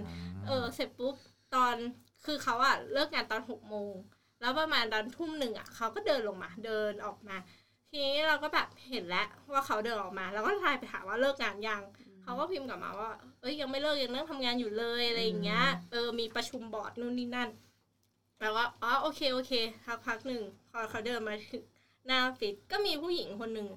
[0.46, 1.14] เออเสร็จปุ๊บ
[1.54, 1.74] ตอน
[2.24, 3.92] คือเขาอะเลิกงานตอนหกโมง
[4.40, 7.36] แล้วประมาณตอนทุ่มหนึ่งอะเขาก็เดินลงมาเดินออกมา
[7.90, 11.82] ทีนี้เราก็แบบเห็นแล้วว่าเขาเดินออกมา แล้วก็ไลน์ไปถามว่าเลิกงานยัง
[12.30, 13.10] เขาก็พิมพ์กลับมาว่า
[13.40, 17.48] เอ้ยยังไม่เลิกยังนั่งทำงานอยู่เลยอะไรอย่างเงี้ย เออมีประชุมบอร์ดนู่นนี่นั่น
[18.40, 19.52] แล้วก็อ๋อโอเคโอเค
[19.86, 21.62] พักพักหนึ่งพอเขาเดินมาถึง
[22.06, 23.68] หน้าออฟฟิศก็มีผู้หญิงคนหนึ่ง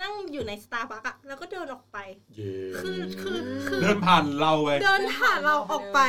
[0.00, 1.98] นั่งอยู่ในสตาร์บัคอะแล้วก็เดินออกไป
[2.34, 6.00] เย้คือคือคือเดินผ่านเราไปเดินผ่านเราออกไป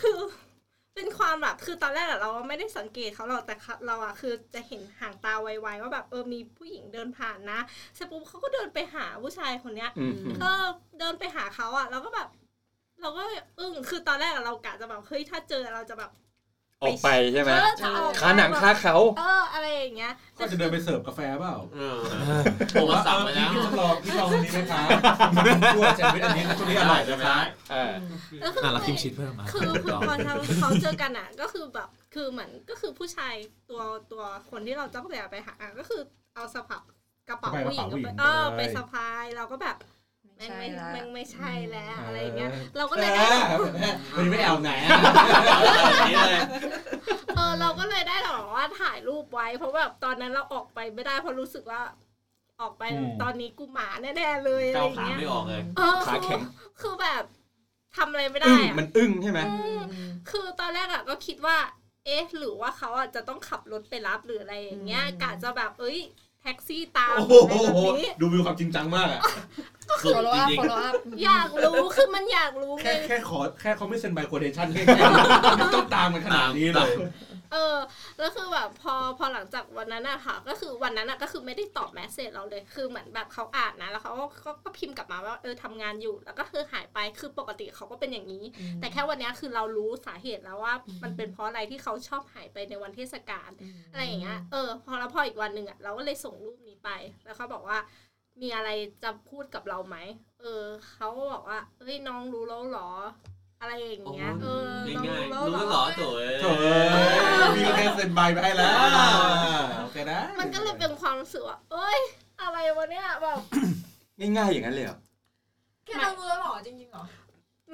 [0.00, 0.18] คือ
[1.02, 7.60] เป็นความแบบคือตอนแรกอะเราไม่ได้สังเกตเขาหรอกแต่เขาเราอะคือจะเห็นห่างตาไวๆว่าแบบเออมีผู้หญิงเดินผ่านนะ
[7.94, 10.52] เสร็จปุ๊บเขาก็เดินไปหาผู้ชายคนเนี้ยอืมก็
[10.98, 12.28] เดินไปหาเขาอะเราก็แบบ
[13.00, 13.22] เราก็
[13.58, 16.10] อึ้งคือตอนแรกอะเรากะจะแบบเฮ้ยถ้าเจอเราจะแบบ
[16.82, 21.98] ออกไปใช่ไหมเออจะออกไปขาหนังคาเขาเอออะไรอย่างเงี้ยก็จะเดินไปเสิร์ฟกาแฟเปล่าเออ
[22.70, 24.88] โทรมาสั่งไปแล้วพี่ลองพี่ลองอันนี้ไหมครับ
[25.74, 27.24] ช่วยแซนด์วิชอันนี้ช่วงนี้อร่อยใช่ไหม
[27.72, 27.92] เออ
[28.40, 33.34] แล้วคืออะเราคิมชีสเพิ่มอะคือคือพอเราเขาเจอกันอะ ก็คือแบบคือเหมือนก็คือผู้ชาย
[33.70, 33.80] ตัว
[34.12, 36.00] ตัวคนที่เราต้องไปหาอะก็คือ
[36.34, 36.82] เอาสะพาย
[37.28, 43.24] กระเป๋าผู้หญิงก็ไปเออไปสะพายเราก็แบบแม่งไม่แม่งไม่ใช่แล้วอะไรเงี้ยเราก็เลยได้
[44.16, 44.98] มันไม่แอลไหนอะ
[46.08, 46.42] นี่เลย
[47.36, 51.80] เออเราก็เลยได้แบบว่าถ่ายรูปไว้ เพราะแบบตอนนั้นเราออกไปไม่ได้เพราะรู้สึกว่า
[52.60, 52.82] ออกไป
[53.22, 56.40] ตอนนี้กูหมาแน่ๆเลยอะไรก้าวอย่างขาเงี้ยไม่ออกเลยเออขาแข็ง
[56.80, 57.22] คือแบบ
[57.96, 59.40] ทำอะไรไม่อึ้ได้งอะมันอึ้งใช่ไหม
[60.30, 61.56] คือตอนแรกอะก็คิดว่า
[62.06, 65.98] เอ๊ะ หรือว่าเขาอะจะต้องขับรถไปรับหรืออะไรอย่างเงี้ยกะจะแบบเอ้ย
[66.42, 69.20] แท็กซี่ตามโอ้หโหรืออะไรแบบนี้ดูมีความจริงจังมากอะ
[70.00, 75.04] คือ follow จ up ริง follow up อยากรู้คือมันอยากรู้ไงแค่แค่ขอแค่เขาไม่เซ็นใบโคเดชั่นแค่แค่
[75.58, 76.90] นี้ต้องตามกันขนาดนี้เลย
[77.52, 77.76] เออ
[78.18, 88.44] แล้วคือแบบพอพอหลังจากวันนั้นอะค่ะ ก็คือวันนั้นอะก็คือไม่ได้ตอบแมสเซจเราเลย คือเหมือนแบบเขาอ่านนะ แล้วเขาก็ก็ก็พิมพ์กลับมาว่าเออทำงานอยู่ แล้วก็คือหายไป คือปกติเขาก็เป็นอย่างนี้
[88.80, 93.50] แต่แค่วันเนี้ยคือเรารู้สาเหตุแล้วว่ามันเป็นเพราะอะไรที่เขาชอบหายไปในวันเทศกาล
[93.90, 96.90] อะไรอย่างเงี้ย เออ พอแล้วพออีกวันหนึ่งอะเราก็เลยส่งรูปนี้ไป
[97.24, 97.78] แล้วเขาบอกว่า
[98.42, 98.70] มีอะไร
[99.02, 99.96] จะพูดกับเราไหม
[100.40, 102.90] เออ เขาบอกว่า เฮ้ยน้องรู้แล้วเหรอ
[103.62, 106.74] อะไรอย่างเงี้ย เออน้องง่ายรู้ๆรู้แล้วแล้วเหเหรรออโถ่เอ้ยโถ่เอ้
[107.46, 108.72] ยมีแค่เซ็นใบไปให้แล้ว
[109.82, 111.98] โอเคนะ มันก็เลยเป็นความรู้สึกว่าเอ้ย
[112.42, 113.38] อะไรวะเนี่ยแบบ
[114.18, 114.98] ง่ายๆอย่างนั้นเลยเหรอ
[115.84, 117.04] แค่เรารู้แล้วเหรอจริงๆเหรอ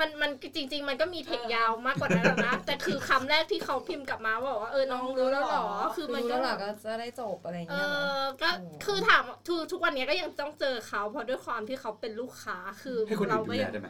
[0.00, 5.64] มันมันจริง ๆ มันก็มีเทคยาวมากกว่านั้นหรอกนะแต่คือคำแรกที่เขาพิมพ์กลับมาบอกว่าเออน้องรู้แล้วเหรอ
[5.96, 8.50] คือมันรู้ก็แล้วเหรอก็จะได้จบอะไรอย่างเอเงี้ยเหรออก็
[8.84, 13.88] คือถามทุกทุกวันนี้ก็ยังต้องเจอเขาเพราะด้วยความที่เขาเป็นลูกค้าคือให้คนอื่เรานดูก็แลยังได้ไหม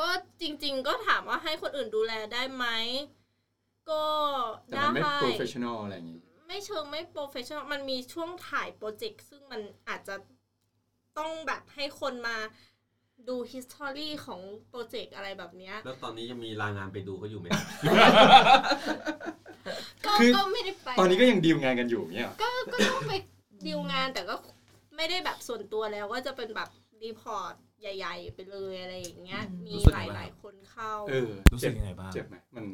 [0.00, 0.08] ก็
[0.40, 2.66] จริง ๆ ก็ถามว่าให้คนอื่นดูแลได้ไหม
[3.90, 4.04] ก็
[4.68, 10.14] แต่ได้มันไม่ professional อะไรอย่างงี้ ไม่เชิงไม่ professional มันมีช่วงถ่ายโปรเจกต์ซึ่งมันอาจจะ
[11.18, 12.36] ต้องแบบให้คนมา
[13.28, 17.46] ดู history ของโปรเจกต์อะไรแบบเนี้ยแล้วตอนนี้ยังมีรายงานไปดูเขาอยู่ไหม
[20.06, 23.12] ก็คือ ก็ไม่ได้ไปตอนนี้ก็ยังดีลงานกันอยู่เนี่ยเหรอก็ก็ต้องไป
[23.66, 24.34] ดีลงานแต่ก็
[24.96, 26.68] ไม่ได้แบบส่วนตัวแล้วก็จะเป็นแบบ
[27.02, 32.66] report ใหญ่ ๆ ไปเลยอะไรอย่างเงี้ย มีรู้สึกยังไงหลายๆคนเข้าเออรู้สึกยังไงบ้างเจ็บไหมมัน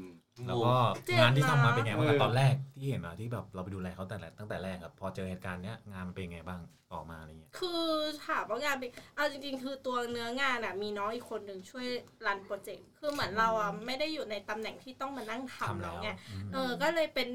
[0.49, 0.75] แล้วก็
[1.07, 6.61] เจ็บงานที่ทำมานะเป็นไงบ้างเออตอนแรกที่เห็นอะที่แบบเราไปดูแลเขาแต่แรกตั้งแต่แรกครับพอเจอเหตุการณ์เนี้ยงานมันเป็นไงบ้าง
[6.93, 7.85] ออกมาอะไรเงี้ยคือ
[8.27, 11.87] ถามว่างานเป็นเอาจริง ๆ คือตัวเนื้องานอะมีน้องอีกคนหนึ่งช่วย
[12.27, 17.29] run โปรเจกต์คือเหมือนเราอะไม่ได้อยู่ในตำแหน่งที่ต้องมานั่งทำทำแล้แล้ววไงอืมเออก็เลยเป็น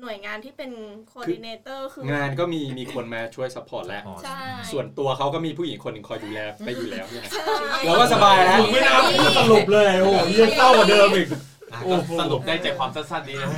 [0.00, 0.70] หน่วยงานที่เป็น
[1.08, 4.40] coordinator คืองานก็มีมีคนมาช่วย support แล้วใช่
[4.72, 7.44] ส่วนตัวเขาก็มีผู้หญิงคนหนึ่งคอยดูแลไปอยู่แล้วเนี่ยใช่
[7.84, 11.28] เราก็สบายแล้วไม่น่าพูดสรุปเลยโอ้โหยังเศร้ากว่าเดิมอีก
[11.72, 13.48] อะก็สรุปได้ใจความสั้นๆดีนะ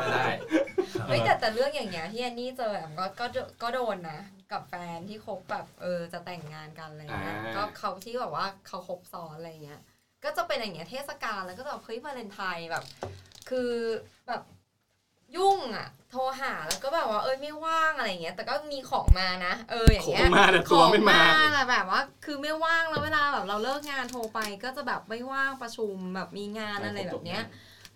[0.00, 0.28] ไม่ได้
[1.08, 4.20] เฮ้ยแต่แต่เรื่องอย่างเงี้ยที่แอนนี่เจอแอมก็ก็โดก็โดนนะ
[4.52, 9.80] กับแฟนที่คบแบบเออจะแต่งงานกันอะไรเงี้ยอ่าก็เขาที่แบบว่าเขาคบซ้อนอะไรเงี้ย
[10.24, 12.84] ก็จะเป็นอย่างเงี้ยเทศกาลแล้วก็จะแบบเฮ้ยวาเลนไทน์แบบ
[13.48, 13.70] คือ
[14.28, 14.42] แบบ
[15.36, 27.42] ยุ่งอะ โทรหาแล้วก็แบบว่าเอ้ยไม่ว่างอะไรเงี้ย แต่ก็มีของมานะเอออย่างของเงี้ยมาแต่ตัวไม่มาของแต่แบบว่า คือไม่ว่างแล้วเวลาแบบเราเลิกงานโทรไปก็จะแบบไม่ว่างประชุมแบบมีงานอะไรแบบเนี้ย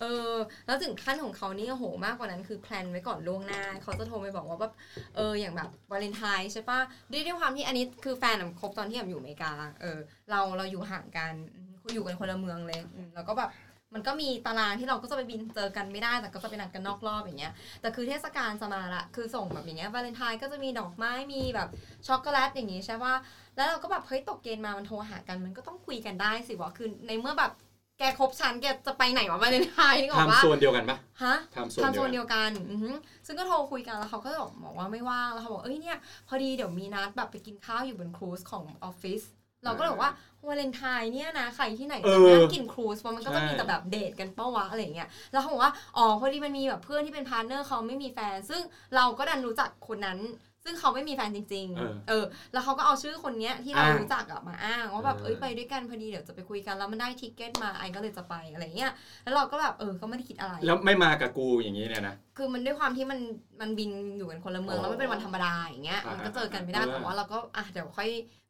[0.01, 0.33] เออ
[0.67, 4.73] แล้วถึงขั้นของเขานี่โอ้โหมากกว่านั้นคือ plan ไว้ก่อนล่วงหน้า เขาจะโทรไปบอกว่าแบบ
[5.17, 6.81] เอออย่างแบบวาเลนไทน์ใช่ปะ
[7.11, 9.99] ด้วยด้วยความที่อันนี้คือแฟนอะคบตอนที่แอมอยู่อเมริกาเออ
[10.31, 13.49] เราเราอยู่ห่างกันอืมอยู่กันคนละเมืองเลยอืมแล้วก็แบบ
[13.95, 21.69] มันก็มีตารางที่เราก็จะไปบินเจอกันไม่ได้ แต่ก็จะไปนัดกันนอกรอบอย่างเงี้ย แต่คือเทศกาลจะมาละ คือส่งแบบอย่างเงี้ยวาเลนไทน์ก็จะมีดอกไม้ มีแบบ
[22.07, 23.15] ช็อกโกแลตอย่างงี้ใช่ปะ
[23.57, 27.53] แล้วเราก็แบบเฮ้ยตกเย็นมา มันโทรหากัน มันก็ต้องคุยกันได้สิวะ คือในเมื่อแบบ
[27.99, 39.23] แกคบฉันแกจะไปไหนวะวาเลนไทน์นี่ก็บอกว่าทำโซนเดียวกันปะฮะทำโซนทำโซนเดีเดียวยวกันอือหือซึ่งก็โทรคุยกันแล้วเขาก็บอกบอกว่าไม่ว่างแล้วเขาบอกเอ้ยเนี่ยพอดีเดี๋ยวมีนัดแบบไปกินข้าวอยู่บน cruise ของออฟฟิศ
[39.65, 40.13] เราก็เลยบอกว่า
[40.49, 48.63] วาเลนไทน์เนี่ยนะใครที่ไหนจะนั่งกิน cruise เพราะมันก็จะมีแต่แบบเดทกันเปล่าวะอะไรอย่างเงี้ยแล้วเขาบอกว่าอ๋อพอดีมันมีแบบเพื่อนที่เป็น partner เขาไม่มีแฟน ซึ่ง
[48.95, 50.21] เราก็ดันรู้จักคนนั้น
[50.67, 58.93] ซึ่งเขาไม่มีแฟนจริงเออๆเออ แล้วเขาก็เอาชื่อคนเนี้ยที่เราอ้างรู้จักอะมาอ้างว่าแบบเออเอ้ยไปด้วยกันพอดีเดี๋ยวจะไปคุยกันแล้วมันได้ทิกเก็ตมาไอก็เลยจะไปอะไรเงี้ย
[59.23, 63.21] แล้วเราก็แบบเออก็ไม่ได้คิดอะไร แล้วไม่มากับกูอย่างนี้เนี่ยนะคือมันด้วยความที่มัน
[63.61, 68.09] มันบินอยู่กันคนละเมืองอ๋อแล้วมันเป็นวันธรรมดาอย่างเงี้ยอ่ามัมันก็เจอกันไม่ได้เออแต่ว่าเราก็อะเดี๋ยวค่อย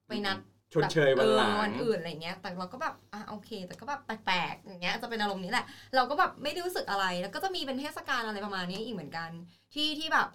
[0.08, 0.36] ไปนัด
[0.74, 9.30] ชดเชยวันหลังเออวันอื่นอะไรเงี้ย แต่เราก็แบบอะโอเค แต่ก็แบบแปลกๆอย่างเงี้ยจะเป็นอารมณ์นี้แหละ เราก็แบบไม่ได้รู้สึกอะไร แล้วก็จะมีเป็นเทศกาลอะไรประมาณนี้อีกเหมือนกัน
[9.74, 10.28] ที่ที่แบบ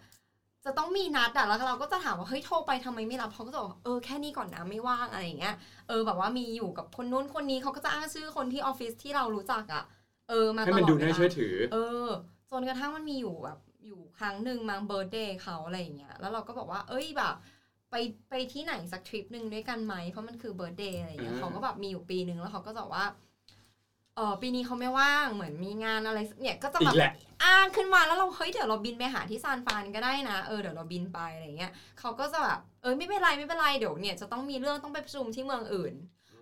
[0.66, 5.56] จะต้องมีนัดอะแล้วเราก็จะถามว่าเฮ้ยโทรไปทำไมไม่รับเขาก็จะบอกเออแค่นี้ก่อนนะไม่ว่างอะไรอย่างเงี้ย
[5.88, 9.84] เออแบบว่ามีอยู่กับคนนู้นคนนี้เขาก็จะอ้างชื่อคนที่ออฟฟิศที่เรารู้จักอะ
[10.30, 12.08] เออมาตลอดให้มันดูน่าเวลเชื่อถือ เออ
[12.52, 17.34] จนกระทั่งมันมีอยู่แบบอยู่ครั้งหนึ่งมา birthday เขาอะไรอย่างเงี้ยแล้วเราก็บอกว่าเอ้ยแบบ
[17.92, 17.96] ไป
[18.30, 23.06] ไปที่ไหนสักทริปหนึ่งด้วยกันไหม เพราะมันคือ birthday อะไรอย่างเงี้ยอืมเขาก็แบบมีอยู่ปีหนึ่งแล้วเขาก็จะบอกว่า
[24.16, 27.14] เออปีนี้เขาไม่ว่างเหมือนมีงานอะไรเนี่ยก็จะอีแบบกแหละ
[27.44, 35.94] อ้างขึ้นมาแล้วเราเฮ้ยเดี๋ยวเราบินไปหาที่ซานฟรานก็ได้นะเออเดี๋ยวเราบินไปอะไรเงี้ยเขาก็จะแบบเออไม่เป็นไรไม่เป็นไรเดี๋ยวเนี่ยจะต้องมีเรื่องต้องไปประชุมที่เมืองอื่น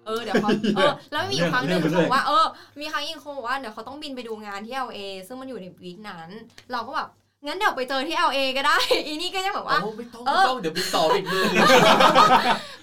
[0.06, 2.45] เออเดี๋ยวเขาเออแล้วมีอยู่ครั้งหนึ่งเรื่องเขาเรื่บองอกว่าเออ
[2.80, 6.30] มีครั้งอีกเขาบอกว่าเดี๋ยวเขาต้องบินไปดูงานที่ LA ซึ่งมันอยู่ในวีคนั้น
[6.72, 7.10] เราก็แบบ
[7.46, 8.78] งั้นเดี๋ยวไปเจอที่ LA ก็ได้
[9.08, 11.68] อีนี่ก็ยังแบบว่าโอ้ไม่ต้องเอไม่อต้องเดี๋ยวไปต่ออีกมือหนึ่ง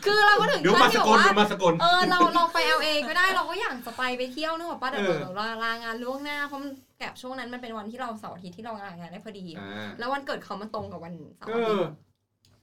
[0.05, 11.95] คือเราก็ถึงเดี๋ยวขั้มานสที่บกอกลว่า เดี๋ยวมาสกล เออเราเราไป LA ก็ได้เราก็อยากจะไปไปเที่ยวนึกออกปะเดี๋ยวเออเราลาลางานล่วงหน้าเพราะมันแกบช่วงนั้นมันเป็นวันที่เราเสาร์อาทิตย์ที่เราลางานได้พอดี อ่าแล้ววันเกิดเขามันตรงกับวันเสาร์เออาทิตอย์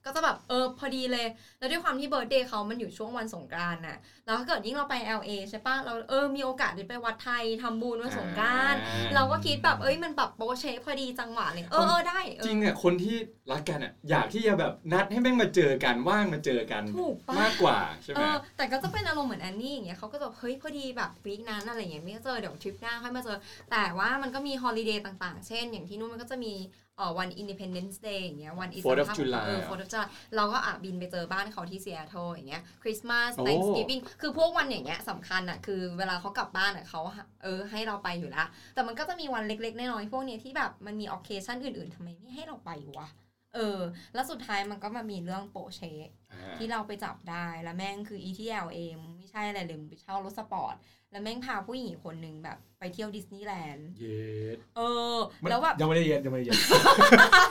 [0.06, 1.28] ก็จะแบบเออพอดีเลย
[1.60, 13.16] แล้วด้วยความที่เบิร์ดเดย์เขามันอยู่ช่วงวันสงกรานต์น่ะแล้วถ้าเกิดยิ่งเราไป LA ใช่ปะเราเออมีโอกาสได้ไปวัดไทยทำบุญวันสงกรานต์อ่าเราก็คิดแบบเอ้ยมันแบบโปรเชพอดีจังหวะเลยเออเออได้เออจริงอะคนที่
[13.52, 23.38] รักกันอะอยากที่จะแบบนัดให้แม่งมาเจอกันว่างมาเจอกันถูกปะมากกว่าใช่ไหม เออแต่ก็จะเป็นอารมณ์เหมือนแอนนี่อย่างเงี้ยเขาก็จะแบบเฮ้ยพอดีแบบ week นั้นอะไรอย่างเงี้ยไม่เจอเดี๋ยวทริปหน้าค่อยมาเจอ
[23.72, 26.83] แต่ว่ามันก็มี holiday ต่างๆ เช่น อย่างที่นู่นมันก็จะมีเอ่อ
[27.18, 37.02] วัน Independence Day อย่างเงี้ยวัน Fourth of July เออ Fourth of July เราก็อะบินไปเจอบ้านเขาที่ซีแอตเทิลอย่างเงี้ยคริสต์มาสโอ้ Thanksgiving คือพวกวันอย่างเงี้ยสำคัญอะคือเวลาเขากลับบ้านอะเขา
[37.44, 43.10] เออให้เราไปอยู่แล้วแต่มันก็จะมีวันเล็กๆน้อยๆพวกเนี้ยที่แบบมันมี occasion อื่นๆทำไมไม่ให้เราไปวะ
[43.56, 43.80] เออ
[44.14, 50.76] แล้วสุดท้ายมันก็มามีเรื่องโปะเชะอ่าที่เราไปจับได้แล้วแม่งคือ ETL เองไม่ใช่อะไรเลยมึงไปเช่ารถสปอร์ต
[51.14, 54.24] แล้วแม่งพาผู้หญิงอีกคนนึงแบบ ไปเที่ยวดิสนีย์แลนด์ เย็
[54.56, 54.82] ดเอ
[55.16, 55.18] อ
[55.50, 56.60] แล้วแบบยังไม่ได้เย็นยังไม่ได้เย็น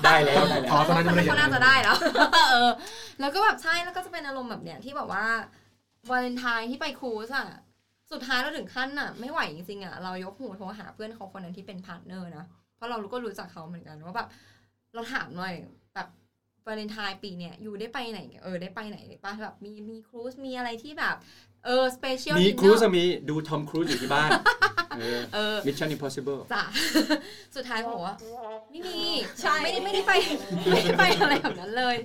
[0.05, 1.97] ได้แล้วได้แล้วอ๋อตอนนั้นยังไม่ได้เขาเย็นน่าจะได้แล้ว
[2.53, 2.71] เออ
[3.21, 5.25] แล้วก็แบบใช่แล้วก็จะเป็นอารมณ์แบบเนี้ยที่แบบว่า
[6.11, 7.47] วาเลนไทน์ที่ไปครูซอะ
[8.13, 12.45] สุดท้ายเราถึงขั้นอะไม่ไหวจริงๆอะเรายกหูโทรหาเพื่อนเขาคนนั้นที่เป็น partner นะ
[12.77, 14.29] เพราะเราก็รู้จักเขาเหมือนกันว่าแบบ
[14.95, 15.55] เราถามหน่อย
[15.95, 16.09] แบบ
[16.67, 21.17] วาเลนไทน์ปีเนี้ยอยู่ได้ไปไหน เออได้ไปไหนได้ปะแบบมีมี cruise มีอะไรที่แบบ
[21.67, 24.31] เออ special มี cruise อะมีดูทอมครูซอยู่ที่บ้าน
[24.99, 26.63] เออเออ Mission Impossible จ้ะ
[27.57, 28.17] สุดท้ายผมบอกว่า
[28.71, 29.01] ไม่มี
[29.43, 30.13] ใช่ไม่ได้ไม่ได้ไป
[30.71, 31.97] ไม่ได้ไปอะไรแบบนั้นเลย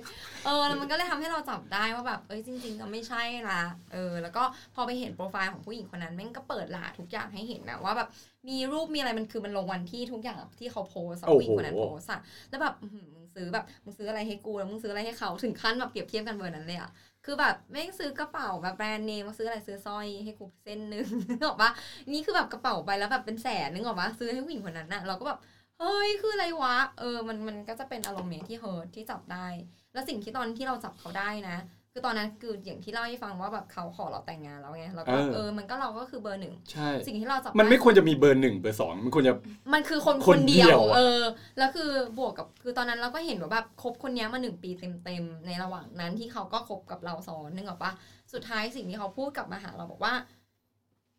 [0.44, 4.42] เออแล้วมันก็เลยทำให้เราจับได้ว่าแบบเอ้ยจริงๆก็ไม่ใช่ละเออ แล้วก็
[4.74, 8.08] พอไปเห็นโปรไฟล์ของผู้หญิงคนนั้นแม่งก็เปิดหลาทุกอย่างให้เห็นนะว่าแบบ
[8.48, 16.90] มีรูปมีอะไรมันคือมันลงวันที่ทุกอย่างที่เขาโพสต์อะโอ้โหผู้หญิงคนนั้นโพสต์อะแล้วแบบอื้อหือมึงซื้อแบบมึงซื้ออะไรให้กูแล้วมึงซื้ออะไรให้เขาถึงขั้นแบบเปรียบเทียบกันเบอร์นั้นเลยอะ
[17.24, 21.70] คือแบบแม่งซื้อกระเป๋าแบบแบรนด์เนมมาซื้ออะไรซื้อสร้อยให้กูเส้นหนึงนึกออกปะ
[22.12, 25.38] นี่คือแบบกระเป๋าไปแล้วแบบเป็นแสนนึกออกปะซื้อให้ผู้หญิงคนนั้นน่ะเราก็แบบ
[25.78, 29.46] เฮ้ยคืออะไรวะ เออมันมันก็จะเป็นอารมณ์เนี้ยที่เฮิร์ทที่จับได้
[29.92, 31.56] แล้วสิ่งที่ตอนที่เราจับเขาได้นะ
[31.98, 39.34] คือตอนนั้นคืออย่างที่เล่าให้ฟังว่าแบบเขาขอเราแต่งงานแล้วไงเราก็เออเออมันก็เราก็คือเบอร์หนึ่งใช่สิ่งที่เราจับมันไม่ด้ควรจะมีเบอร์หนึ่งเบอร์สองมันควรจะ
[39.74, 41.20] มันคือคนคคนนเดีเดียยววอะเออ
[41.58, 44.70] แล้วคือบวกกับคือตอนนั้นเราก็เห็นว่าแบบคบคนเนี้ยมาหนึ่งปี
[45.04, 47.92] เต็มๆในระหว่างนั้นที่เขาก็คบกับเราสอนนึกออกปะ
[48.32, 50.14] สุดท้ายสิ่งที่เขาพูดกลับมาหาเราบอกว่า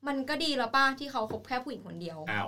[0.08, 2.48] มันก็ดีแล้วป้าที่เขาคบแค่ผู้หญิงคนเดียวอ้าว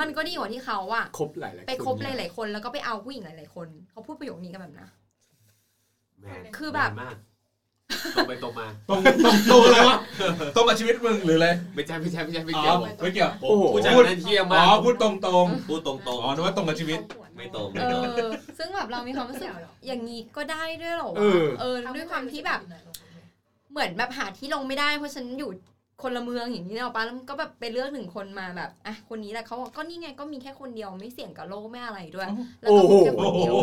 [0.00, 4.88] มันก็ดีกว่าที่เขาอะครบหลายๆไปคบหนเนี่ยลายๆคนแล้วก็ไปเอาผู้หญิงหลายๆคน เขาพูดประโยคนี้กันแบบนะ
[6.20, 7.16] แมนคือแบบมนมาก
[8.16, 9.98] ตรงไปตรงมาตรงตรงตรงเลยวะ
[10.56, 16.98] ตรงกับชีวิตมึงหรืออะไรไม่ใช่ไม่ใช่ไม่ใช่ไม่อ๋เกี่ยวอไม่เกี่ยวโอ้โหผู้ชายคนนั้นเที่ยอ๋มากอพูดตรงตรงพูดตรงตรงอ๋อนึกว่าตรงกับชีวิต
[17.36, 19.48] ไม่ตรงเอไม่ตรงอซึ่งแบบเรามีความรู้สึก
[19.86, 22.60] อย่างนี้ก็ได้ด้วยเหรอวะเออเออด้วยความที่แบบ
[23.72, 25.50] เหมือนแบบหาที่ลงไม่ได้เพราะฉันอยู่
[26.02, 32.28] คนละเมืองอย่างนี้เนอะป้าแล้วมันก็แบบไปเลือกหนึ่งคนมาแบบอะคนนี้แหละเขาบอกก็นี่ไงก็มีแค่คนเดียวไม่เสี่ยงกับโลกไม่อะไรด้วย
[32.60, 33.54] แล้วก็มีแค่คนเดียว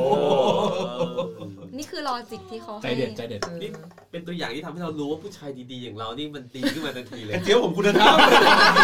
[1.77, 3.69] นี่คือลอจิกที่เขาใจให้เด็ดใจเด็ดออนี่
[4.11, 8.15] เป็นตัวอย่างที่ทำให้เรารู้ว่าผู้ชายดีๆอย่างเรานี่มันดีขึ้นมาทันทีเลยไอ้เจี๊ยบผมคุณธรรม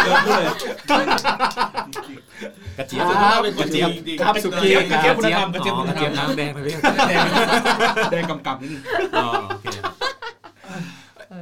[0.04, 0.46] เดี๋ยวพูดเลย
[2.78, 6.74] กระเจี๊ยบครับเป็นคนดีจริงๆครับสุกี้กระเจี๊ยบคุณธรรมกระอ๋เจี๊ยบอคุณกระธรเจี๊ยรบมน้ำแดงไปพี่
[7.08, 7.26] แดง
[8.12, 8.82] แดงกำกับนิดนึง
[9.18, 9.57] อ๋อโอเค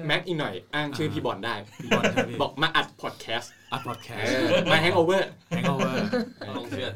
[0.07, 5.99] แม็กอีกหน่อย อ้างชื่อพี่บอลได้พี่บอลครับพี่บอกมาอัดพอดแคสต์อัพพอดแคเอสต์อมาแฮงโอเวอร์แฮงโอเวอร์
[6.59, 6.89] ลงเชื่อ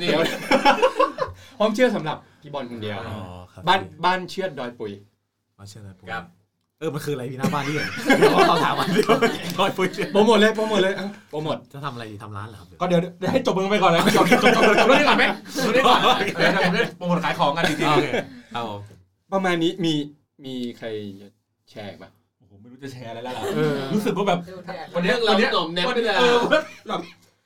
[0.00, 0.22] เดี๋ยว
[1.60, 3.20] ห้องเชื่อสำหรับพี่บอลคนเดียวอ๋อ
[3.52, 4.92] ครับบ้านบ้านเชื่อดอยปุย
[5.58, 6.24] มาเชื่อเลยปุ๊ครับ
[6.80, 7.86] เออมันคืออะไรพี่หน้าบ้านนี่เหรอ
[8.18, 9.08] เดี๋ยวเราถามมันเดียว
[9.58, 15.24] คอยปุ้ยโปรโมทเลยโปรโมทเลยเอาโปรโมทจะทำอะไรดีทำร้านเหรอครับก็เดี๋ยวเดี๋ยวให้จบมึงไปก่อนเลยจบจบจบจบเรื่องนี้ก่อนไหม
[15.54, 16.00] เรื่องนี้ก่อน
[16.38, 18.06] เดี๋ยวผมได้โปรโมทขายของกันจริงโอเค
[18.54, 18.80] ครับผม
[19.32, 19.94] ประมาณนี้มี
[20.44, 20.86] มีใคร
[21.20, 21.28] จะ
[21.70, 24.38] แชร์อีกปะๆโอ้โหไม่รู้จะแชร์อะไรแล้วล่ะเออรู้สึกว่าแบบ
[24.94, 26.36] วันเนี้ยเราวันเนี้ยหน่อมแนมวันไม่เนี้ยได้เออ
[26.88, 27.00] แบบ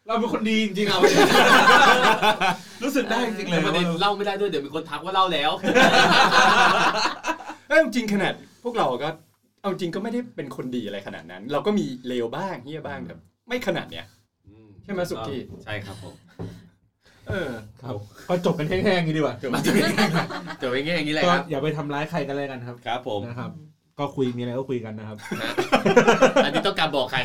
[0.06, 0.98] เราเป็นคนดีจริงๆเรา
[2.82, 5.50] รู้สึกได้จริงๆเลแต่ยประเด็นเล่าไม่ได้ด้วยเดี๋ยวมีคนทักว่าเล่าแล้ว
[7.68, 8.32] เอ้ยจริงขนาด
[8.64, 9.08] พวกเราก็
[9.62, 13.14] เอาจริงก็ไม่ได้เป็นคนดีอะไรขนาดนั้น เราก็มีเลวบ้างเฮียบ้างแต่
[13.48, 14.04] ไม่ขนาดเนี้ย
[14.84, 16.14] ใช่ไหมสุกี้ใช่ครับผม
[17.28, 17.50] เออ
[17.82, 17.94] ครับ
[18.28, 19.84] ก็จบกันแห้งๆอย่างนี้ดีกว่ามาจะเป็น
[20.60, 23.50] จะเป็นแง่อย่างนี้เลยก็ครับอย่าไปทำร้ายใครกันเลยกันครับครับผมนะครับ
[23.98, 25.50] ก็คุยมีอะไรก็คุยกันนะครับ นะ
[26.44, 27.20] อันนี้ต้องการบอกใคร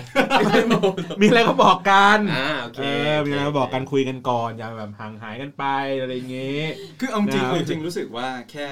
[1.22, 5.64] มีอะไรก็บอกกันอ่าโอเคเออมีอะไรก็บอกกันคุยกันก่อนอย่าแบบห่างหายกันไป
[6.00, 6.68] อะไรอย่างเงี้ย
[7.00, 8.66] คือเอาจริงนะครับเอาจริงรู้สึกว่าแค่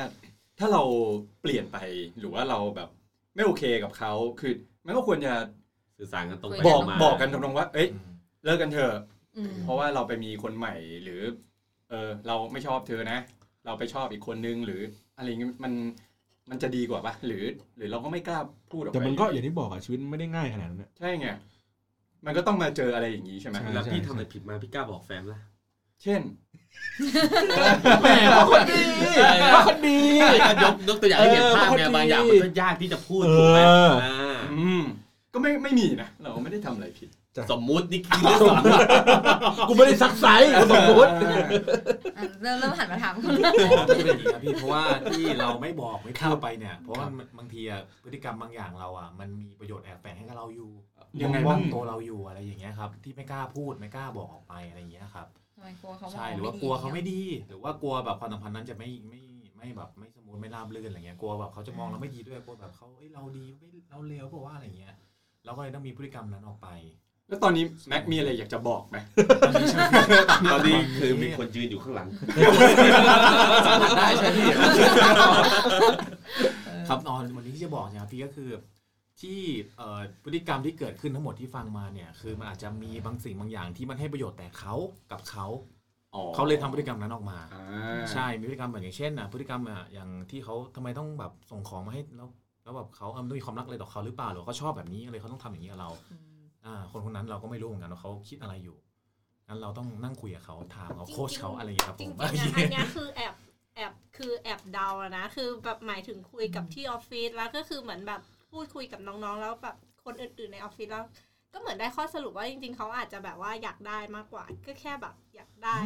[0.59, 0.83] ถ้าเรา
[1.41, 1.77] เปลี่ยนไป
[2.19, 2.89] หรือว่าเราแบบ
[3.35, 4.53] ไม่โอเคกับเขาคือ
[4.85, 5.33] มันก็ควรจะ
[5.97, 7.87] สื่อสารกันตรงไปบอกตรงมาบอกกันตรงๆว่า เอ้ย
[8.43, 9.20] เลิกกันเถอะอืม
[9.63, 11.21] เพราะว่าเราไปมีคนใหม่หรือ
[11.89, 13.19] เออเราไม่ชอบเธอนะ
[13.65, 14.81] เราไปชอบอีกคนนึงหรือ
[15.17, 15.73] อะไรเงี้ยมัน
[16.49, 17.43] มันจะดีกว่าปะหรือ
[17.77, 18.39] หรือเราก็ไม่กล้า
[18.71, 21.27] พูดออกไปแต่มันก็อย่างที่บอกอะชีวิตมันไม่ได้ง่ายขนาดนั้นอะใช่ไง
[22.25, 25.39] มันก็ต้องมาเจออะไรอย่างนี้ใช่ไหมใช่แล้วพี่ทำอะไรผิดมาพี่กล้าบอกแฟนละ
[26.03, 26.21] เช่น
[28.01, 28.83] แหมเขาคนดี
[29.51, 34.83] เขาคนดีใช่ก็ยกยกตัวอย่างให้เห็นภาพเออไงเขาดีบางอย่างมันก็ยากที่จะพูดถูกไหมเอออ่าอืม
[35.33, 37.09] ก็ไม่ไม่มีนะเราไม่ได้ทำอะไรผิด
[37.51, 38.87] สมมุตินี่คือเรื่องสมมุติ
[39.67, 41.11] กูไม่ได้ซักไซ้กูสมมติ
[42.17, 50.71] อะเริ่มเริ่มหันมาถามอ๋อไม่ใช่เป็นอย่างนี้ครับพี่เพราะว่าที่เราไม่บอกไม่พูดไปเนี่ย เพราะว่ามันบางทีอะพฤติกรรมบางอย่างเราอะมันมีประโยชน์แอบแฝงให้กับเราอยู่
[51.21, 59.21] ยังไงบ้าบ้างงตัวเราอยู่อะไรอย่างเงี้ยครับ ที่ไม่กล้าพูดไม่กล้าบอกออกไปอะไรอย่างเงี้ยครับทำไมกลัวเขาใช่หรือว่ากลัวเขาไม่ดี หรือว่ากลัวแบบความสัมพันธ์นั้นจะไม่ไม่
[59.57, 64.95] ไม่แบบไม่ smooth ไม่ราบรื่นอะไรเงี้ยกลัวแบบเขาจะมองเราไม่ดีด้วยกลัวแบบเขาเอ้ยเราดีไม่เราเลวเพราะว่าอะไรเงี้ย
[65.45, 66.67] เราก็เลยต้องมีพฤติกรรมนั้นออกไป
[67.31, 68.97] แล้วตอนนี้แม็กมีอะไรอยากจะบอกไหม
[70.51, 72.07] ตอนนี้คือมีคนยืนอยู่ข้างหลัง
[73.65, 74.47] สัมผัสได้ใช่พี่
[76.87, 78.49] ครับนอนวันนี้ที่จะบอกเนี่ยครับพี่ก็คือ
[79.21, 79.39] ที่
[79.77, 84.75] เอ่อพฤติกรรมที่เกิดขึ้นทั้งหมดที่ฟังมาเนี่ย คือมันอาจจะมีบางสิ่งบางอย่างที่มันให้ประโยชน์แต่เขา
[85.11, 85.47] กับเขา
[86.15, 92.27] อ๋อเขาเลยทำพฤติกรรมนั้นออกมาอ่าใช่มีพฤติกรรมแบบอย่างเช่นอะพฤติกรรมอะอย่างที่เขาทำไมต้องแบบส่งของมาให้แล้ว
[92.63, 96.30] แล้วแบบเขาเออต้องมีความรักอะไรต่อเขาหรือเปล่าหรือว่าเขาชอบแบบนี้เลยเขาต้องทำอย่างนี้กับเราอ่า
[96.91, 98.77] คนคนนั้นเราก็ไม่รู้เหมือนกันว่าเขาคิดอะไรอยู่
[99.47, 103.33] งั้นเราต้องนั่งคุยกับเขาถามเขาโค้ชเขาอะไรอย่างเงี้ยครับจผริงมๆนะอันเนี้ยคือแอบ
[103.75, 108.21] แอบคือแอบเดาอะนะคือแบบหมายถึงคุยกับที่ออฟฟิศแล้วก็คือเหมือนแบบ
[108.51, 109.75] พูดคุยกับน้องๆ แล้วแบบ
[110.05, 111.03] คนอื่นๆในออฟฟิศแล้ว
[111.53, 115.77] ก็เหมือนได้ข้อสรุปว่าจริง ๆเขาอาจจะแบบว่าอยากได้มากกว่า ก็แค่แบบอยากได้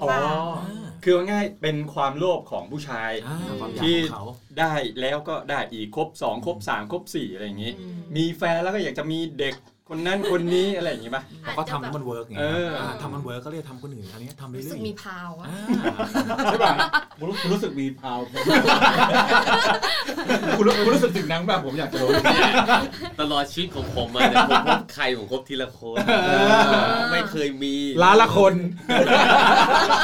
[0.00, 0.22] อ๋อบ้าง
[1.04, 4.24] คือว่าง่ายเป็นความโลภของผู้ชายอ่าความอยากที่ของเขา
[4.58, 7.72] ได้แล้วก็ได้อีกครบสองครบสามครบสี่อะไรอย่างนี้
[8.16, 9.54] มีแฟนแล้วก็อยากจะมีเด็ก
[9.94, 15.60] คนนั้นคนนี้อะไรอย่างนี้ป่ะเราก็ทำให้มันเวิร์กไงเอออ่าทำมันเวิร์กก็เลยทำคนอื่นอันนี้ทำเรื่อยรู้ๆสึกมีพาวอะอ่า
[16.44, 16.74] ใช่ป่ะ
[17.18, 18.18] กูรู้กูรู้สึกมีพาว
[20.56, 22.10] กูรู้กูรู้สึกถึงนังแบบผมอยากจะรู้
[23.20, 25.96] ตลอดชีวิตของผมมาเนี่ยผมพบใครผมคบทีละคน
[27.12, 28.54] ไม่เคยมีล้านละคน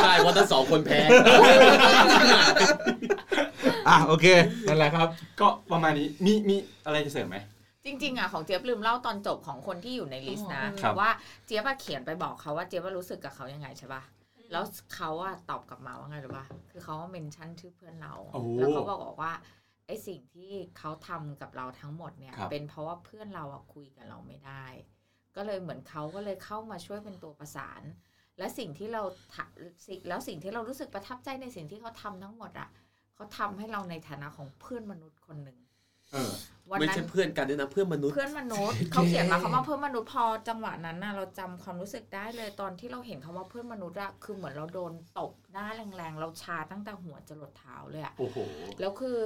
[0.03, 1.01] ใช่เพราะทั้งสองคนแพ้
[3.89, 4.27] อะโอเค
[4.69, 5.09] นั่นแหละครับ
[5.41, 6.57] ก็ประมาณนี้มีมี
[6.87, 7.39] อะไรจะเสริมไหม
[7.89, 11.11] จริงๆอะของเจี๊ยบลืมเล่าตอนจบของคนที่อยู่ในลิสต์นะครับว่า
[11.47, 14.03] เจี๊ยบอะเขียนไปบอกเขาว่าเจี๊ยบว่ารู้สึกกับเขายังไงใช่ป่ะ
[14.53, 19.33] แล้วเขาอะตอบกลับมาว่าไงรู้ป่ะคือเขาว่าเมนชั่นชื่อเพื่อนเราโอ้โหแล้วเขาบอกว่า
[19.87, 24.65] ไอสิ่งที่เขาทำกับเราทั้งหมดเนี่ยครับเป็นเพราะว่าเพื่อนเราอะคุยกับเราไม่ได้
[25.37, 27.83] ก็เลยเหมือนเขาก็เลยเข้ามาช่วยเป็นตัวประสาน
[28.39, 29.03] และสิ่งที่เรา
[29.35, 32.69] ทำสิ่งแล้วสิ่งที่เรารู้สึกประทับใจในสิ่งที่เขาทำทั้งหมดอะ
[33.15, 35.68] เขาทำให้เราในฐานะของเพื่อนมนุษย์คนหนึ่งเออ
[36.71, 45.67] วันไม่นั้นใช่เพื่อนกันด้วยนะเพื่อนมนุษย์ เพื่อนมนุษย์เขาเขียนมาคำว่าเพื่อนมนุษย์พอจังหวะนั้นน่ะเราจำความรู้สึกได้เลยตอนที่เราเห็นคำว่าเพื่อนมนุษย์อะคือเหมือนเราโดนตบหน้า
[45.97, 48.37] แรงๆ เราชาตั้งแต่หัวจรดเท้าเลยอะ โอ้โห
[48.81, 49.19] แล้วคือ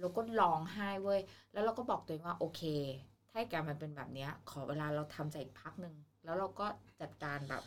[0.00, 1.20] เราก็ร้องไห้เว้ย
[1.52, 2.62] แล้วเราก็บอกตัวเองว่าโอเค
[3.30, 5.94] ถ้าเหตุการณ์มันเป็นแบบเนี้ย ขอเวลาเราทำใจอีกพักหนึ่ง
[6.24, 6.66] แล้วเราก็
[7.00, 7.62] จัดการแบบ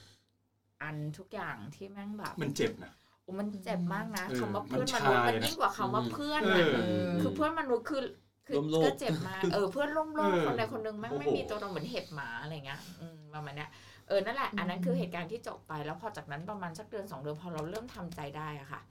[0.82, 3.09] อันทุกอย่างที่แม่งแบบ มันเจ็บนะโอ้
[3.40, 8.04] มันเจ็บมากนะเออคำว่ามันเพื่อนมนุษย์ชามันเลยนะยิ่งกว่าคำว่าเพื่อนเออะอคือเพื่อนมนุษย์คือ
[8.48, 13.70] คือร่วมโลกก็เจ็บมากเออเพื่อนร่วมโลกเออคนใดคนหนึ่งแม่งไม่โอ้โหมีตัวตนเหมือนเห็บหมาอะไรเงี้ยอืมประมาณเนี้ย
[14.08, 18.82] เออนั่นแหละอันนั้นคือเหตุการณ์ที่จบไปแล้วพอจากนั้นประมาณสักเดือนสองเดือนพอเราเริ่มทำใจได้อะค่ะ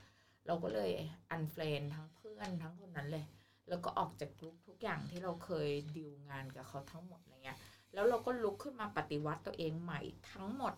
[0.47, 0.91] เราก็เลย
[1.31, 3.25] อันเฟรนทั้งเพื่อนทั้งคนนั้นเลย
[3.69, 7.59] แล้วก็ออกจากกลุ่มทุกอย่างที่เราเคยดิวงานกับเขาทั้งหมดอะไรเงี้ย
[7.95, 10.01] แล้วเราก็ลุกขึ้นมาปฏิวัติตัวเองใหม่
[10.33, 10.75] ทั้งหมด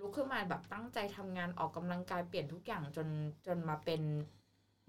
[0.00, 3.08] ลุกขึ้นมาแบบตั้งใจทำงานออกกำลังกายเปลี่ยนทุกอย่างจน
[3.46, 4.00] จนมาเป็น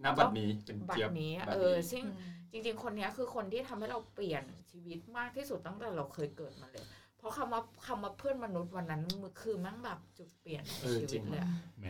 [0.04, 2.04] ณบัดนี้เป็นบัเจี๊ยดบนี้บัดเออซึ่ง
[2.52, 6.86] จริง ๆ คนเนี้ยคือคนที่ทำให้เราเปลี่ยนชีวิตมากที่สุดตั้งแต่เราเคยเกิดมาเลย
[7.18, 11.50] เพราะคำว่าคำว่าเพื่อนมนุษย์วันนั้นมันคือแมั่งแบบจุดเปลี่ยนในเออชีจริวิตงเลยอะ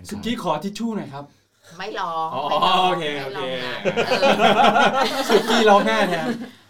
[0.10, 1.26] สุกี้ขอทิชชู่หน่อยครับ
[1.78, 3.76] ไม่ลองอ๋อไม่ลองโอเคไม่ลองโอเคนะ
[5.30, 6.61] สุกี้ร้องไห้แทนเออ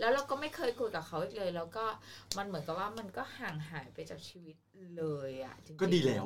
[0.00, 1.84] แล้วเราก็ไม่เคยคุยกับเขาอีกเลย แล้วก็
[2.38, 4.56] มันเหมือนกับว่ามันก็ห่างหายไปจากชีวิต
[4.96, 6.24] เลยอะจริงๆก็ดีแล้ว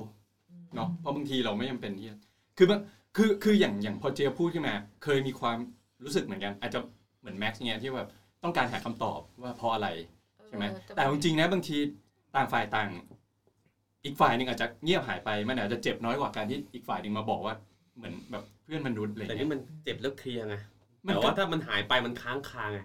[0.74, 2.16] เนาะเพราะบางทีเราไม่จำเป็นที่จะ
[2.58, 2.80] คือมัน
[3.16, 4.74] คือคืออย่างอย่างพอเจียพูดขึ้นมา
[5.04, 5.56] เคยมีความ
[6.04, 6.78] รู้สึกเหมือนกัน อาจจะ
[7.20, 8.08] เหมือนแม็กซ์เนี่ยที่แบบ
[8.42, 9.88] ต้องการหาคำตอบว่าเพราะอะไร
[10.48, 11.76] ใช่ไหมเออแต่จริงๆนะบางที
[12.34, 12.90] ต่างฝ่ายต่าง
[14.04, 17.54] อีกฝ่ายหนึ่งอาจจะเงียบหายไปมันอาจจะเจ็บน้อยกว่าการที่อีกฝ่ายหนึ่งมาบอกว่า
[17.96, 20.75] เหมือนแบบเพื่อนมนุษย์อะไรแต่เงี้นี่ยมันเจ็บแล้วเคลียร์ไงมัน
[21.06, 22.78] แต่ก็ว่าถ้ามันหายไปมันค้างคาไง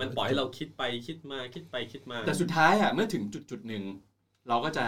[0.00, 3.82] มันปล่อยให้เราคิดไปคิดมาคิดไปคิดมา แต่สุดท้ายอะเมื่อถึงจุดจุดๆหนึ่ง
[4.48, 4.86] เราก็จะ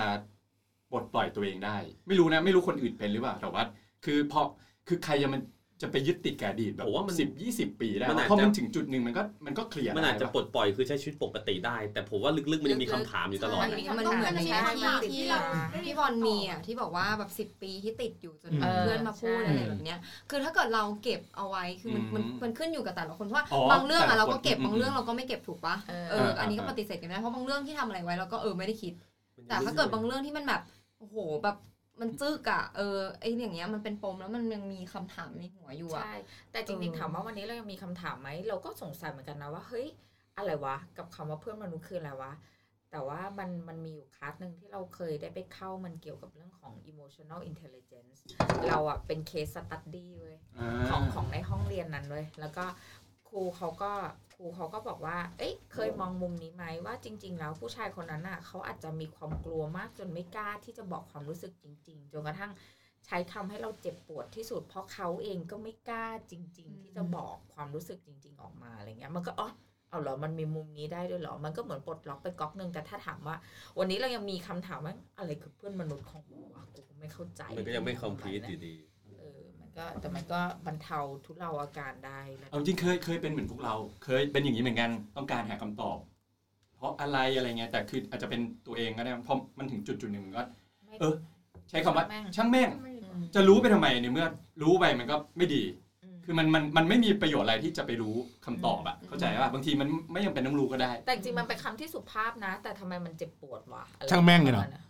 [0.90, 1.76] ปลดปล่อยตัวเองได้
[2.06, 3.62] ไม่รู้นะ ไม่รู้คนอื่นเป็นหรือเปล่าแต่ว่า
[4.04, 4.40] คือพอ
[4.88, 5.42] คือใครจะมัน
[5.82, 15.38] จะไปยึดติดกับอดีตแบบผมว่ามันสิบยี่สิบปีได้มันอาจจะ เพราะมันถึงจุดหนึ่งมันก็มันก็เคลียร์มันอาจจะได้ปลดปล่อยคือใช้ชีวิตปกติได้ แต่ผมว่าลึกๆมันยังมีคำถามอยู่ตลอดมันอะมีมันเหมือนในใช่ที่ใช่ที่เรา
[15.84, 19.98] ที่บอลมีอะที่บอกว่าแบบสิบ10ปีที่ติดอยู่จนอืมเพื่อนมาพูดใช่อะไรแบบเนี้ย
[20.30, 28.92] คือถ้าเกิดเราเก็บเอาไว้คือมันอืมมันมันขึ้นอยู่กับแต่ละคนเพราะว่าอ๋อบางเรื่องแต่อะละเราก็คนเก็บอืมบางเรื่องเราก็ไม่เก็บถูกปะเออ เอออันนี้ก็อ่าปฏิเสธกันไม่ได้เพราะบางเรื่องที่ทำอะไรไว้เราก็เออไม่ได้คิด
[29.48, 30.60] แต่ถ้าเกิดบางเรื่องที่มันแบบ
[30.98, 31.56] โอ้โหแบบ
[32.00, 36.14] มันจึกอะเออไออย่างเงี้ยมันเป็นปมแล้วมันยังมีคำถามในหัวอยู่อะใช่
[36.52, 39.86] แต่จริงๆถามว่าวันนี้เรายังมีคำถามไหมเราก็สงสัยเหมือนกันนะว่าเฮ้ย
[40.36, 42.32] อะไรวะ กับคำว่าเพื่อนมนุษย์คืออะไรวะ
[42.90, 48.18] แต่ว่ามันมันมีอยู่คลาสหนึ่งที่เราเคยได้ไปเข้ามันเกี่ยวกับเรื่องของ emotional intelligence
[48.68, 50.38] เราอะเป็น case study เว้ย
[50.90, 52.64] ของของในห้องเรียนนั้นเลยแล้วก็
[53.30, 53.92] ครูเขาก็
[54.34, 62.52] ครูเขาก็บอกว่า เอ้ยเคยมองมุมนี้ไหมว่าจริง ๆ แล้วผู้ชายคนนั้นน่ะเขาอาจจะมีความกลัวมากจนไม่กล้าที่จะบอกความรู้สึกจริง ๆจนกระทั่ง
[63.06, 69.48] ใช้คำให้เราเจ็บปวดที่สุด เพราะเขาเองก็ไม่กล้าจริง ๆ ที่จะบอกความรู้สึกจริง ๆ ออกมาอะไรเงี้ยมันก็อ๋อ
[69.90, 73.36] เอาเหรอ มันมีมุมนี้ได้ด้วยเหรอ มันก็เหมือนปลดล็อกไปก๊อกหนึ่งแต่ถ้าถามว่า
[73.78, 78.89] วันนี้เรายังมีคำถามว่าอะไรคือเพื่อนมนุษย์ของกูวะกูก็ไม่เข้าใจ มันก็ยังไม่ complete อยู่ดีเออมัน
[79.78, 83.74] ก็แต่มันก็บรรเทาทุเลาอาการได้แล้วเอาจริงเคยเคยเป็นเหมือนพวกเรา
[84.04, 85.98] เคยเป็นอย่างนี้เหมือนกันต้องการหาคำตอบ
[86.76, 90.42] เพราะอะไรอะไรเงี้ยแต่คืออาจจะเป็นตัวเองก็ได้เพราะมันถึงจุดจุดหนึ่งมันก็
[91.00, 91.14] เออ
[91.70, 92.04] ใช้คำว่า
[92.36, 92.70] ช่างแม่ง
[93.34, 94.26] จะรู้ไปทำไมในเมื่อ
[94.62, 95.62] รู้ไปมันก็ไม่ดี
[96.24, 98.14] คือมันมันมันไม่มีประโยชน์อะไรที่จะไปรู้
[98.46, 104.84] คำตอบอะเข้าใจป่ะบางทีมันไม่ยังเป็นต้องรู้ก็ได้ แต่จริงๆมันเป็นคำที่สุภาพนะ แต่ทำไมมันเจ็บปวดวะอะไรช่างแม่งเลยเหรอประาณนั้น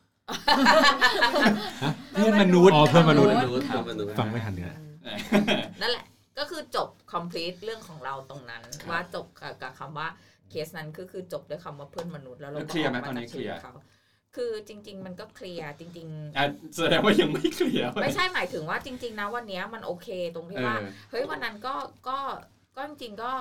[2.13, 4.77] เพื่อนมนุษย์อ๋อเพื่อนมนุษย์เพื่อนมนุษย์ฟังไม่ทันเนี่ย
[5.81, 6.07] นั่นแหละ
[6.39, 10.09] ก็คือจบ complete เรื่องของเราตรงนั้นครับว่าจบกับกับคำว่า
[10.51, 13.73] เคสนั้นก็คือจบด้วยคำว่าเพื่อนมนุษย์แล้วเราแล้วก็เคลียร์ไหมกาตอนนี้จากเคลียร์ชีวิตขา
[14.37, 16.47] คือจริง ๆ มันก็เคลียร์จริงๆอะ
[16.77, 21.75] แสดงว่ายังไม่เคลียร์ไม่ใช่หมายถึงว่าจริง ๆ นะวันเนี้ยมันโอเคตรงที่ว่าเออเฮ้ยวันนั้นก็
[22.09, 22.19] ก็
[22.77, 23.33] ก็จริงๆก็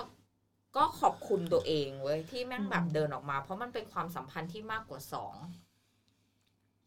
[0.78, 5.36] ก็ขอบคุณตัวเองเว้ยที่แม่งแบบเดินออกมา เพราะมันเป็นความสัมพันธ์ที่มากกว่าสอง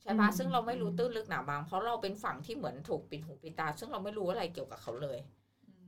[0.03, 5.19] ใช่ปะซึ่งเราไม่รู้ตื้นลึกหนาบาง เพราะเราเป็นฝั่งที่เหมือนถูกปิดหูปิดตา ซึ่งเราไม่รู้อะไรเกี่ยวกับเขาเลย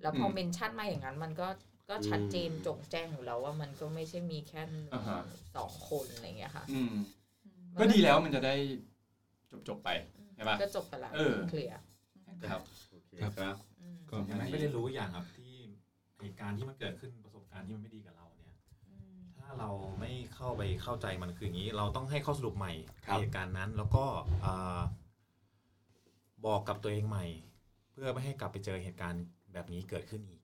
[0.02, 1.48] แล้วพอเมนชั่นมาอย่างนั้น มันก็
[1.90, 5.22] ก็ชัดเจนจงแจ้งอยู่แล้วว่ามันก็ไม่ใช่มีแค่หนึ่งอ่าฮะ
[5.56, 6.94] สองคนอะไรอย่างเงี้ยค่ะอืม
[7.80, 8.54] ก็ดีแล้วมันจะได้
[9.50, 9.90] จบจบๆไป
[10.34, 11.80] ใช่ปะก็จบไปแล้วเออเคลียร์
[12.50, 12.62] ครับ
[12.92, 13.56] โอเคครับ
[14.10, 15.54] ก็อย่างนั้นไม่ได้รู้อย่างครับที่
[16.20, 18.23] เหตุการณ์ที่มันเกิดขึ้นประสบการณ์ที่มันไม่ดีกับเรา
[19.56, 22.72] เนี่ยถ้าเราไม่เข้าไปเข้าใจมันคืออย่างนี้ เราต้องให้ข้อสรุปใหม่
[23.06, 24.04] ครับในเหตุการณ์นั้น แล้วก็
[24.44, 24.80] อ่า
[26.46, 27.24] บอกกับตัวเองใหม่
[27.90, 30.40] เพื่อไม่ให้กลับไปเจอเหตุการณ์แบบนี้เกิดขึ้นอีก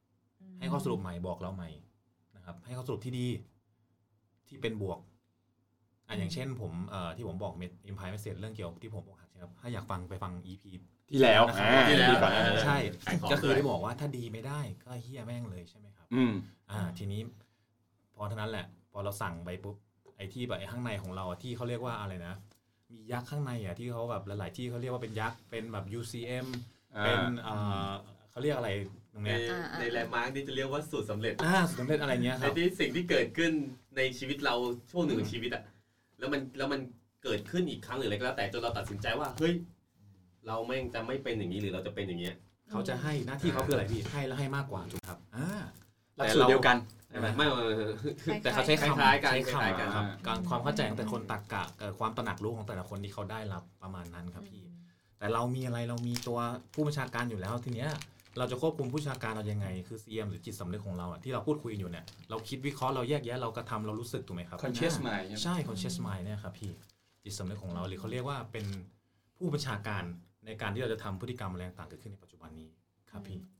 [0.58, 1.70] ให้ข้อสรุปใหม่บอกเราใหม่
[2.36, 3.26] นะครับ ให้ข้อสรุปที่ดี
[4.48, 4.98] ที่เป็นบวก
[6.06, 10.64] อะอย่างเช่นผมเอ่อที่ผมบอกเมดอิมพายเมสเซจเรื่องเกี่ยวกับที่ผมอกหักใช่ไหมครับถ้าอยากฟังไปฟัง EP
[11.10, 16.32] ที่แล้วนะครับอ่าที่แล้วก่อนหน้านี้ใช่ขายของก็คือด้วยได้บอกว่าถ้าดีไม่ได้ก็เฮี้ยแม่งเลยใช่ไหมครับ อืม
[16.70, 17.20] อ่า ทีนี้
[18.14, 19.76] พอเท่านั้นแหละ พอเราสั่งไปปุ๊บ
[20.16, 22.34] ไอ้ที่แบบไอ้ข้างในของเราอะที่เขาเรียกว่าอะไรนะ
[22.92, 26.46] มียักษ์ข้างในอะที่เขาแบบหลายๆที่เขาเรียกว่าเป็นยักษ์เป็นแบบ UCM
[26.96, 27.54] อ่าเป็นเอ่
[27.86, 27.90] อ
[28.30, 28.70] เขาเรียกอะไร
[29.12, 29.38] ตรงในเนี้ย
[29.80, 33.52] ในแลนด์มาร์กนี่จะเรียกว่าสูตรสำเร็จอ่าสุดสำเร็จอะไรเงี้ยคในรับที่สิ่งที่เกิดขึ้น
[33.96, 34.54] ในชีวิตเรา
[34.90, 35.62] ช่วงหนึ่งของชีวิตอะ
[36.18, 36.80] แล้วมันแล้วมัน
[37.24, 39.54] เกิดขึ้นอีกครั้งหรืออะไรก็แล้วแต่จนเราตัดสินใจว่าเฮ้ย
[40.46, 42.34] เราแม่งจะไม่เป็นอย่างนี้หรือเราจะเป็นอย่างเงี้ย
[42.70, 45.48] เขาจะให้หน้าที่เขาคืออะไรพี่ให้แล้วให้มากกว่าถูกครับอ่า
[46.20, 46.76] หลักสูตรเดียวกัน
[47.10, 47.64] ใช่ไหมไม่ไม่
[48.26, 54.62] ไม่แต่เขาใช้คคำล้ายๆกันใช้คล้ายๆกันคำครับการความเข้าใจของแต่คนตักกะเอ่อความตระหนักรู้ของแต่ละคนที่เขาได้รับประมาณนั้นครับพี่
[55.18, 56.38] แต่เรามีอะไรเรามีตัว
[56.74, 57.90] ผู้บัญชาการอยู่แล้วทีเนี้ย
[58.38, 66.72] เราจะควบคุมผู้บัญชาการเรายังไง คือ CM หรือจิตสำนึกของเราอะที่เราพูดคุยอยู่เนี่ย เราคิดวิเคราะห์เราแยกแยะเรากระทำเรารู้สึกถูกไหมครับ conscious อ่า mind ใช่ไหมใช่ conscious mind เนี่ยครับพี่
[67.24, 68.66] จิตสำนึกของเราหรือเขาเรียกว่าเป็น
[69.36, 70.02] ผู้บัญชาการ
[70.46, 72.68] ในการที่เราจะทำพฤติกรรมอะไรต่างๆเกิดขึ้นในปัจจุบันนี้
[73.10, 73.59] ครับพี่ตรงนี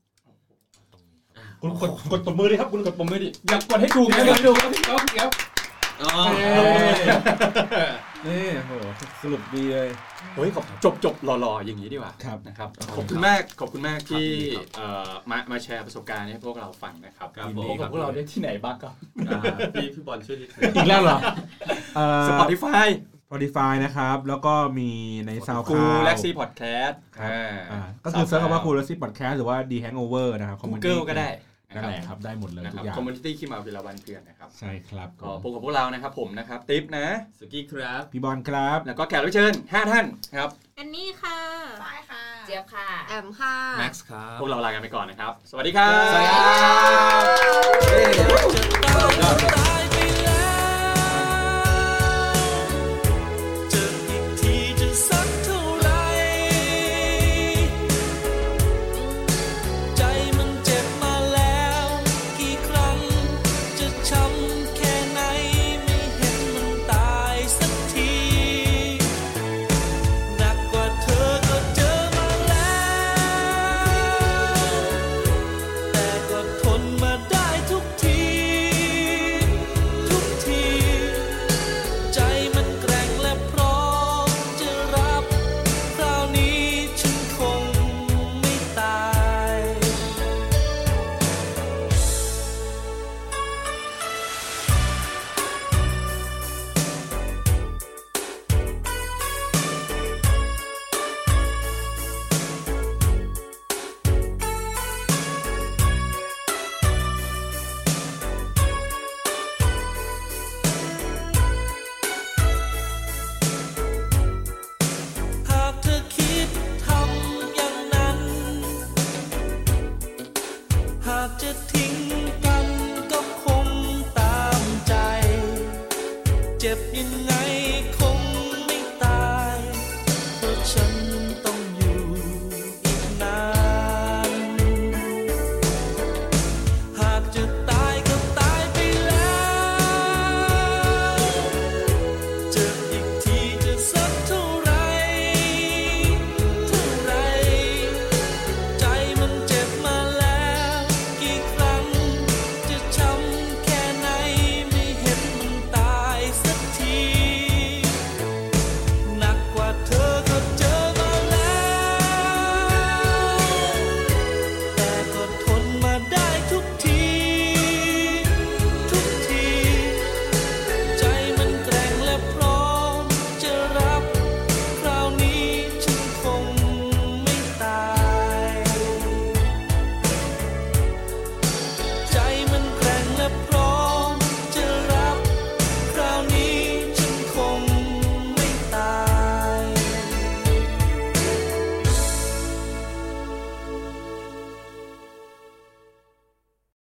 [1.61, 5.31] ครับคุณกดกดตบมือดิครับ คุณกดผมไม่ดิอยากกดให้ถูกนะกดให้ถูกครับพี่ก๊อฟพี่ก๊อฟ
[6.01, 6.23] อ๋อ
[8.27, 8.71] นี่โห
[9.21, 9.89] สรุปดีเลย
[10.35, 14.27] เฮ้ยขอบจบจบหล่อๆ อย่างนี้ดีกว่าครับนะครับขขออบบคุคุณณครับมากขอบคุณมากที่
[14.57, 18.93] ครับเอ่อมามาแชร์ประสบการณ์ให้พวกเราฟังนะครับครับพผมบกับพวกเราได้ที่ไหนบ้างครับ
[19.27, 19.41] อ่า
[19.73, 21.17] พี่พี่บอลช่วยนิดนึงอีกแล้วเหรอ
[21.95, 22.87] เอ่อ Spotify
[23.25, 24.91] Spotify นะครับ แล้วก็มี
[25.27, 27.29] ในคู SoundCloud เล็กซี่พอดแคสต์ครับ
[27.71, 31.29] อ่าก็คือเซิร์ชคำว่าคูลซี่พอดแคสต์หรือว่า The Hangover นะครับกูเกิลก็ได้
[31.75, 37.07] นั่นแหละครับได้หมดเลยนะทุคกรับอย่างคอมมูนิตี้คิมาวิลาวันเพื่อนนะครับ ใช่ครับก็พบกับพวกเรานะครับผมนะครับ ติ๊บนะ
[37.39, 40.49] สุกี้ครับ พี่บอลครับ แล้วก็แขกรับเชิญ 5 ท่านครับ
[40.79, 41.39] อันนี้ค่ะ
[41.81, 49.80] ได้ค่ะ เจี๊ยบค่ะ แอมค่ะ แม็กซ์ครับ พวกเราลากันไปก่อนนะครับ สวัสดีครับ สวัสดีครับ